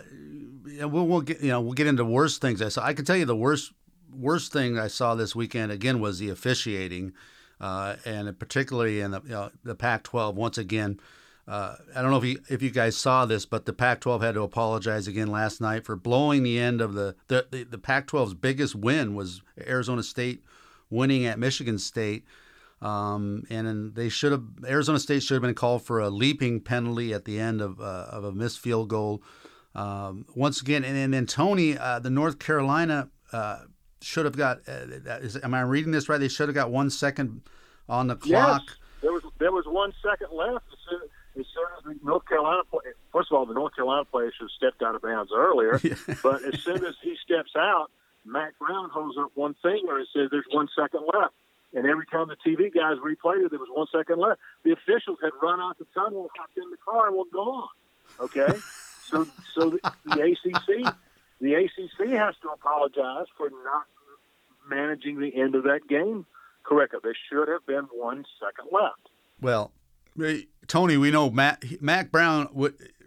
we'll, 0.80 1.06
we'll 1.06 1.22
get 1.22 1.39
you 1.41 1.50
know 1.50 1.62
we'll 1.62 1.74
get 1.74 1.86
into 1.86 2.04
worse 2.04 2.39
things 2.39 2.63
I 2.63 2.70
saw. 2.70 2.84
I 2.84 2.96
can 2.96 3.06
tell 3.06 3.17
you 3.17 3.26
the 3.26 3.36
worst 3.36 3.74
worst 4.12 4.52
thing 4.52 4.80
I 4.80 4.88
saw 4.88 5.13
this 5.13 5.36
weekend 5.36 5.72
again 5.72 6.00
was 6.00 6.17
the 6.17 6.30
officiating, 6.30 7.13
uh, 7.62 7.95
and 8.06 8.38
particularly 8.38 9.00
in 9.00 9.12
the, 9.12 9.21
you 9.24 9.30
know, 9.30 9.52
the 9.63 9.76
Pac-12 9.76 10.34
once 10.34 10.58
again. 10.58 11.00
Uh, 11.47 11.76
I 11.95 12.02
don't 12.02 12.12
know 12.12 12.17
if 12.17 12.26
you 12.26 12.39
if 12.50 12.62
you 12.62 12.69
guys 12.69 12.95
saw 12.95 13.26
this, 13.26 13.45
but 13.45 13.65
the 13.65 13.74
Pac-12 13.74 14.21
had 14.21 14.34
to 14.36 14.41
apologize 14.41 15.08
again 15.08 15.28
last 15.28 15.62
night 15.62 15.86
for 15.86 15.95
blowing 15.95 16.43
the 16.43 16.60
end 16.60 16.82
of 16.82 16.93
the 16.93 17.15
the, 17.28 17.47
the, 17.52 17.63
the 17.63 17.78
Pac-12's 17.78 18.34
biggest 18.34 18.76
win 18.76 19.15
was 19.15 19.41
Arizona 19.60 20.04
State 20.04 20.43
winning 20.89 21.26
at 21.26 21.39
Michigan 21.39 21.78
State. 21.78 22.26
Um, 22.82 23.43
and 23.52 23.93
they 23.93 24.10
should 24.10 24.32
have 24.32 24.43
Arizona 24.65 25.00
State 25.00 25.21
should 25.21 25.36
have 25.36 25.43
been 25.43 25.54
called 25.54 25.84
for 25.84 26.00
a 26.00 26.10
leaping 26.10 26.62
penalty 26.62 27.13
at 27.13 27.26
the 27.26 27.39
end 27.39 27.62
of, 27.62 27.80
uh, 27.80 28.08
of 28.10 28.24
a 28.24 28.32
missed 28.32 28.60
field 28.60 28.89
goal. 28.89 29.21
Um, 29.76 30.26
once 30.36 30.62
again, 30.62 30.84
and, 30.84 30.97
and 30.97 31.13
then 31.13 31.28
Tony, 31.28 31.78
uh, 31.78 32.00
the 32.00 32.10
North 32.10 32.39
Carolina 32.39 33.10
uh, 33.32 33.60
should 34.02 34.26
have 34.26 34.38
got. 34.38 34.60
Uh, 34.68 35.20
is, 35.22 35.38
am 35.44 35.54
I 35.54 35.62
reading 35.62 35.92
this 35.92 36.10
right? 36.10 36.20
They 36.20 36.28
should 36.28 36.48
have 36.48 36.56
got 36.56 36.72
one 36.72 36.90
second 36.90 37.42
on 37.88 38.08
the 38.08 38.16
clock. 38.16 38.64
Yes, 38.68 38.78
there 39.02 39.12
was 39.12 39.24
there 39.40 39.52
was 39.52 39.66
one 39.66 39.94
second 40.04 40.36
left. 40.36 40.66
As 40.72 40.80
soon 40.90 41.02
as, 41.40 41.46
soon 41.54 41.66
as 41.78 41.84
the 41.84 42.06
North 42.06 42.28
Carolina 42.28 42.64
play, 42.70 42.82
first 43.12 43.32
of 43.32 43.38
all, 43.38 43.46
the 43.46 43.54
North 43.54 43.76
Carolina 43.76 44.06
player 44.06 44.32
should 44.32 44.46
have 44.46 44.52
stepped 44.52 44.82
out 44.82 44.96
of 44.96 45.02
bounds 45.02 45.32
earlier. 45.34 45.80
but 46.24 46.44
as 46.44 46.60
soon 46.62 46.86
as 46.86 46.96
he 47.02 47.18
steps 47.24 47.52
out, 47.58 47.92
Mack 48.26 48.58
Brown 48.60 48.90
holds 48.90 49.18
up 49.18 49.32
one 49.36 49.56
finger 49.62 49.98
and 49.98 50.08
says, 50.14 50.30
"There's 50.32 50.46
one 50.52 50.68
second 50.76 51.02
left." 51.14 51.34
And 51.74 51.88
every 51.88 52.06
time 52.06 52.28
the 52.28 52.36
TV 52.46 52.74
guys 52.74 52.98
replayed 52.98 53.46
it, 53.46 53.52
there 53.52 53.60
was 53.60 53.70
one 53.72 53.88
second 53.92 54.20
left. 54.20 54.42
The 54.64 54.74
officials 54.74 55.20
had 55.24 55.32
run 55.42 55.62
out 55.62 55.78
the 55.80 55.88
tunnel, 55.94 56.30
hopped 56.38 56.58
in 56.58 56.70
the 56.70 56.78
car, 56.78 57.08
and 57.08 57.16
were 57.16 57.24
gone. 57.32 57.70
Okay, 58.20 58.60
so 59.06 59.26
so 59.54 59.70
the, 59.70 59.80
the 60.06 60.22
ACC 60.22 60.94
the 61.42 61.56
ACC 61.56 62.10
has 62.10 62.36
to 62.44 62.50
apologize 62.50 63.26
for 63.36 63.50
not 63.64 63.86
managing 64.70 65.20
the 65.20 65.36
end 65.36 65.56
of 65.56 65.64
that 65.64 65.88
game 65.90 66.26
correctly. 66.64 67.00
There 67.04 67.18
should 67.30 67.48
have 67.48 67.66
been 67.66 67.88
one 67.92 68.26
second 68.40 68.70
left. 68.72 69.10
Well, 69.42 69.72
Tony, 70.68 70.98
we 70.98 71.12
know 71.12 71.30
Matt 71.30 71.64
Mack 71.82 72.12
Brown 72.12 72.48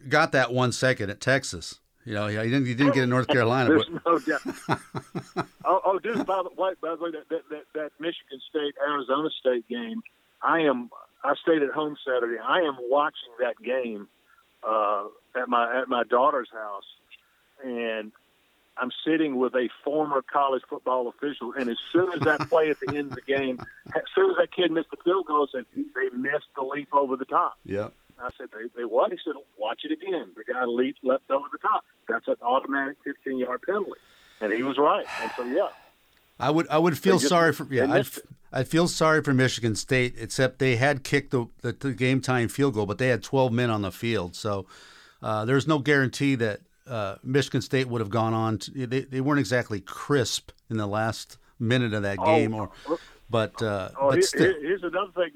got 0.09 0.33
that 0.33 0.53
one 0.53 0.73
second 0.73 1.11
at 1.11 1.21
Texas. 1.21 1.81
You 2.05 2.13
know, 2.13 2.27
he 2.27 2.37
didn't, 2.37 2.67
he 2.67 2.75
didn't 2.75 2.93
get 2.93 3.05
in 3.05 3.11
North 3.11 3.29
Carolina. 3.29 3.71
There's 3.71 3.89
no 4.05 4.19
doubt. 4.19 5.47
oh, 5.65 5.81
oh, 5.87 5.99
dude, 5.99 6.27
by 6.27 6.43
the 6.43 6.51
way, 6.61 6.73
by 6.83 6.97
the 6.97 7.03
way, 7.03 7.11
that, 7.13 7.29
that, 7.31 7.49
that, 7.49 7.65
that 7.75 7.93
Michigan 7.99 8.41
State 8.51 8.75
Arizona 8.87 9.31
State 9.41 9.67
game, 9.69 10.03
I 10.43 10.61
am. 10.61 10.91
I 11.23 11.35
stayed 11.41 11.63
at 11.63 11.71
home 11.71 11.97
Saturday. 12.07 12.39
I 12.39 12.61
am 12.61 12.77
watching 12.91 13.33
that 13.41 13.55
game 13.65 14.09
uh, 14.63 15.05
at 15.35 15.49
my 15.49 15.81
at 15.81 15.89
my 15.89 16.05
daughter's 16.05 16.51
house, 16.53 16.85
and 17.65 18.13
I'm 18.77 18.91
sitting 19.07 19.37
with 19.37 19.55
a 19.55 19.69
former 19.85 20.23
college 20.23 20.63
football 20.69 21.09
official, 21.09 21.53
and 21.53 21.71
as 21.71 21.77
soon 21.93 22.13
as 22.13 22.21
that 22.21 22.49
play 22.49 22.71
at 22.71 22.79
the 22.81 22.89
end 22.89 23.11
of 23.11 23.15
the 23.15 23.21
game, 23.23 23.61
as 23.95 24.03
soon 24.15 24.31
as 24.31 24.37
that 24.39 24.53
kid 24.53 24.73
missed 24.73 24.91
the 24.91 24.97
field 25.05 25.27
goal, 25.27 25.47
I 25.49 25.59
said 25.59 25.65
they 25.75 26.17
missed 26.17 26.49
the 26.57 26.63
leap 26.63 26.89
over 26.93 27.17
the 27.17 27.25
top. 27.25 27.55
Yeah. 27.65 27.89
I 28.19 28.31
said 28.39 28.49
they, 28.53 28.69
they 28.77 28.85
what? 28.85 29.13
He 29.13 29.19
said 29.25 29.35
watch 29.59 29.83
it 29.85 29.93
again. 29.93 30.31
The 30.37 30.45
guy 30.53 30.65
leaped 30.65 31.01
left 31.03 31.31
over 31.31 31.47
the 31.51 31.59
top. 31.59 31.85
That's 32.09 32.27
an 32.29 32.37
automatic 32.43 32.97
15 33.05 33.39
yard 33.39 33.63
penalty, 33.63 33.93
and 34.41 34.53
he 34.53 34.63
was 34.63 34.79
right. 34.79 35.05
And 35.23 35.31
so 35.37 35.45
yeah. 35.45 35.69
I 36.39 36.51
would 36.51 36.69
I 36.69 36.79
would 36.79 36.99
feel 36.99 37.19
just- 37.19 37.29
sorry 37.29 37.53
for 37.53 37.67
yeah 37.73 37.93
I'd. 37.93 38.07
I'd 38.57 38.69
feel 38.69 38.87
sorry 38.87 39.21
for 39.21 39.35
Michigan 39.35 39.75
State 39.75 40.15
except 40.17 40.61
they 40.61 40.77
had 40.77 41.03
kicked 41.03 41.33
the, 41.33 41.47
the, 41.63 41.73
the 41.73 41.93
game 41.93 42.21
time 42.21 42.47
field 42.47 42.75
goal 42.75 42.87
but 42.87 42.99
they 42.99 43.09
had 43.09 43.21
12 43.21 43.53
men 43.53 43.69
on 43.69 43.83
the 43.83 43.91
field 43.91 44.37
so 44.37 44.65
uh, 45.23 45.45
there's 45.45 45.67
no 45.67 45.81
guarantee 45.81 46.37
that 46.37 46.61
uh, 46.87 47.17
Michigan 47.23 47.63
State 47.63 47.89
would 47.89 48.01
have 48.01 48.11
gone 48.11 48.35
on 48.35 48.59
to, 48.59 48.87
they, 48.87 49.01
they 49.01 49.21
weren't 49.21 49.41
exactly 49.41 49.81
crisp 49.81 50.51
in 50.71 50.77
the 50.77 50.87
last 50.87 51.39
minute 51.59 51.95
of 51.95 52.03
that 52.03 52.19
Oh, 52.19 52.25
game 52.25 52.55
or 52.55 52.71
oh, 52.89 52.99
but 53.31 53.61
uh, 53.63 53.91
Oh, 53.99 54.09
but 54.11 54.15
here, 54.15 54.23
still 54.23 54.55
here's 54.61 54.83
another 54.83 55.13
thing. 55.15 55.31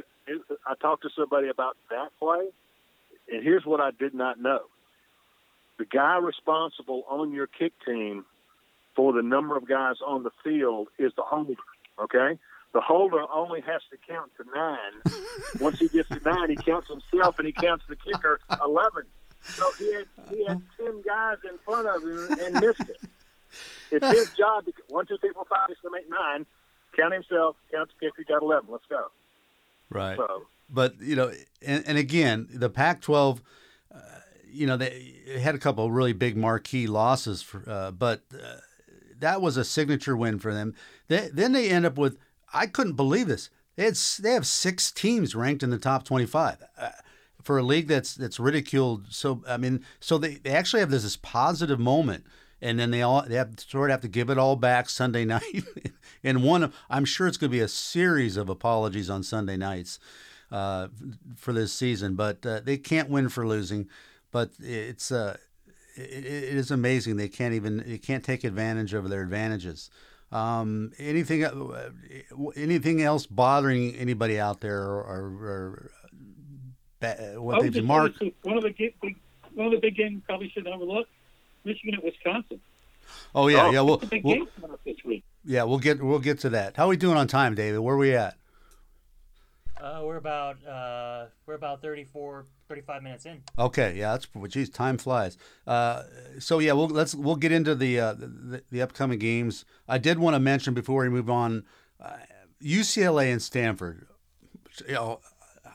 I 0.67 0.75
talked 0.81 1.03
to 1.05 1.11
somebody 1.17 1.49
about 1.49 1.77
that 1.91 2.11
play, 2.19 2.49
and 3.33 3.43
here's 3.43 3.65
what 3.65 3.81
I 3.81 3.91
did 3.99 4.15
not 4.15 4.39
know: 4.41 4.61
the 5.79 5.87
guy 5.87 6.19
responsible 6.19 7.05
on 7.09 7.33
your 7.33 7.47
kick 7.47 7.73
team 7.87 8.27
for 8.95 9.13
the 9.13 9.23
number 9.23 9.57
of 9.57 9.67
guys 9.67 9.97
on 10.07 10.23
the 10.25 10.31
field 10.45 10.89
is 10.99 11.13
the 11.17 11.23
holder. 11.23 11.55
Okay, 11.99 12.39
the 12.75 12.81
holder 12.83 13.23
only 13.33 13.63
has 13.63 13.81
to 13.91 13.97
count 14.07 14.31
to 14.37 14.45
nine. 14.55 15.15
Once 15.61 15.79
he 15.79 15.89
gets 15.89 16.09
to 16.11 16.21
nine, 16.27 16.51
he 16.51 16.57
counts 16.57 16.89
himself 16.89 17.39
and 17.39 17.47
he 17.47 17.53
counts 17.53 17.85
the 17.89 17.97
kicker 17.97 18.39
eleven. 18.63 19.05
So 19.43 19.65
he 19.79 19.95
had 19.95 20.07
he 20.31 20.45
had 20.47 20.63
ten 20.77 21.03
guys 21.03 21.39
in 21.45 21.59
front 21.65 21.89
of 21.89 22.03
him 22.03 22.39
and 22.41 22.55
missed 22.55 22.89
it. 22.89 23.01
It's 23.91 24.07
his 24.07 24.31
job. 24.39 24.65
To, 24.67 24.73
one, 24.89 25.07
two, 25.07 25.17
three, 25.19 25.31
four, 25.31 25.45
five, 25.49 25.69
six, 25.69 25.81
seven, 25.83 26.01
eight, 26.01 26.11
nine. 26.11 26.47
Count 26.97 27.15
himself. 27.15 27.57
Count 27.73 27.89
the 27.89 28.07
kicker. 28.07 28.25
Got 28.29 28.43
eleven. 28.43 28.69
Let's 28.71 28.85
go. 28.89 29.07
right 29.91 30.17
So 30.17 30.47
but 30.69 31.01
you 31.01 31.17
know, 31.17 31.33
and, 31.63 31.85
and 31.87 31.99
again, 31.99 32.49
the 32.51 32.69
Pac-12, 32.69 33.41
uh, 33.95 33.99
you 34.47 34.67
know, 34.67 34.77
they 34.77 35.13
had 35.41 35.55
a 35.55 35.59
couple 35.59 35.87
of 35.87 35.93
really 35.93 36.13
big 36.13 36.37
marquee 36.37 36.87
losses, 36.87 37.43
for, 37.43 37.63
uh, 37.67 37.91
but 37.91 38.23
uh, 38.35 38.57
that 39.19 39.41
was 39.41 39.57
a 39.57 39.65
signature 39.65 40.17
win 40.17 40.39
for 40.39 40.53
them. 40.53 40.75
They, 41.09 41.31
then 41.33 41.53
they 41.53 41.71
end 41.71 41.87
up 41.87 41.97
with, 41.97 42.19
I 42.53 42.67
couldn't 42.67 42.95
believe 42.95 43.29
this. 43.29 43.51
They 43.77 43.85
had 43.85 43.95
they 44.21 44.33
have 44.33 44.47
six 44.47 44.91
teams 44.91 45.35
ranked 45.35 45.63
in 45.63 45.71
the 45.71 45.79
top 45.79 46.05
25 46.05 46.59
uh, 46.77 46.89
for 47.43 47.59
a 47.59 47.63
league 47.63 47.89
that's 47.89 48.15
that's 48.15 48.41
ridiculed. 48.41 49.07
So 49.11 49.43
I 49.49 49.57
mean, 49.57 49.85
so 50.01 50.19
they, 50.19 50.35
they 50.35 50.51
actually 50.51 50.81
have 50.81 50.91
this, 50.91 51.03
this 51.03 51.17
positive 51.17 51.79
moment. 51.79 52.25
And 52.61 52.77
then 52.77 52.91
they 52.91 53.03
all 53.03 53.23
they 53.23 53.37
have 53.37 53.61
sort 53.61 53.91
of 53.91 53.93
have 53.93 54.01
to 54.01 54.09
give 54.09 54.31
it 54.31 54.39
all 54.39 54.57
back 54.57 54.89
Sunday 54.89 55.25
night, 55.37 55.63
and 56.25 56.43
one 56.43 56.65
of, 56.65 56.75
I'm 56.91 57.05
sure 57.05 57.29
it's 57.29 57.37
going 57.37 57.53
to 57.53 57.57
be 57.57 57.61
a 57.63 57.69
series 57.69 58.37
of 58.37 58.49
apologies 58.49 59.09
on 59.09 59.23
Sunday 59.23 59.57
nights 59.57 60.01
uh, 60.51 60.89
for 61.37 61.53
this 61.53 61.73
season, 61.73 62.17
but 62.17 62.45
uh, 62.45 62.59
they 62.59 62.77
can't 62.77 63.11
win 63.11 63.29
for 63.29 63.47
losing. 63.47 63.89
But 64.33 64.51
it's 64.59 65.13
uh, 65.13 65.37
it, 65.97 66.25
it 66.25 66.57
is 66.57 66.71
amazing 66.71 67.17
they 67.17 67.29
can't 67.29 67.55
even 67.55 67.85
they 67.87 67.99
can't 67.99 68.25
take 68.25 68.45
advantage 68.45 68.95
of 68.95 69.09
their 69.09 69.23
advantages. 69.23 69.91
Um, 70.31 70.93
anything 70.99 71.43
uh, 71.45 71.91
anything 72.55 73.01
else 73.01 73.27
bothering 73.27 73.95
anybody 73.95 74.39
out 74.39 74.61
there 74.61 74.83
or, 74.83 75.01
or, 75.01 75.91
or 77.03 77.07
ba- 77.17 77.35
I 77.35 77.39
what 77.39 77.63
they've 77.73 77.85
marked? 77.85 78.23
one 78.43 78.57
of 78.57 78.63
the 78.63 78.71
big, 78.77 78.95
big, 79.01 79.17
one 79.55 79.67
of 79.67 79.73
the 79.73 79.79
big 79.79 79.97
games 79.97 80.23
probably 80.27 80.49
shouldn't 80.51 80.75
overlook. 80.75 81.07
Michigan 81.65 81.95
at 81.95 82.05
Wisconsin. 82.05 82.61
Oh 83.35 83.49
yeah, 83.49 83.67
Oh, 83.67 83.71
yeah. 83.71 83.81
We'll, 83.81 83.97
big 83.99 84.25
we'll 84.25 84.35
game 84.37 84.49
coming 84.57 84.71
up 84.73 84.81
this 84.85 84.97
week. 85.05 85.25
yeah 85.45 85.63
we'll 85.65 85.79
get 85.79 86.03
we'll 86.03 86.19
get 86.19 86.39
to 86.41 86.51
that. 86.51 86.77
How 86.77 86.85
are 86.87 86.89
we 86.89 86.97
doing 86.97 87.17
on 87.17 87.27
time, 87.27 87.55
David? 87.55 87.79
Where 87.81 87.95
are 87.95 87.99
we 87.99 88.15
at? 88.15 88.37
Uh, 89.81 90.01
we're 90.03 90.17
about 90.17 90.57
uh, 90.67 91.27
we're 91.47 91.55
about 91.55 91.81
34, 91.81 92.47
35 92.69 93.03
minutes 93.03 93.27
in. 93.27 93.41
Okay, 93.59 93.95
yeah, 93.97 94.11
that's 94.13 94.27
geez, 94.49 94.69
time 94.71 94.99
flies. 94.99 95.39
Uh, 95.69 96.03
so 96.41 96.59
yeah, 96.59 96.73
we'll 96.73 96.89
let's 96.89 97.15
we'll 97.15 97.37
get 97.37 97.53
into 97.53 97.75
the, 97.77 98.01
uh, 98.01 98.13
the 98.15 98.63
the 98.73 98.83
upcoming 98.83 99.21
games. 99.21 99.65
I 99.89 99.99
did 99.99 100.19
want 100.19 100.35
to 100.35 100.41
mention 100.41 100.75
before 100.75 101.03
we 101.05 101.09
move 101.09 101.31
on, 101.31 101.65
uh, 102.01 102.17
UCLA 102.61 103.31
and 103.31 103.41
Stanford. 103.41 104.09
you 104.87 104.95
know, 104.95 105.21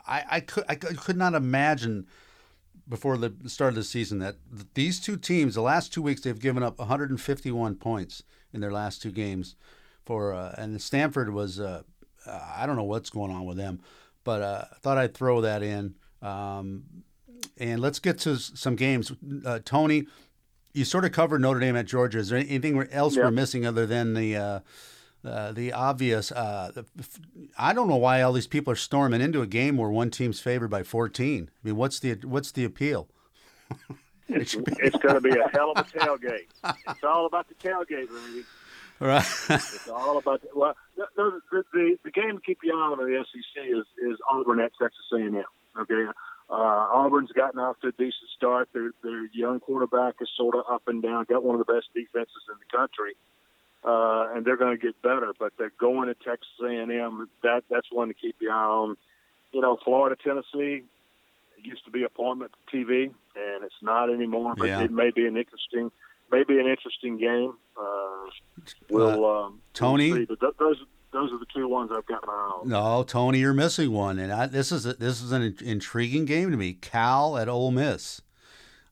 I, 0.06 0.24
I 0.32 0.40
could 0.40 0.66
I 0.68 0.76
could 0.76 1.18
not 1.18 1.34
imagine 1.34 2.08
before 2.88 3.18
the 3.18 3.34
start 3.48 3.70
of 3.70 3.76
the 3.76 3.84
season 3.84 4.20
that 4.20 4.36
these 4.74 5.00
two 5.00 5.16
teams, 5.18 5.56
the 5.56 5.62
last 5.62 5.94
two 5.94 6.02
weeks, 6.02 6.22
they've 6.22 6.40
given 6.40 6.64
up 6.64 6.78
151 6.80 7.76
points 7.76 8.24
in 8.52 8.62
their 8.62 8.72
last 8.72 9.02
two 9.02 9.12
games. 9.12 9.56
For 10.06 10.34
uh, 10.34 10.54
and 10.58 10.82
Stanford 10.82 11.34
was 11.34 11.60
uh, 11.60 11.84
I 12.28 12.66
don't 12.66 12.76
know 12.76 12.84
what's 12.84 13.10
going 13.10 13.32
on 13.32 13.46
with 13.46 13.58
them, 13.58 13.80
but 14.24 14.42
uh, 14.42 14.66
I 14.72 14.76
thought 14.80 14.98
I'd 14.98 15.14
throw 15.14 15.42
that 15.42 15.64
in. 15.64 15.96
Um, 16.22 16.84
and 17.58 17.80
let's 17.80 18.00
get 18.00 18.20
to 18.20 18.38
some 18.38 18.76
games. 18.76 19.12
Uh, 19.46 19.60
Tony, 19.64 20.08
you 20.74 20.86
sort 20.86 21.06
of 21.06 21.12
covered 21.12 21.42
Notre 21.42 21.60
Dame 21.60 21.76
at 21.76 21.86
Georgia. 21.86 22.20
Is 22.20 22.30
there 22.30 22.40
anything 22.40 22.82
else 22.92 23.16
we're 23.16 23.32
missing 23.32 23.66
other 23.66 23.86
than 23.86 24.14
the 24.14 24.62
uh, 25.26 25.52
the 25.52 25.72
obvious? 25.74 26.32
Uh, 26.32 26.84
I 27.58 27.74
don't 27.74 27.88
know 27.88 27.96
why 27.98 28.22
all 28.22 28.34
these 28.34 28.48
people 28.48 28.74
are 28.74 28.78
storming 28.78 29.22
into 29.22 29.42
a 29.42 29.48
game 29.48 29.78
where 29.78 29.90
one 29.90 30.10
team's 30.10 30.40
favored 30.40 30.70
by 30.70 30.84
14. 30.84 31.50
I 31.54 31.68
mean, 31.68 31.76
what's 31.76 32.00
the 32.00 32.14
what's 32.24 32.52
the 32.52 32.66
appeal? 32.66 33.08
It 34.30 34.48
should 34.50 34.66
be- 34.66 34.74
It's 34.80 34.96
going 35.04 35.16
to 35.16 35.22
be 35.22 35.32
a 35.32 35.48
hell 35.54 35.72
of 35.76 35.86
a 35.86 35.90
tailgate. 36.00 36.48
It's 36.88 37.04
all 37.04 37.26
about 37.26 37.48
the 37.48 37.56
tailgate, 37.56 38.10
Randy. 38.12 38.44
right. 39.00 39.26
It's 39.50 39.88
all 39.90 40.18
about 40.18 40.42
the, 40.42 40.48
well, 40.56 40.76
no, 41.18 41.40
the, 41.52 41.64
the 41.74 41.98
the 42.06 42.12
game 42.12 42.36
to 42.38 42.42
keep 42.46 42.60
you 42.64 42.74
on 42.74 43.00
in 43.00 43.06
the 43.06 43.24
SEC 43.26 43.64
is 43.66 43.86
is 44.12 44.18
Auburn 44.32 44.60
at 44.60 44.72
Texas 44.82 45.06
A&M. 45.14 45.44
Okay, 45.80 46.06
uh, 46.50 46.54
Auburn's 46.54 47.32
gotten 47.32 47.60
off 47.60 47.80
to 47.82 47.88
a 47.88 47.92
decent 47.94 48.30
start. 48.38 48.70
Their 48.74 48.92
their 49.04 49.26
young 49.34 49.60
quarterback 49.60 50.16
is 50.22 50.30
sort 50.38 50.56
of 50.56 50.64
up 50.72 50.84
and 50.88 51.02
down. 51.02 51.26
Got 51.28 51.44
one 51.44 51.60
of 51.60 51.66
the 51.66 51.72
best 51.74 51.88
defenses 51.96 52.44
in 52.50 52.56
the 52.60 52.78
country, 52.78 53.16
uh, 53.86 54.28
and 54.34 54.46
they're 54.46 54.58
going 54.58 54.78
to 54.78 54.82
get 54.82 55.02
better. 55.02 55.34
But 55.38 55.54
they're 55.58 55.74
going 55.80 56.08
to 56.08 56.16
Texas 56.16 56.48
A&M. 56.64 57.30
That 57.44 57.64
that's 57.70 57.88
one 57.92 58.08
to 58.10 58.14
keep 58.14 58.36
your 58.42 58.54
eye 58.54 58.66
on. 58.66 58.98
You 59.52 59.62
know, 59.62 59.78
Florida, 59.84 60.16
Tennessee. 60.22 60.84
It 61.58 61.66
used 61.66 61.86
to 61.86 61.92
be 61.92 62.04
appointment 62.04 62.52
TV, 62.74 63.04
and 63.36 63.64
it's 63.64 63.76
not 63.82 64.10
anymore. 64.10 64.54
But 64.58 64.68
Yeah. 64.68 64.82
it 64.84 64.92
may 64.92 65.12
be 65.12 65.26
an 65.28 65.38
interesting, 65.38 65.92
maybe 66.32 66.60
an 66.60 66.68
interesting 66.68 67.18
game. 67.18 67.54
Uh, 67.78 68.30
we'll 68.90 69.26
um, 69.26 69.62
Tony? 69.74 70.12
We'll. 70.12 70.26
But 70.26 70.40
th- 70.40 70.54
those 70.60 70.78
those 71.12 71.32
are 71.32 71.38
the 71.38 71.46
two 71.54 71.68
ones 71.68 71.92
I've 71.96 72.06
got 72.08 72.26
my 72.26 72.34
eye 72.34 72.60
on. 72.62 72.70
No, 72.70 73.04
Tony, 73.04 73.40
you're 73.40 73.54
missing 73.54 73.92
one, 73.92 74.18
and 74.18 74.32
I, 74.34 74.48
this 74.48 74.72
is 74.72 74.86
a, 74.86 74.94
this 74.94 75.22
is 75.22 75.32
an 75.32 75.56
intriguing 75.64 76.26
game 76.26 76.50
to 76.52 76.58
me. 76.58 76.74
Cal 76.74 77.38
at 77.38 77.48
Ole 77.48 77.72
Miss. 77.72 78.22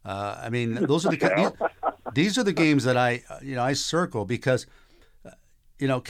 Uh, 0.06 0.40
I 0.42 0.50
mean, 0.50 0.76
those 0.76 1.06
are 1.06 1.12
the 1.12 1.18
these, 2.14 2.38
are 2.38 2.44
the 2.44 2.54
games 2.54 2.84
that 2.84 2.98
I 2.98 3.24
you 3.42 3.56
know 3.56 3.64
I 3.64 3.74
circle 3.74 4.26
because 4.26 4.66
uh, 5.26 5.32
you 5.80 5.88
know 5.88 6.04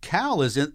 Cal, 0.00 0.42
is 0.42 0.56
in, 0.56 0.72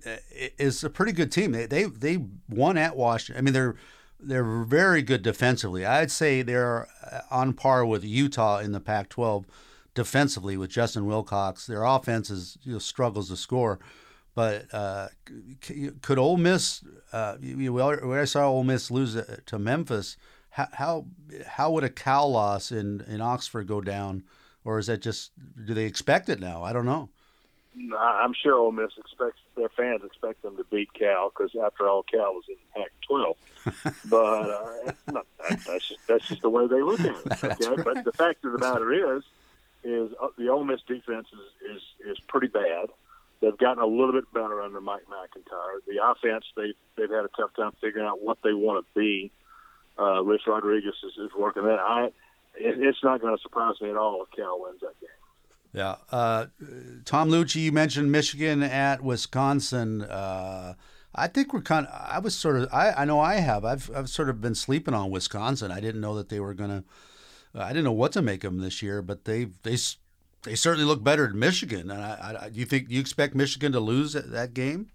is 0.58 0.84
a 0.84 0.90
pretty 0.90 1.12
good 1.12 1.32
team. 1.32 1.52
They 1.52 1.66
they 1.66 1.84
they 1.86 2.26
won 2.50 2.78
at 2.78 2.96
Washington. 2.96 3.40
I 3.40 3.42
mean, 3.42 3.54
they're 3.54 3.76
they're 4.20 4.64
very 4.64 5.02
good 5.02 5.22
defensively. 5.22 5.86
I'd 5.86 6.12
say 6.12 6.42
they're 6.42 6.88
uh, 7.04 7.22
on 7.32 7.54
par 7.54 7.86
with 7.86 8.04
Utah 8.04 8.60
in 8.60 8.72
the 8.72 8.80
Pac-12 8.80 9.46
defensively 9.94 10.58
with 10.58 10.70
Justin 10.70 11.06
Wilcox. 11.06 11.68
Their 11.68 11.84
offense 11.84 12.30
is 12.30 12.58
you 12.64 12.74
know, 12.74 12.80
struggles 12.80 13.30
to 13.30 13.38
score. 13.38 13.80
But 14.36 14.74
uh, 14.74 15.10
could 16.02 16.18
Ole 16.18 16.38
Miss? 16.38 16.84
Uh, 17.12 17.36
where 17.36 18.22
I 18.22 18.26
saw 18.26 18.50
Ole 18.50 18.64
Miss 18.64 18.90
lose 18.90 19.16
uh, 19.16 19.38
to 19.46 19.60
Memphis, 19.60 20.18
how 20.50 20.68
how, 20.74 21.06
how 21.46 21.72
would 21.72 21.84
a 21.84 21.90
Cal 21.90 22.32
loss 22.32 22.72
in, 22.72 23.02
in 23.08 23.22
Oxford 23.22 23.68
go 23.68 23.80
down, 23.80 24.24
or 24.66 24.80
is 24.80 24.88
that 24.88 25.02
just 25.02 25.32
do 25.66 25.74
they 25.74 25.86
expect 25.86 26.30
it 26.30 26.40
now? 26.40 26.64
I 26.64 26.74
don't 26.74 26.86
know. 26.86 27.10
I'm 27.98 28.34
sure 28.34 28.56
Ole 28.56 28.72
Miss 28.72 28.92
expects 28.98 29.40
their 29.56 29.70
fans 29.70 30.02
expect 30.06 30.44
them 30.44 30.58
to 30.58 30.64
beat 30.66 30.94
Cal 30.94 31.30
because 31.30 31.52
after 31.64 31.88
all, 31.88 32.04
Cal 32.04 32.34
was 32.34 32.44
in 32.48 32.56
Pac-12. 32.76 33.36
but 34.10 34.50
uh, 34.50 34.92
not, 35.12 35.26
that, 35.50 35.60
that's 35.66 35.88
just 35.88 36.00
that's 36.08 36.28
just 36.28 36.42
the 36.42 36.50
way 36.50 36.68
they 36.68 36.82
look 36.82 37.00
at 37.00 37.16
it. 37.16 37.44
Okay, 37.62 37.82
but 37.84 38.04
the 38.04 38.12
fact 38.12 38.46
of 38.46 38.52
the 38.52 38.60
matter 38.60 39.18
is, 39.18 39.24
is 39.84 40.12
uh, 40.22 40.28
the 40.38 40.50
Ole 40.50 40.64
Miss 40.64 40.82
defense 40.88 41.28
is, 41.34 41.78
is 41.78 42.12
is 42.12 42.20
pretty 42.28 42.48
bad. 42.48 42.90
They've 43.42 43.58
gotten 43.58 43.82
a 43.82 43.88
little 43.88 44.14
bit 44.14 44.32
better 44.34 44.62
under 44.62 44.80
Mike 44.80 45.04
MacIntyre. 45.10 45.82
The 45.88 46.00
offense 46.04 46.46
they 46.56 46.74
they've 46.96 47.10
had 47.10 47.26
a 47.26 47.30
tough 47.36 47.56
time 47.56 47.72
figuring 47.82 48.08
out 48.08 48.22
what 48.22 48.38
they 48.44 48.54
want 48.54 48.86
to 48.86 49.00
be. 49.00 49.32
Uh, 49.98 50.24
Rich 50.24 50.44
Rodriguez 50.48 50.96
is, 51.04 51.18
is 51.18 51.32
working 51.38 51.64
that. 51.64 51.80
I 51.80 52.12
it, 52.56 52.76
it's 52.80 53.04
not 53.04 53.22
going 53.22 53.36
to 53.36 53.42
surprise 53.42 53.76
me 53.82 53.90
at 53.90 53.98
all 53.98 54.24
if 54.24 54.36
Cal 54.36 54.62
wins 54.62 54.82
that 54.82 55.00
game. 55.00 55.10
Yeah. 55.74 55.96
Uh, 56.12 56.46
Tom 57.06 57.30
Luicci, 57.30 57.62
you 57.62 57.72
mentioned 57.72 58.12
Michigan 58.12 58.62
at 58.62 59.04
Wisconsin. 59.04 60.04
Uh, 60.04 60.76
I 61.16 61.28
think 61.28 61.54
we're 61.54 61.62
kind 61.62 61.88
of, 61.88 61.94
I 61.94 62.20
was 62.20 62.36
sort 62.36 62.58
of, 62.58 62.70
I, 62.72 62.92
I 62.92 63.06
know 63.06 63.20
I 63.20 63.36
have. 63.36 63.66
I've, 63.66 63.90
I've 63.96 64.10
sort 64.10 64.30
of 64.30 64.40
been 64.40 64.56
sleeping 64.56 64.94
on 64.94 65.10
Wisconsin. 65.10 65.72
I 65.72 65.80
didn't 65.80 66.02
know 66.02 66.16
that 66.16 66.30
they 66.30 66.40
were 66.40 66.54
going 66.54 66.70
to, 66.70 66.84
I 67.56 67.70
didn't 67.70 67.86
know 67.86 67.92
what 67.92 68.12
to 68.14 68.22
make 68.22 68.44
of 68.44 68.54
them 68.54 68.62
this 68.62 68.82
year, 68.82 69.02
but 69.02 69.26
they, 69.26 69.46
they, 69.64 69.78
they 70.44 70.56
certainly 70.56 70.86
look 70.86 71.04
better 71.04 71.28
than 71.28 71.40
Michigan. 71.40 71.90
And 71.92 72.02
I, 72.02 72.38
I, 72.42 72.50
do 72.50 72.60
you 72.60 72.66
think, 72.66 72.90
do 72.90 72.96
you 72.96 73.02
expect 73.02 73.36
Michigan 73.36 73.72
to 73.72 73.80
lose 73.80 74.14
that, 74.14 74.32
that 74.32 74.54
game? 74.54 74.90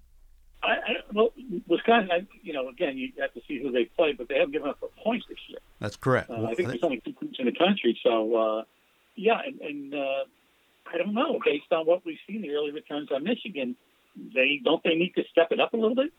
I, 0.63 0.73
I, 0.73 0.95
well, 1.13 1.33
Wisconsin, 1.67 2.29
you 2.43 2.53
know, 2.53 2.69
again, 2.69 2.97
you 2.99 3.11
have 3.21 3.33
to 3.35 3.41
see 3.49 3.61
who 3.63 3.71
they 3.71 3.85
play, 3.85 4.13
but 4.13 4.29
they 4.29 4.35
haven't 4.37 4.53
given 4.53 4.69
up 4.69 4.81
the 4.81 4.89
points 5.03 5.27
this 5.29 5.39
year. 5.49 5.59
That's 5.81 5.97
correct. 5.97 6.31
Uh, 6.31 6.45
I 6.47 6.55
think 6.55 6.69
there's 6.69 6.83
only 6.83 7.01
two 7.01 7.13
teams 7.13 7.37
in 7.39 7.47
the 7.47 7.53
country, 7.53 7.99
so 8.03 8.35
uh, 8.37 8.63
yeah, 9.17 9.41
and, 9.47 9.61
and 9.61 9.95
uh, 9.95 10.25
I 10.93 10.99
don't 10.99 11.15
know. 11.15 11.39
Based 11.45 11.73
on 11.73 11.87
what 11.87 12.05
we've 12.05 12.19
seen, 12.27 12.43
the 12.43 12.51
early 12.51 12.71
returns 12.71 13.11
on 13.13 13.25
Michigan, 13.25 13.77
they 14.35 14.61
don't 14.65 14.83
they 14.85 14.95
need 14.95 15.15
to 15.17 15.25
step 15.31 15.49
it 15.53 15.61
up 15.61 15.73
a 15.73 15.77
little 15.77 15.95
bit. 15.95 16.13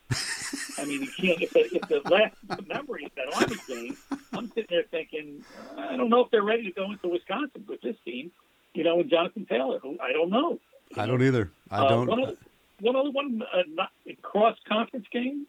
I 0.77 0.85
mean, 0.85 1.01
you 1.01 1.07
can't. 1.11 1.41
If 1.41 1.51
the, 1.51 1.75
if 1.75 1.81
the 1.89 2.01
last 2.09 2.35
memory 2.67 3.05
is 3.05 3.11
that 3.15 3.33
Army 3.35 3.55
game, 3.67 3.97
I'm 4.33 4.47
sitting 4.49 4.65
there 4.69 4.83
thinking, 4.89 5.43
uh, 5.77 5.81
I 5.81 5.97
don't 5.97 6.09
know 6.09 6.21
if 6.21 6.31
they're 6.31 6.43
ready 6.43 6.63
to 6.63 6.71
go 6.71 6.91
into 6.91 7.07
Wisconsin 7.09 7.65
with 7.67 7.81
this 7.81 7.95
team. 8.05 8.31
You 8.73 8.83
know, 8.83 8.95
with 8.97 9.09
Jonathan 9.09 9.45
Taylor, 9.45 9.79
who 9.79 9.97
I 10.01 10.11
don't 10.13 10.29
know. 10.29 10.59
I 10.95 11.05
don't 11.05 11.21
either. 11.21 11.51
I 11.69 11.79
Uh, 11.85 11.89
don't. 11.89 12.07
one, 12.07 12.23
other, 12.23 12.35
one 12.81 12.95
other 12.95 13.11
one, 13.11 13.41
uh, 13.53 13.63
not 13.67 13.89
cross 14.21 14.57
conference 14.67 15.05
game. 15.11 15.45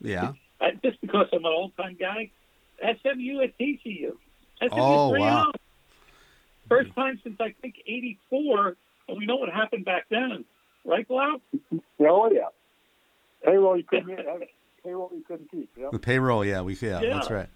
yeah. 0.00 0.32
I, 0.60 0.72
just 0.84 1.00
because 1.00 1.26
I'm 1.32 1.44
an 1.44 1.52
old 1.54 1.76
time 1.76 1.96
guy, 1.98 2.30
SMU 2.82 3.42
at 3.42 3.56
TCU. 3.58 4.12
SMU 4.60 4.68
Oh, 4.72 5.10
3 5.10 5.20
wow. 5.20 5.52
First 6.68 6.92
time 6.96 7.20
since 7.22 7.40
I 7.40 7.54
think 7.62 7.76
'84, 7.86 8.76
and 9.08 9.16
we 9.18 9.24
know 9.24 9.36
what 9.36 9.48
happened 9.50 9.84
back 9.84 10.06
then, 10.10 10.44
right, 10.84 11.06
Blau? 11.06 11.40
Oh 12.00 12.30
yeah. 12.32 12.48
Payroll 13.44 13.76
you 13.76 13.84
couldn't 13.84 14.18
uh, 14.18 14.38
payroll 14.84 15.10
you 15.14 15.22
couldn't 15.26 15.50
keep. 15.50 15.70
Yeah. 15.78 15.88
The 15.92 15.98
payroll. 16.00 16.44
Yeah. 16.44 16.60
We, 16.62 16.74
yeah, 16.80 17.00
Yeah. 17.00 17.14
that's 17.14 17.30
right. 17.30 17.48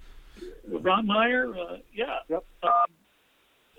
Ron 0.69 1.07
Meyer, 1.07 1.53
uh, 1.55 1.77
yeah. 1.93 2.21
Yep. 2.29 2.45
Um, 2.63 2.71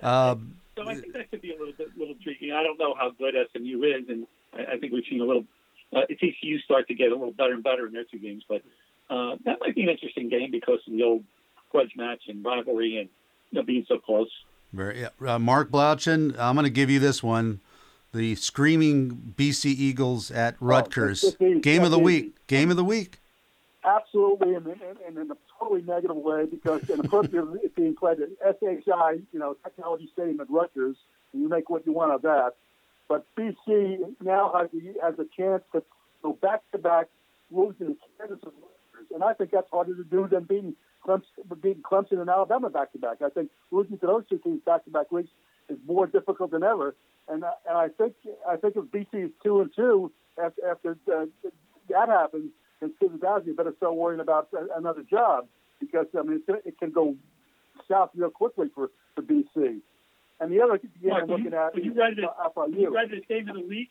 Um, 0.08 0.58
so 0.76 0.88
I 0.88 0.96
think 0.96 1.14
that 1.14 1.32
could 1.32 1.42
be 1.42 1.52
a 1.56 1.58
little 1.58 1.74
bit, 1.78 1.98
little 1.98 2.14
intriguing. 2.16 2.52
I 2.52 2.62
don't 2.62 2.78
know 2.78 2.94
how 2.94 3.12
good 3.12 3.36
SMU 3.56 3.84
is, 3.84 4.10
and 4.10 4.28
I, 4.54 4.74
I 4.74 4.78
think 4.78 4.93
we've 4.93 5.04
seen 5.10 5.22
a 5.22 5.26
little 5.26 5.45
uh, 5.95 6.01
TCU 6.10 6.62
start 6.64 6.88
to 6.88 6.93
get 6.93 7.12
a 7.12 7.16
little 7.16 7.32
better 7.32 7.54
and 7.54 7.64
better 7.64 7.88
in 7.88 7.93
their 7.93 8.04
two 8.04 8.20
games. 8.20 8.43
But 8.47 8.64
uh, 9.10 9.38
that 9.45 9.60
might 9.60 9.76
be 9.76 9.84
an 9.84 9.89
interesting 9.89 10.30
game 10.30 10.51
because 10.51 10.80
of 10.88 10.93
the 10.93 11.04
old 11.04 11.24
grudge 11.72 11.91
match 11.95 12.24
and 12.28 12.43
rivalry 12.43 12.97
and 12.97 13.10
you 13.51 13.60
know, 13.60 13.64
being 13.64 13.86
so 13.88 13.97
close. 13.97 14.30
Very, 14.72 15.01
yeah. 15.01 15.36
uh, 15.36 15.39
Mark 15.39 15.70
Blaudschun, 15.70 16.38
I'm 16.39 16.56
going 16.56 16.66
to 16.66 16.72
give 16.72 16.89
you 16.89 16.99
this 16.99 17.22
one. 17.22 17.60
The 18.14 18.36
screaming 18.36 19.34
BC 19.36 19.66
Eagles 19.66 20.30
at 20.30 20.56
Rutgers. 20.60 21.24
it's 21.24 21.41
easy. 21.41 21.60
Game 21.62 21.84
of 21.84 21.91
the 21.91 21.97
That's 21.97 22.06
week. 22.06 22.47
Game 22.47 22.70
of 22.70 22.78
the 22.78 22.84
week. 22.84 23.20
Absolutely, 23.86 24.56
and, 24.56 24.66
and, 24.68 24.97
and 25.08 25.18
in 25.18 25.32
a 25.32 25.38
totally 25.60 25.82
negative 25.82 26.16
way 26.16 26.45
because 26.45 26.89
in 26.89 27.01
the 27.01 27.10
first 27.10 27.32
year 27.34 27.45
it's 27.62 27.76
being 27.76 27.95
played 27.95 28.18
at 28.22 28.60
SHI, 28.60 29.20
you 29.34 29.39
know, 29.39 29.56
Technology 29.64 30.10
Stadium 30.14 30.39
at 30.39 30.49
Rutgers, 30.49 30.95
and 31.34 31.41
you 31.41 31.49
make 31.49 31.70
what 31.70 31.86
you 31.86 31.91
want 31.91 32.14
of 32.14 32.22
that. 32.22 32.54
But 33.14 33.28
BC 33.36 33.99
now 34.24 34.51
has 34.57 34.70
a, 34.74 35.05
has 35.05 35.14
a 35.20 35.26
chance 35.39 35.61
to 35.74 35.84
go 36.24 36.34
back 36.34 36.61
to 36.72 36.80
back, 36.80 37.09
losing 37.51 37.95
Kansas 38.18 38.39
and 38.41 38.53
Rutgers, 38.53 39.11
and 39.14 39.24
I 39.24 39.34
think 39.34 39.51
that's 39.51 39.70
harder 39.70 39.95
to 39.95 40.03
do 40.03 40.28
than 40.28 40.45
beating 40.45 40.76
Clemson, 41.05 41.61
beating 41.61 41.84
Clemson 41.84 42.20
and 42.20 42.28
Alabama 42.28 42.72
back 42.72 42.91
to 42.93 42.97
back. 42.97 43.22
I 43.24 43.30
think 43.30 43.51
losing 43.70 43.99
to 43.99 44.07
those 44.07 44.24
two 44.28 44.39
teams 44.39 44.61
back 44.66 44.84
to 44.86 44.89
back 44.89 45.11
weeks 45.11 45.30
is 45.70 45.78
more 45.86 46.07
difficult 46.07 46.49
than 46.49 46.64
ever. 46.64 46.95
And 47.28 47.43
and 47.70 47.78
I 47.78 47.89
think 47.89 48.16
I 48.49 48.55
think 48.55 48.78
if 48.78 48.86
BC 48.86 49.26
is 49.26 49.32
two 49.43 49.61
and 49.61 49.70
two 49.76 50.11
after 50.43 50.68
after 50.72 50.97
uh, 51.16 51.26
that 51.89 52.09
happens, 52.09 52.49
then 52.82 52.93
Stephen 52.97 53.20
Bowser 53.20 53.53
better 53.53 53.76
start 53.78 53.93
worrying 53.93 54.22
about 54.22 54.47
another 54.76 55.03
job 55.03 55.45
because 55.80 56.07
I 56.18 56.24
mean 56.24 56.41
it 56.47 56.80
can 56.80 56.89
go 56.89 57.16
south 57.88 58.09
real 58.16 58.32
quickly 58.32 58.72
for 58.74 58.89
for 59.14 59.22
BC. 59.22 59.82
And 60.44 60.52
the 60.52 60.62
other 60.62 60.78
game 60.78 60.91
Mark, 61.10 61.24
I'm 61.24 61.30
when 61.30 61.38
you- 61.39 61.44
looking 61.46 61.60
at 61.60 61.74
when 61.76 61.84
you 61.86 61.91
is 61.91 61.98
read 61.98 62.20
it- 62.20 62.30
FIU. 62.56 62.80
You 62.80 62.94
read 62.96 63.10
this 63.12 63.26
game 63.28 63.48
of 63.50 63.56
the 63.56 63.62
week. 63.66 63.89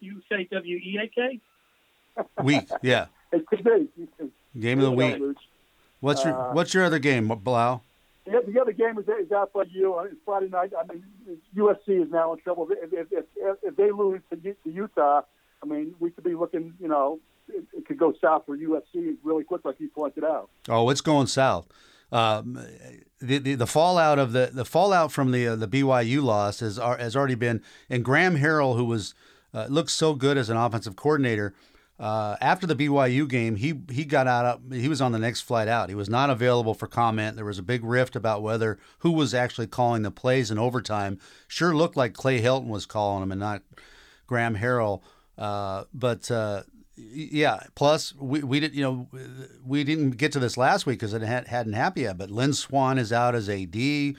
You 0.00 0.20
say 0.28 0.48
W 0.50 0.76
E 0.76 0.98
A 1.02 1.06
K. 1.08 1.40
Week. 2.42 2.68
Yeah. 2.82 3.06
It 3.32 3.46
could 3.46 3.64
be. 3.64 3.88
Game 4.60 4.78
of 4.80 4.84
the 4.84 4.90
week. 4.90 5.16
What's 6.00 6.22
your 6.22 6.34
Uh, 6.38 6.52
What's 6.52 6.74
your 6.74 6.84
other 6.84 6.98
game, 6.98 7.28
Blau? 7.28 7.80
Yeah, 8.26 8.40
the 8.46 8.60
other 8.60 8.72
game 8.72 8.98
is, 8.98 9.08
is 9.08 9.32
out 9.32 9.54
by 9.54 9.62
you. 9.70 9.98
It's 10.00 10.16
Friday 10.26 10.48
night. 10.50 10.72
I 10.78 10.84
mean, 10.92 11.02
USC 11.56 12.02
is 12.04 12.10
now 12.10 12.34
in 12.34 12.40
trouble. 12.40 12.68
If, 12.70 12.92
if, 12.92 13.06
if, 13.10 13.56
if 13.62 13.76
they 13.76 13.90
lose 13.90 14.20
to, 14.30 14.36
to 14.36 14.54
Utah, 14.70 15.22
I 15.62 15.66
mean, 15.66 15.94
we 15.98 16.10
could 16.10 16.24
be 16.24 16.34
looking, 16.34 16.74
you 16.78 16.88
know, 16.88 17.20
it, 17.48 17.64
it 17.72 17.86
could 17.86 17.96
go 17.98 18.12
south 18.20 18.42
for 18.44 18.54
USC 18.56 19.16
really 19.24 19.44
quick, 19.44 19.64
like 19.64 19.80
you 19.80 19.88
pointed 19.88 20.24
out. 20.24 20.50
Oh, 20.68 20.90
it's 20.90 21.00
going 21.00 21.26
south. 21.28 21.66
Um, 22.12 22.58
the, 23.22 23.38
the 23.38 23.54
the 23.54 23.66
fallout 23.66 24.18
of 24.18 24.32
the 24.32 24.50
the 24.52 24.64
fallout 24.64 25.12
from 25.12 25.30
the 25.30 25.48
uh, 25.48 25.56
the 25.56 25.68
BYU 25.68 26.22
loss 26.22 26.60
has 26.60 26.76
has 26.76 27.16
already 27.16 27.34
been 27.34 27.62
and 27.88 28.04
Graham 28.04 28.36
Harrell, 28.36 28.76
who 28.76 28.84
was 28.84 29.14
uh, 29.54 29.66
looks 29.68 29.92
so 29.92 30.14
good 30.14 30.36
as 30.36 30.50
an 30.50 30.56
offensive 30.56 30.96
coordinator. 30.96 31.54
Uh, 32.00 32.36
after 32.40 32.66
the 32.66 32.74
BYU 32.74 33.28
game, 33.28 33.56
he 33.56 33.74
he 33.90 34.04
got 34.04 34.26
out. 34.26 34.60
He 34.72 34.88
was 34.88 35.00
on 35.00 35.12
the 35.12 35.18
next 35.18 35.42
flight 35.42 35.68
out. 35.68 35.88
He 35.88 35.94
was 35.94 36.08
not 36.08 36.30
available 36.30 36.74
for 36.74 36.88
comment. 36.88 37.36
There 37.36 37.44
was 37.44 37.58
a 37.58 37.62
big 37.62 37.84
rift 37.84 38.16
about 38.16 38.42
whether 38.42 38.78
who 39.00 39.12
was 39.12 39.34
actually 39.34 39.68
calling 39.68 40.02
the 40.02 40.10
plays 40.10 40.50
in 40.50 40.58
overtime. 40.58 41.18
Sure 41.46 41.74
looked 41.74 41.96
like 41.96 42.14
Clay 42.14 42.40
Helton 42.42 42.68
was 42.68 42.86
calling 42.86 43.20
them 43.20 43.30
and 43.30 43.40
not 43.40 43.62
Graham 44.26 44.56
Harrell. 44.56 45.02
Uh, 45.38 45.84
but 45.94 46.30
uh, 46.30 46.62
yeah, 46.96 47.60
plus 47.74 48.14
we, 48.16 48.42
we 48.42 48.60
did 48.60 48.74
you 48.74 48.82
know 48.82 49.08
we 49.64 49.84
didn't 49.84 50.12
get 50.12 50.32
to 50.32 50.38
this 50.38 50.56
last 50.56 50.86
week 50.86 50.98
because 50.98 51.14
it 51.14 51.22
had, 51.22 51.48
hadn't 51.48 51.72
happened 51.72 52.04
yet. 52.04 52.18
But 52.18 52.30
Lynn 52.30 52.52
Swann 52.52 52.98
is 52.98 53.12
out 53.12 53.34
as 53.34 53.48
AD. 53.48 54.14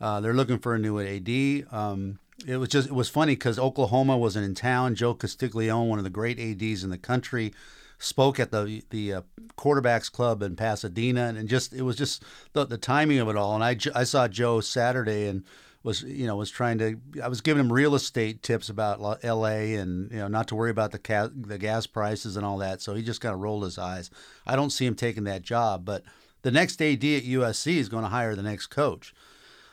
Uh, 0.00 0.20
they're 0.20 0.34
looking 0.34 0.58
for 0.58 0.74
a 0.74 0.78
new 0.78 1.00
AD. 1.00 1.66
Um, 1.72 2.18
it 2.46 2.56
was 2.56 2.68
just 2.68 2.88
it 2.88 2.94
was 2.94 3.08
funny 3.08 3.32
because 3.32 3.58
Oklahoma 3.58 4.16
wasn't 4.16 4.44
in 4.44 4.54
town. 4.54 4.94
Joe 4.94 5.14
Castiglione, 5.14 5.88
one 5.88 5.98
of 5.98 6.04
the 6.04 6.10
great 6.10 6.38
ads 6.38 6.84
in 6.84 6.90
the 6.90 6.98
country, 6.98 7.52
spoke 7.98 8.38
at 8.38 8.50
the 8.50 8.82
the 8.90 9.14
uh, 9.14 9.22
quarterbacks 9.56 10.10
club 10.10 10.42
in 10.42 10.54
Pasadena, 10.54 11.22
and, 11.22 11.38
and, 11.38 11.48
just 11.48 11.72
it 11.72 11.82
was 11.82 11.96
just 11.96 12.22
the, 12.52 12.64
the 12.64 12.78
timing 12.78 13.18
of 13.18 13.28
it 13.28 13.36
all. 13.36 13.54
And 13.54 13.64
I, 13.64 13.76
I 13.98 14.04
saw 14.04 14.28
Joe 14.28 14.60
Saturday 14.60 15.26
and 15.26 15.44
was 15.82 16.02
you 16.02 16.26
know 16.26 16.36
was 16.36 16.50
trying 16.50 16.78
to 16.78 16.96
I 17.22 17.28
was 17.28 17.40
giving 17.40 17.60
him 17.60 17.72
real 17.72 17.94
estate 17.94 18.42
tips 18.42 18.68
about 18.68 19.20
L.A. 19.22 19.74
and 19.74 20.10
you 20.10 20.18
know 20.18 20.28
not 20.28 20.48
to 20.48 20.54
worry 20.54 20.70
about 20.70 20.92
the 20.92 20.98
ca- 20.98 21.30
the 21.34 21.58
gas 21.58 21.86
prices 21.86 22.36
and 22.36 22.44
all 22.44 22.58
that. 22.58 22.82
So 22.82 22.94
he 22.94 23.02
just 23.02 23.20
kind 23.20 23.34
of 23.34 23.40
rolled 23.40 23.64
his 23.64 23.78
eyes. 23.78 24.10
I 24.46 24.56
don't 24.56 24.70
see 24.70 24.86
him 24.86 24.94
taking 24.94 25.24
that 25.24 25.42
job, 25.42 25.84
but 25.84 26.02
the 26.42 26.50
next 26.50 26.80
AD 26.82 27.04
at 27.04 27.24
USC 27.24 27.76
is 27.76 27.88
going 27.88 28.04
to 28.04 28.10
hire 28.10 28.34
the 28.34 28.42
next 28.42 28.68
coach. 28.68 29.14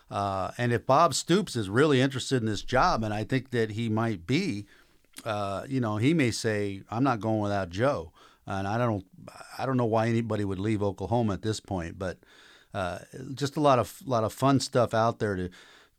Uh, 0.09 0.51
and 0.57 0.71
if 0.71 0.85
Bob 0.85 1.13
Stoops 1.13 1.55
is 1.55 1.69
really 1.69 1.99
interested 1.99 2.37
in 2.37 2.45
this 2.45 2.61
job, 2.61 3.03
and 3.03 3.13
I 3.13 3.23
think 3.23 3.49
that 3.49 3.71
he 3.71 3.89
might 3.89 4.27
be, 4.27 4.67
uh, 5.23 5.65
you 5.67 5.79
know, 5.79 5.97
he 5.97 6.13
may 6.13 6.31
say, 6.31 6.83
"I'm 6.89 7.03
not 7.03 7.19
going 7.19 7.39
without 7.39 7.69
Joe." 7.69 8.11
And 8.47 8.67
I 8.67 8.77
don't, 8.77 9.03
I 9.57 9.65
don't 9.65 9.77
know 9.77 9.85
why 9.85 10.07
anybody 10.07 10.45
would 10.45 10.59
leave 10.59 10.83
Oklahoma 10.83 11.33
at 11.33 11.41
this 11.41 11.59
point, 11.59 11.97
but 11.97 12.19
uh, 12.75 12.99
just 13.33 13.57
a 13.57 13.59
lot 13.59 13.79
of, 13.79 14.03
lot 14.05 14.23
of 14.23 14.31
fun 14.33 14.59
stuff 14.59 14.93
out 14.93 15.17
there 15.17 15.35
to, 15.35 15.49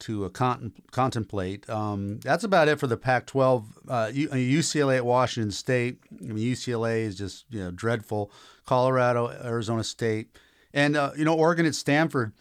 to 0.00 0.24
uh, 0.24 0.28
con- 0.28 0.72
contemplate. 0.90 1.68
Um, 1.70 2.20
that's 2.20 2.44
about 2.44 2.68
it 2.68 2.78
for 2.78 2.86
the 2.86 2.96
Pac-12. 2.96 3.64
UCLA 4.12 4.94
uh, 4.94 4.96
at 4.96 5.04
Washington 5.04 5.50
State. 5.50 6.00
I 6.20 6.32
mean, 6.32 6.52
UCLA 6.52 7.00
is 7.00 7.16
just 7.16 7.46
you 7.50 7.60
know 7.60 7.70
dreadful. 7.70 8.30
Colorado, 8.64 9.28
Arizona 9.28 9.84
State, 9.84 10.36
and 10.74 10.96
uh, 10.96 11.12
you 11.16 11.24
know 11.24 11.34
Oregon 11.34 11.66
at 11.66 11.74
Stanford. 11.74 12.32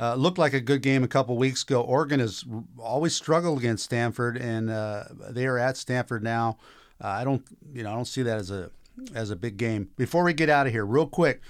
Uh, 0.00 0.16
looked 0.16 0.38
like 0.38 0.52
a 0.52 0.60
good 0.60 0.82
game 0.82 1.04
a 1.04 1.08
couple 1.08 1.36
weeks 1.36 1.62
ago. 1.62 1.80
Oregon 1.80 2.18
has 2.18 2.44
always 2.80 3.14
struggled 3.14 3.58
against 3.58 3.84
Stanford, 3.84 4.36
and 4.36 4.68
uh, 4.68 5.04
they 5.30 5.46
are 5.46 5.56
at 5.56 5.76
Stanford 5.76 6.24
now. 6.24 6.58
Uh, 7.02 7.08
I 7.08 7.22
don't, 7.22 7.44
you 7.72 7.84
know, 7.84 7.92
I 7.92 7.94
don't 7.94 8.04
see 8.04 8.22
that 8.22 8.38
as 8.38 8.50
a 8.50 8.70
as 9.14 9.30
a 9.30 9.36
big 9.36 9.56
game. 9.56 9.90
Before 9.96 10.24
we 10.24 10.32
get 10.32 10.48
out 10.48 10.66
of 10.66 10.72
here, 10.72 10.84
real 10.84 11.06
quick, 11.06 11.40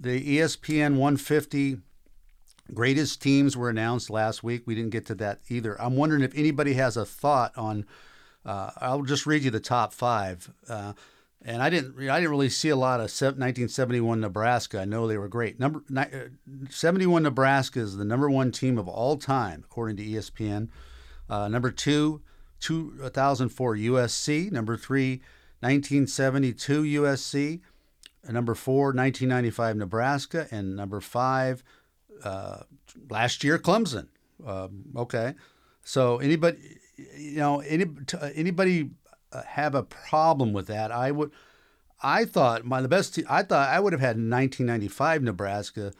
the 0.00 0.38
ESPN 0.38 0.96
150 0.96 1.78
greatest 2.74 3.22
teams 3.22 3.56
were 3.56 3.68
announced 3.68 4.10
last 4.10 4.42
week. 4.42 4.62
We 4.66 4.74
didn't 4.74 4.90
get 4.90 5.06
to 5.06 5.14
that 5.16 5.40
either. 5.48 5.80
I'm 5.80 5.96
wondering 5.96 6.22
if 6.22 6.36
anybody 6.36 6.74
has 6.74 6.96
a 6.96 7.04
thought 7.04 7.52
on. 7.56 7.86
Uh, 8.44 8.70
I'll 8.78 9.02
just 9.02 9.26
read 9.26 9.42
you 9.42 9.50
the 9.50 9.60
top 9.60 9.92
five. 9.92 10.52
Uh, 10.68 10.94
and 11.44 11.62
I 11.62 11.70
didn't 11.70 11.98
I 12.08 12.18
didn't 12.20 12.30
really 12.30 12.48
see 12.48 12.68
a 12.68 12.76
lot 12.76 13.00
of 13.00 13.04
1971 13.04 14.20
Nebraska. 14.20 14.80
I 14.80 14.84
know 14.84 15.06
they 15.06 15.18
were 15.18 15.28
great. 15.28 15.58
Number 15.58 15.82
uh, 15.96 16.04
71 16.70 17.24
Nebraska 17.24 17.80
is 17.80 17.96
the 17.96 18.04
number 18.04 18.30
one 18.30 18.52
team 18.52 18.78
of 18.78 18.88
all 18.88 19.16
time 19.16 19.62
according 19.64 19.96
to 19.96 20.04
ESPN. 20.04 20.68
Uh, 21.28 21.48
number 21.48 21.70
two, 21.70 22.22
2004 22.60 23.76
USC. 23.76 24.52
Number 24.52 24.76
three, 24.76 25.22
1972 25.60 26.82
USC. 26.82 27.60
Number 28.28 28.54
four, 28.54 28.86
1995 28.86 29.76
Nebraska, 29.76 30.46
and 30.52 30.76
number 30.76 31.00
five, 31.00 31.64
uh, 32.24 32.62
last 33.10 33.44
year 33.44 33.58
Clemson. 33.58 34.08
Uh, 34.44 34.68
okay, 34.96 35.34
so 35.84 36.18
anybody, 36.18 36.58
you 37.16 37.36
know, 37.36 37.60
any, 37.60 37.86
anybody 38.34 38.90
have 39.46 39.74
a 39.74 39.82
problem 39.82 40.52
with 40.52 40.66
that. 40.66 40.90
I 40.90 41.10
would, 41.10 41.30
I 42.02 42.24
thought 42.24 42.64
my 42.64 42.80
the 42.82 42.88
best. 42.88 43.18
I 43.28 43.42
thought 43.42 43.68
I 43.68 43.80
would 43.80 43.92
have 43.92 44.00
had 44.00 44.16
1995 44.16 45.22
Nebraska 45.22 45.92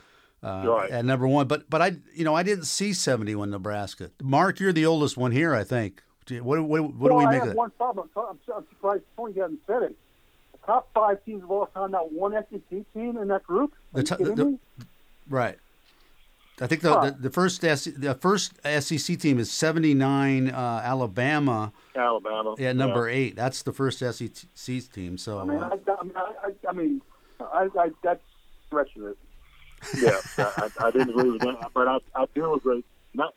uh, 0.42 0.64
right. 0.66 0.90
at 0.90 1.04
number 1.04 1.28
one, 1.28 1.46
but 1.46 1.68
but 1.70 1.80
I 1.80 1.96
you 2.14 2.24
know 2.24 2.34
I 2.34 2.42
didn't 2.42 2.64
see 2.64 2.92
71 2.92 3.50
Nebraska. 3.50 4.10
Mark, 4.22 4.58
you're 4.60 4.72
the 4.72 4.86
oldest 4.86 5.16
one 5.16 5.32
here, 5.32 5.54
I 5.54 5.64
think. 5.64 6.02
What 6.30 6.62
what, 6.62 6.82
what 6.82 6.94
well, 6.98 7.08
do 7.10 7.14
we 7.16 7.24
I 7.24 7.30
make 7.30 7.40
have 7.40 7.50
of 7.50 7.56
one 7.56 7.70
problem. 7.70 8.08
I'm, 8.16 8.38
I'm 8.54 8.66
surprised 8.68 9.04
Tony 9.16 9.34
hasn't 9.34 9.60
said 9.66 9.82
it. 9.82 9.96
The 10.52 10.58
top 10.66 10.88
five 10.94 11.24
teams 11.24 11.42
of 11.42 11.50
all 11.50 11.66
time, 11.66 11.92
not 11.92 12.12
one 12.12 12.32
SEC 12.32 12.92
team 12.94 13.16
in 13.18 13.28
that 13.28 13.44
group. 13.44 13.74
Are 13.94 14.02
the, 14.02 14.16
t- 14.16 14.24
the, 14.24 14.34
the 14.34 14.58
right. 15.28 15.58
I 16.62 16.66
think 16.68 16.82
the, 16.82 17.00
the, 17.00 17.16
the, 17.22 17.30
first 17.30 17.60
the 17.60 18.16
first 18.20 18.54
SEC 18.64 19.18
team 19.18 19.40
is 19.40 19.50
seventy 19.50 19.94
nine 19.94 20.48
uh, 20.48 20.80
Alabama. 20.84 21.72
Alabama. 21.96 22.54
Yeah, 22.56 22.72
number 22.72 23.08
yeah. 23.08 23.16
eight. 23.16 23.36
That's 23.36 23.62
the 23.62 23.72
first 23.72 23.98
SEC 23.98 24.92
team. 24.92 25.18
So 25.18 25.40
I 25.40 25.44
mean, 25.44 25.58
uh, 25.58 25.70
I, 25.70 25.92
I, 25.92 26.02
mean, 26.04 26.12
I, 26.16 26.68
I 26.68 26.72
mean, 26.72 27.02
I, 27.40 27.68
I, 27.78 27.88
that's 28.02 28.22
stretching 28.68 29.04
it. 29.04 29.18
Yeah, 30.00 30.20
I, 30.38 30.70
I 30.78 30.90
didn't 30.92 31.10
agree 31.10 31.32
with 31.32 31.40
that, 31.40 31.70
but 31.74 31.88
I, 31.88 31.98
I 32.14 32.26
do 32.36 32.54
agree. 32.54 32.84
Not, 33.14 33.34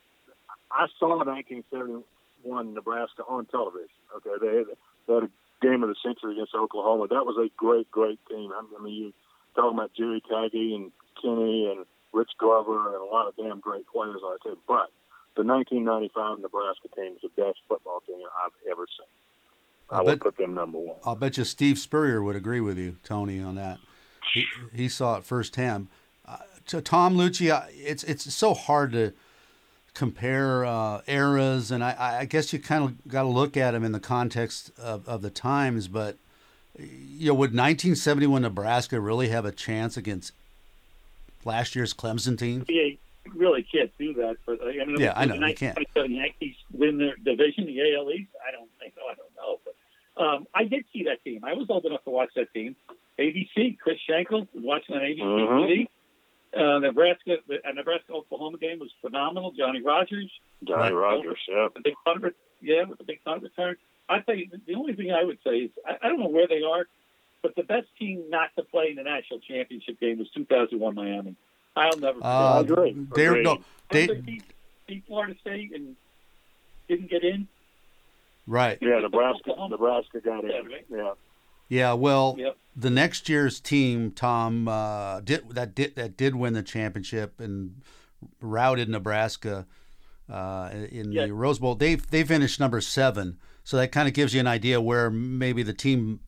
I 0.72 0.86
saw 1.00 1.18
1971 1.18 2.74
Nebraska 2.76 3.24
on 3.28 3.48
television. 3.48 3.90
Okay, 4.18 4.30
they 4.40 4.58
had, 4.58 4.66
they 5.08 5.14
had 5.16 5.24
a 5.24 5.30
game 5.66 5.82
of 5.82 5.90
the 5.90 5.96
century 6.06 6.34
against 6.34 6.54
Oklahoma. 6.54 7.08
That 7.08 7.26
was 7.26 7.36
a 7.44 7.50
great, 7.58 7.90
great 7.90 8.20
team. 8.30 8.52
I 8.54 8.84
mean, 8.84 8.94
you 8.94 9.14
talking 9.56 9.76
about 9.76 9.92
Jerry 9.98 10.22
Tagge 10.22 10.76
and 10.76 10.92
Kenny 11.20 11.74
and 11.76 11.86
Rich 12.16 12.32
Glover 12.40 12.94
and 12.94 13.02
a 13.02 13.06
lot 13.06 13.28
of 13.28 13.36
damn 13.36 13.60
great 13.60 13.86
players 13.88 14.22
on 14.24 14.38
the 14.44 14.50
team. 14.50 14.60
But 14.68 14.90
the 15.36 15.44
1995 15.44 16.40
Nebraska 16.40 16.88
team 16.96 17.14
is 17.14 17.22
the 17.22 17.42
best 17.42 17.60
football 17.68 18.02
team 18.08 18.18
I've 18.44 18.72
ever 18.72 18.86
seen. 18.98 19.08
I, 19.90 20.00
I 20.00 20.02
would 20.02 20.22
put 20.22 20.38
them 20.38 20.56
number 20.56 20.80
one. 20.80 20.96
I'll 21.06 21.16
bet 21.16 21.38
you 21.38 21.44
Steve 21.44 21.78
Spurrier 21.78 22.24
would 22.24 22.36
agree 22.36 22.62
with 22.62 22.78
you, 22.78 22.98
Tony, 23.04 23.42
on 23.42 23.56
that. 23.56 23.80
He, 24.34 24.46
he 24.74 24.90
saw 24.90 25.18
it 25.18 25.24
firsthand. 25.26 25.88
Uh, 26.26 26.38
to 26.68 26.82
Tom 26.82 27.16
Luicci, 27.16 27.52
it's 27.76 28.04
it's 28.06 28.34
so 28.34 28.56
hard 28.56 28.94
to 28.94 29.14
compare 29.94 30.66
uh, 30.66 31.02
eras, 31.08 31.70
and 31.70 31.84
I, 31.84 32.20
I 32.22 32.26
guess 32.26 32.52
you 32.52 32.60
kind 32.60 32.84
of 32.84 33.08
got 33.08 33.24
to 33.24 33.28
look 33.28 33.56
at 33.56 33.72
them 33.72 33.84
in 33.84 33.92
the 33.92 34.00
context 34.00 34.72
of, 34.78 35.08
of 35.08 35.22
the 35.22 35.30
times. 35.30 35.88
But 35.88 36.18
you 36.80 37.28
know, 37.28 37.34
would 37.34 37.52
1971 37.52 38.42
Nebraska 38.42 39.00
really 39.00 39.30
have 39.30 39.46
a 39.46 39.52
chance 39.52 39.98
against 39.98 40.34
last 41.46 41.76
year's 41.76 41.94
Clemson 41.94 42.38
team? 42.38 42.66
Yeah, 42.68 42.96
really 43.34 43.64
can't 43.64 43.92
do 43.98 44.14
that. 44.16 44.38
For 44.46 44.54
I 44.54 44.86
mean, 44.86 45.00
yeah, 45.00 45.14
I 45.16 45.26
know 45.26 45.36
you 45.36 45.56
can't. 45.56 45.78
The 45.94 46.10
Yankees 46.10 46.56
win 46.72 46.98
their 46.98 47.16
division, 47.16 47.66
the 47.66 47.96
AL 47.96 48.12
East. 48.12 48.30
I 48.48 48.52
don't 48.52 48.70
think. 48.80 48.94
So. 48.96 49.02
I 49.10 49.16
don't 49.16 49.36
know, 49.36 49.60
but 49.64 50.24
um, 50.24 50.48
I 50.54 50.64
did 50.64 50.86
see 50.94 51.04
that 51.04 51.24
team. 51.24 51.44
I 51.44 51.54
was 51.54 51.68
old 51.70 51.86
enough 51.86 52.04
to 52.06 52.10
watch 52.10 52.30
that 52.36 52.54
team. 52.54 52.76
ABC, 53.20 53.78
Chris 53.80 53.98
Schenkel 54.08 54.48
was 54.54 54.64
watching 54.64 54.96
on 54.96 55.02
ABC. 55.02 55.22
Mm-hmm. 55.22 56.60
Uh, 56.60 56.80
Nebraska, 56.80 57.38
the 57.48 57.56
uh, 57.68 57.72
Nebraska 57.74 58.14
Oklahoma 58.14 58.58
game 58.58 58.80
was 58.80 58.90
phenomenal. 59.02 59.52
Johnny 59.52 59.82
Rodgers, 59.82 60.32
Johnny 60.64 60.94
Rodgers, 60.94 61.38
yeah, 61.50 61.68
the 61.76 61.82
big 61.84 61.96
punt, 62.06 62.24
yeah, 62.62 62.84
with 62.84 62.98
the 62.98 63.04
big 63.04 63.22
punt 63.26 63.44
return. 63.44 63.76
I 64.08 64.20
tell 64.20 64.36
you, 64.36 64.48
the 64.66 64.76
only 64.76 64.94
thing 64.94 65.12
I 65.12 65.24
would 65.24 65.40
say 65.46 65.68
is 65.68 65.72
I, 65.86 65.98
I 66.02 66.10
don't 66.10 66.20
know 66.20 66.30
where 66.30 66.48
they 66.48 66.62
are. 66.62 66.88
But 67.42 67.56
the 67.56 67.64
best 67.64 67.88
team 68.00 68.24
not 68.30 68.50
to 68.58 68.64
play 68.64 68.90
in 68.90 68.96
the 68.96 69.04
national 69.04 69.40
championship 69.40 70.00
game 70.00 70.18
was 70.18 70.28
2001 70.36 70.96
Miami. 70.96 71.36
I'll 71.76 71.98
never 71.98 72.18
forget. 72.18 72.32
Uh, 72.32 72.64
agree. 72.66 73.08
They, 73.16 73.42
no, 73.42 73.60
they, 73.90 74.08
beat, 74.08 74.44
beat 74.88 75.04
Florida 75.06 75.36
State 75.42 75.76
and 75.76 75.96
didn't 76.88 77.10
get 77.10 77.24
in. 77.24 77.48
Right. 78.48 78.78
Yeah, 78.82 79.00
Nebraska. 79.00 79.54
Nebraska 79.70 80.22
got 80.22 80.44
in. 80.44 80.52
Yeah. 80.90 81.14
Yeah. 81.68 81.94
Well, 81.94 82.36
yep. 82.38 82.58
the 82.76 82.90
next 82.90 83.28
year's 83.28 83.60
team, 83.60 84.12
Tom, 84.12 84.68
uh, 84.68 85.22
did 85.22 85.50
that 85.50 85.76
did 85.76 85.96
that 85.96 86.16
did 86.16 86.36
win 86.36 86.54
the 86.54 86.64
championship 86.64 87.40
and 87.40 87.82
routed 88.40 88.88
Nebraska 88.88 89.66
uh, 90.32 90.70
in 90.92 91.12
the 91.12 91.34
Rose 91.34 91.60
Bowl. 91.60 91.76
They 91.76 91.96
they 91.96 92.24
finished 92.24 92.60
number 92.60 92.82
seven, 92.82 93.38
so 93.64 93.78
that 93.78 93.92
kind 93.92 94.08
of 94.08 94.14
gives 94.14 94.34
you 94.34 94.40
an 94.40 94.48
idea 94.48 94.80
where 94.80 95.10
maybe 95.10 95.64
the 95.64 95.74
team 95.74 96.20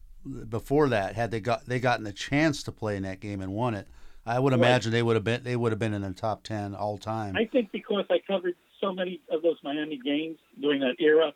before 0.49 0.89
that, 0.89 1.15
had 1.15 1.31
they 1.31 1.39
got 1.39 1.65
they 1.65 1.79
gotten 1.79 2.03
the 2.03 2.13
chance 2.13 2.63
to 2.63 2.71
play 2.71 2.95
in 2.95 3.03
that 3.03 3.19
game 3.19 3.41
and 3.41 3.53
won 3.53 3.73
it, 3.73 3.87
I 4.25 4.39
would 4.39 4.53
imagine 4.53 4.91
they 4.91 5.03
would 5.03 5.15
have 5.15 5.23
been 5.23 5.43
they 5.43 5.55
would 5.55 5.71
have 5.71 5.79
been 5.79 5.93
in 5.93 6.01
the 6.01 6.13
top 6.13 6.43
ten 6.43 6.75
all 6.75 6.97
time. 6.97 7.35
I 7.35 7.45
think 7.45 7.71
because 7.71 8.05
I 8.09 8.19
covered 8.25 8.55
so 8.81 8.93
many 8.93 9.21
of 9.31 9.41
those 9.41 9.57
Miami 9.63 9.99
games 10.03 10.37
during 10.61 10.81
that 10.81 10.95
era, 10.99 11.33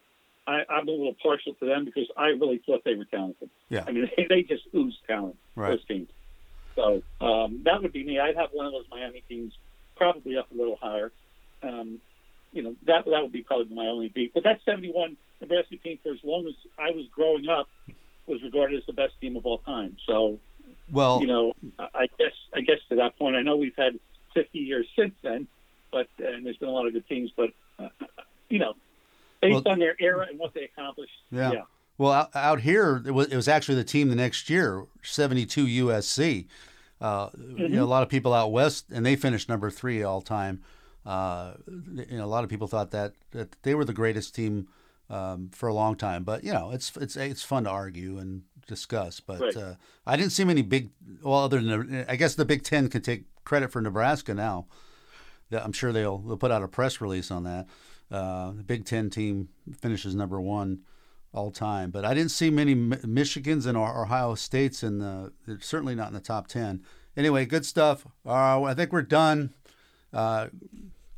I, 0.48 0.62
I'm 0.70 0.88
a 0.88 0.92
little 0.92 1.16
partial 1.22 1.54
to 1.56 1.66
them 1.66 1.86
because 1.86 2.08
I 2.18 2.28
really 2.28 2.62
thought 2.66 2.84
they 2.84 2.96
were 2.96 3.06
talented. 3.06 3.50
Yeah. 3.70 3.86
I 3.88 3.92
mean, 3.92 4.10
they, 4.18 4.26
they 4.30 4.44
just 4.44 4.64
ooze 4.76 4.98
talent. 5.08 5.38
Right. 5.56 5.72
Those 5.72 5.86
teams. 5.86 6.10
So 6.76 7.02
um, 7.20 7.62
that 7.66 7.82
would 7.82 7.94
be 7.94 8.04
me. 8.04 8.20
I'd 8.20 8.36
have 8.36 8.50
one 8.52 8.66
of 8.66 8.72
those 8.72 8.86
Miami 8.90 9.24
teams 9.28 9.54
probably 9.96 10.38
up 10.38 10.50
a 10.52 10.56
little 10.56 10.78
higher. 10.82 11.12
Um, 11.64 12.00
you 12.54 12.64
know, 12.64 12.76
that 12.86 13.06
that 13.06 13.22
would 13.22 13.32
be 13.32 13.44
probably 13.44 13.74
my 13.74 13.88
only 13.88 14.10
beat. 14.10 14.34
But 14.34 14.44
that 14.44 14.60
71 14.66 15.16
Nebraska 15.40 15.78
team, 15.78 16.00
for 16.04 16.12
as 16.12 16.20
long 16.24 16.46
as 16.48 16.54
I 16.78 16.92
was 16.92 17.06
growing 17.14 17.48
up, 17.48 17.70
was 18.28 18.42
regarded 18.44 18.78
as 18.80 18.86
the 18.86 18.94
best 18.94 19.14
team 19.20 19.36
of 19.36 19.46
all 19.46 19.60
time. 19.60 19.98
So, 20.08 20.40
Well, 20.92 21.22
you 21.22 21.28
know, 21.28 21.54
I 21.80 22.08
guess 22.18 22.34
I 22.54 22.62
guess 22.62 22.78
to 22.90 22.96
that 22.98 23.18
point, 23.18 23.36
I 23.36 23.42
know 23.42 23.58
we've 23.58 23.76
had 23.78 24.00
50 24.34 24.60
years 24.60 24.88
since 24.98 25.14
then, 25.22 25.48
but 25.92 26.08
and 26.20 26.46
there's 26.46 26.58
been 26.58 26.70
a 26.70 26.72
lot 26.72 26.88
of 26.88 26.94
good 26.94 27.08
teams. 27.08 27.32
But 27.36 27.50
uh, 27.80 27.90
you 28.50 28.60
know, 28.60 28.74
based 29.42 29.64
Well- 29.66 29.74
on 29.74 29.80
their 29.80 29.96
era 30.00 30.28
and 30.30 30.38
what 30.40 30.54
they 30.54 30.64
accomplished, 30.64 31.14
Yeah. 31.32 31.52
yeah. 31.52 31.62
Well, 31.98 32.12
out, 32.14 32.36
out 32.36 32.62
here, 32.62 33.04
it 33.06 33.12
was, 33.12 33.28
it 33.28 33.36
was 33.36 33.48
actually 33.48 33.76
the 33.76 33.84
team 33.84 34.10
the 34.10 34.16
next 34.16 34.50
year, 34.50 34.86
72 35.04 35.66
USC. 35.68 36.48
Uh, 37.00 37.30
You 37.58 37.68
know, 37.70 37.84
a 37.84 37.86
lot 37.86 38.02
of 38.02 38.10
people 38.10 38.34
out 38.34 38.52
west, 38.52 38.86
and 38.92 39.06
they 39.06 39.16
finished 39.16 39.48
number 39.50 39.70
three 39.70 40.02
all 40.02 40.22
time. 40.22 40.64
Uh, 41.06 41.54
you 41.68 42.18
know, 42.18 42.26
a 42.26 42.28
lot 42.28 42.44
of 42.44 42.50
people 42.50 42.68
thought 42.68 42.90
that, 42.92 43.14
that 43.32 43.56
they 43.64 43.76
were 43.76 43.86
the 43.86 43.94
greatest 43.94 44.34
team 44.34 44.68
um, 45.12 45.50
for 45.54 45.70
a 45.70 45.74
long 45.74 45.96
time. 45.96 46.24
But 46.24 46.44
you 46.44 46.54
know, 46.54 46.72
it's 46.72 46.96
it's 46.98 47.16
it's 47.16 47.44
fun 47.44 47.66
to 47.66 47.70
argue 47.70 48.18
and 48.18 48.44
discuss. 48.68 49.20
But 49.20 49.40
Right. 49.42 49.56
uh, 49.58 49.76
I 50.08 50.16
didn't 50.18 50.32
see 50.32 50.44
many 50.44 50.62
big. 50.62 50.90
Well, 51.22 51.40
other 51.44 51.60
than 51.62 52.06
I 52.08 52.16
guess 52.16 52.36
the 52.36 52.46
Big 52.46 52.64
Ten 52.64 52.90
can 52.90 53.02
take 53.02 53.26
credit 53.44 53.72
for 53.72 53.82
Nebraska 53.82 54.34
now. 54.34 54.66
I'm 55.52 55.74
sure 55.74 55.92
they'll 55.92 56.18
they'll 56.20 56.38
put 56.38 56.52
out 56.52 56.64
a 56.64 56.68
press 56.68 57.02
release 57.02 57.30
on 57.30 57.44
that. 57.44 57.68
Uh, 58.10 58.52
the 58.54 58.64
Big 58.64 58.86
Ten 58.86 59.10
team 59.10 59.50
finishes 59.80 60.16
number 60.16 60.40
one 60.40 60.80
all 61.34 61.52
time, 61.52 61.92
but 61.92 62.04
I 62.04 62.14
didn't 62.14 62.32
see 62.32 62.50
many 62.50 62.76
Michigans 62.76 63.66
and 63.66 63.78
Ohio 63.78 64.36
States 64.36 64.84
in 64.84 65.00
the 65.00 65.32
certainly 65.60 65.96
not 65.96 66.08
in 66.08 66.14
the 66.14 66.20
top 66.20 66.48
ten. 66.48 66.84
Anyway, 67.18 67.46
good 67.46 67.66
stuff. 67.66 68.06
Uh, 68.26 68.64
I 68.64 68.74
think 68.74 68.92
we're 68.94 69.02
done. 69.02 69.54
Uh, 70.14 70.48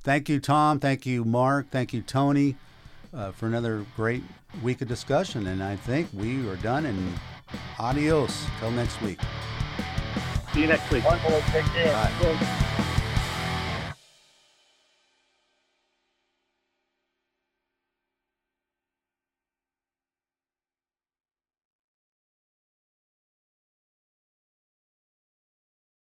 thank 0.03 0.29
you, 0.29 0.39
Tom. 0.39 0.79
Thank 0.79 1.05
you, 1.05 1.23
Mark. 1.23 1.69
Thank 1.69 1.93
you, 1.93 2.01
Tony, 2.01 2.55
uh, 3.15 3.31
for 3.31 3.47
another 3.47 3.85
great 3.95 4.23
week 4.61 4.81
of 4.81 4.87
discussion. 4.87 5.47
And 5.47 5.63
I 5.63 5.75
think 5.75 6.09
we 6.13 6.47
are 6.49 6.55
done. 6.57 6.85
And 6.85 7.13
adios. 7.79 8.45
Till 8.59 8.71
next 8.71 9.01
week. 9.01 9.19
See 10.53 10.61
you 10.61 10.67
next 10.67 10.89
week. 10.91 11.03
One 11.05 11.19
more, 11.21 11.41
take 11.51 11.65
care. 11.65 11.91
Bye. 11.93 12.89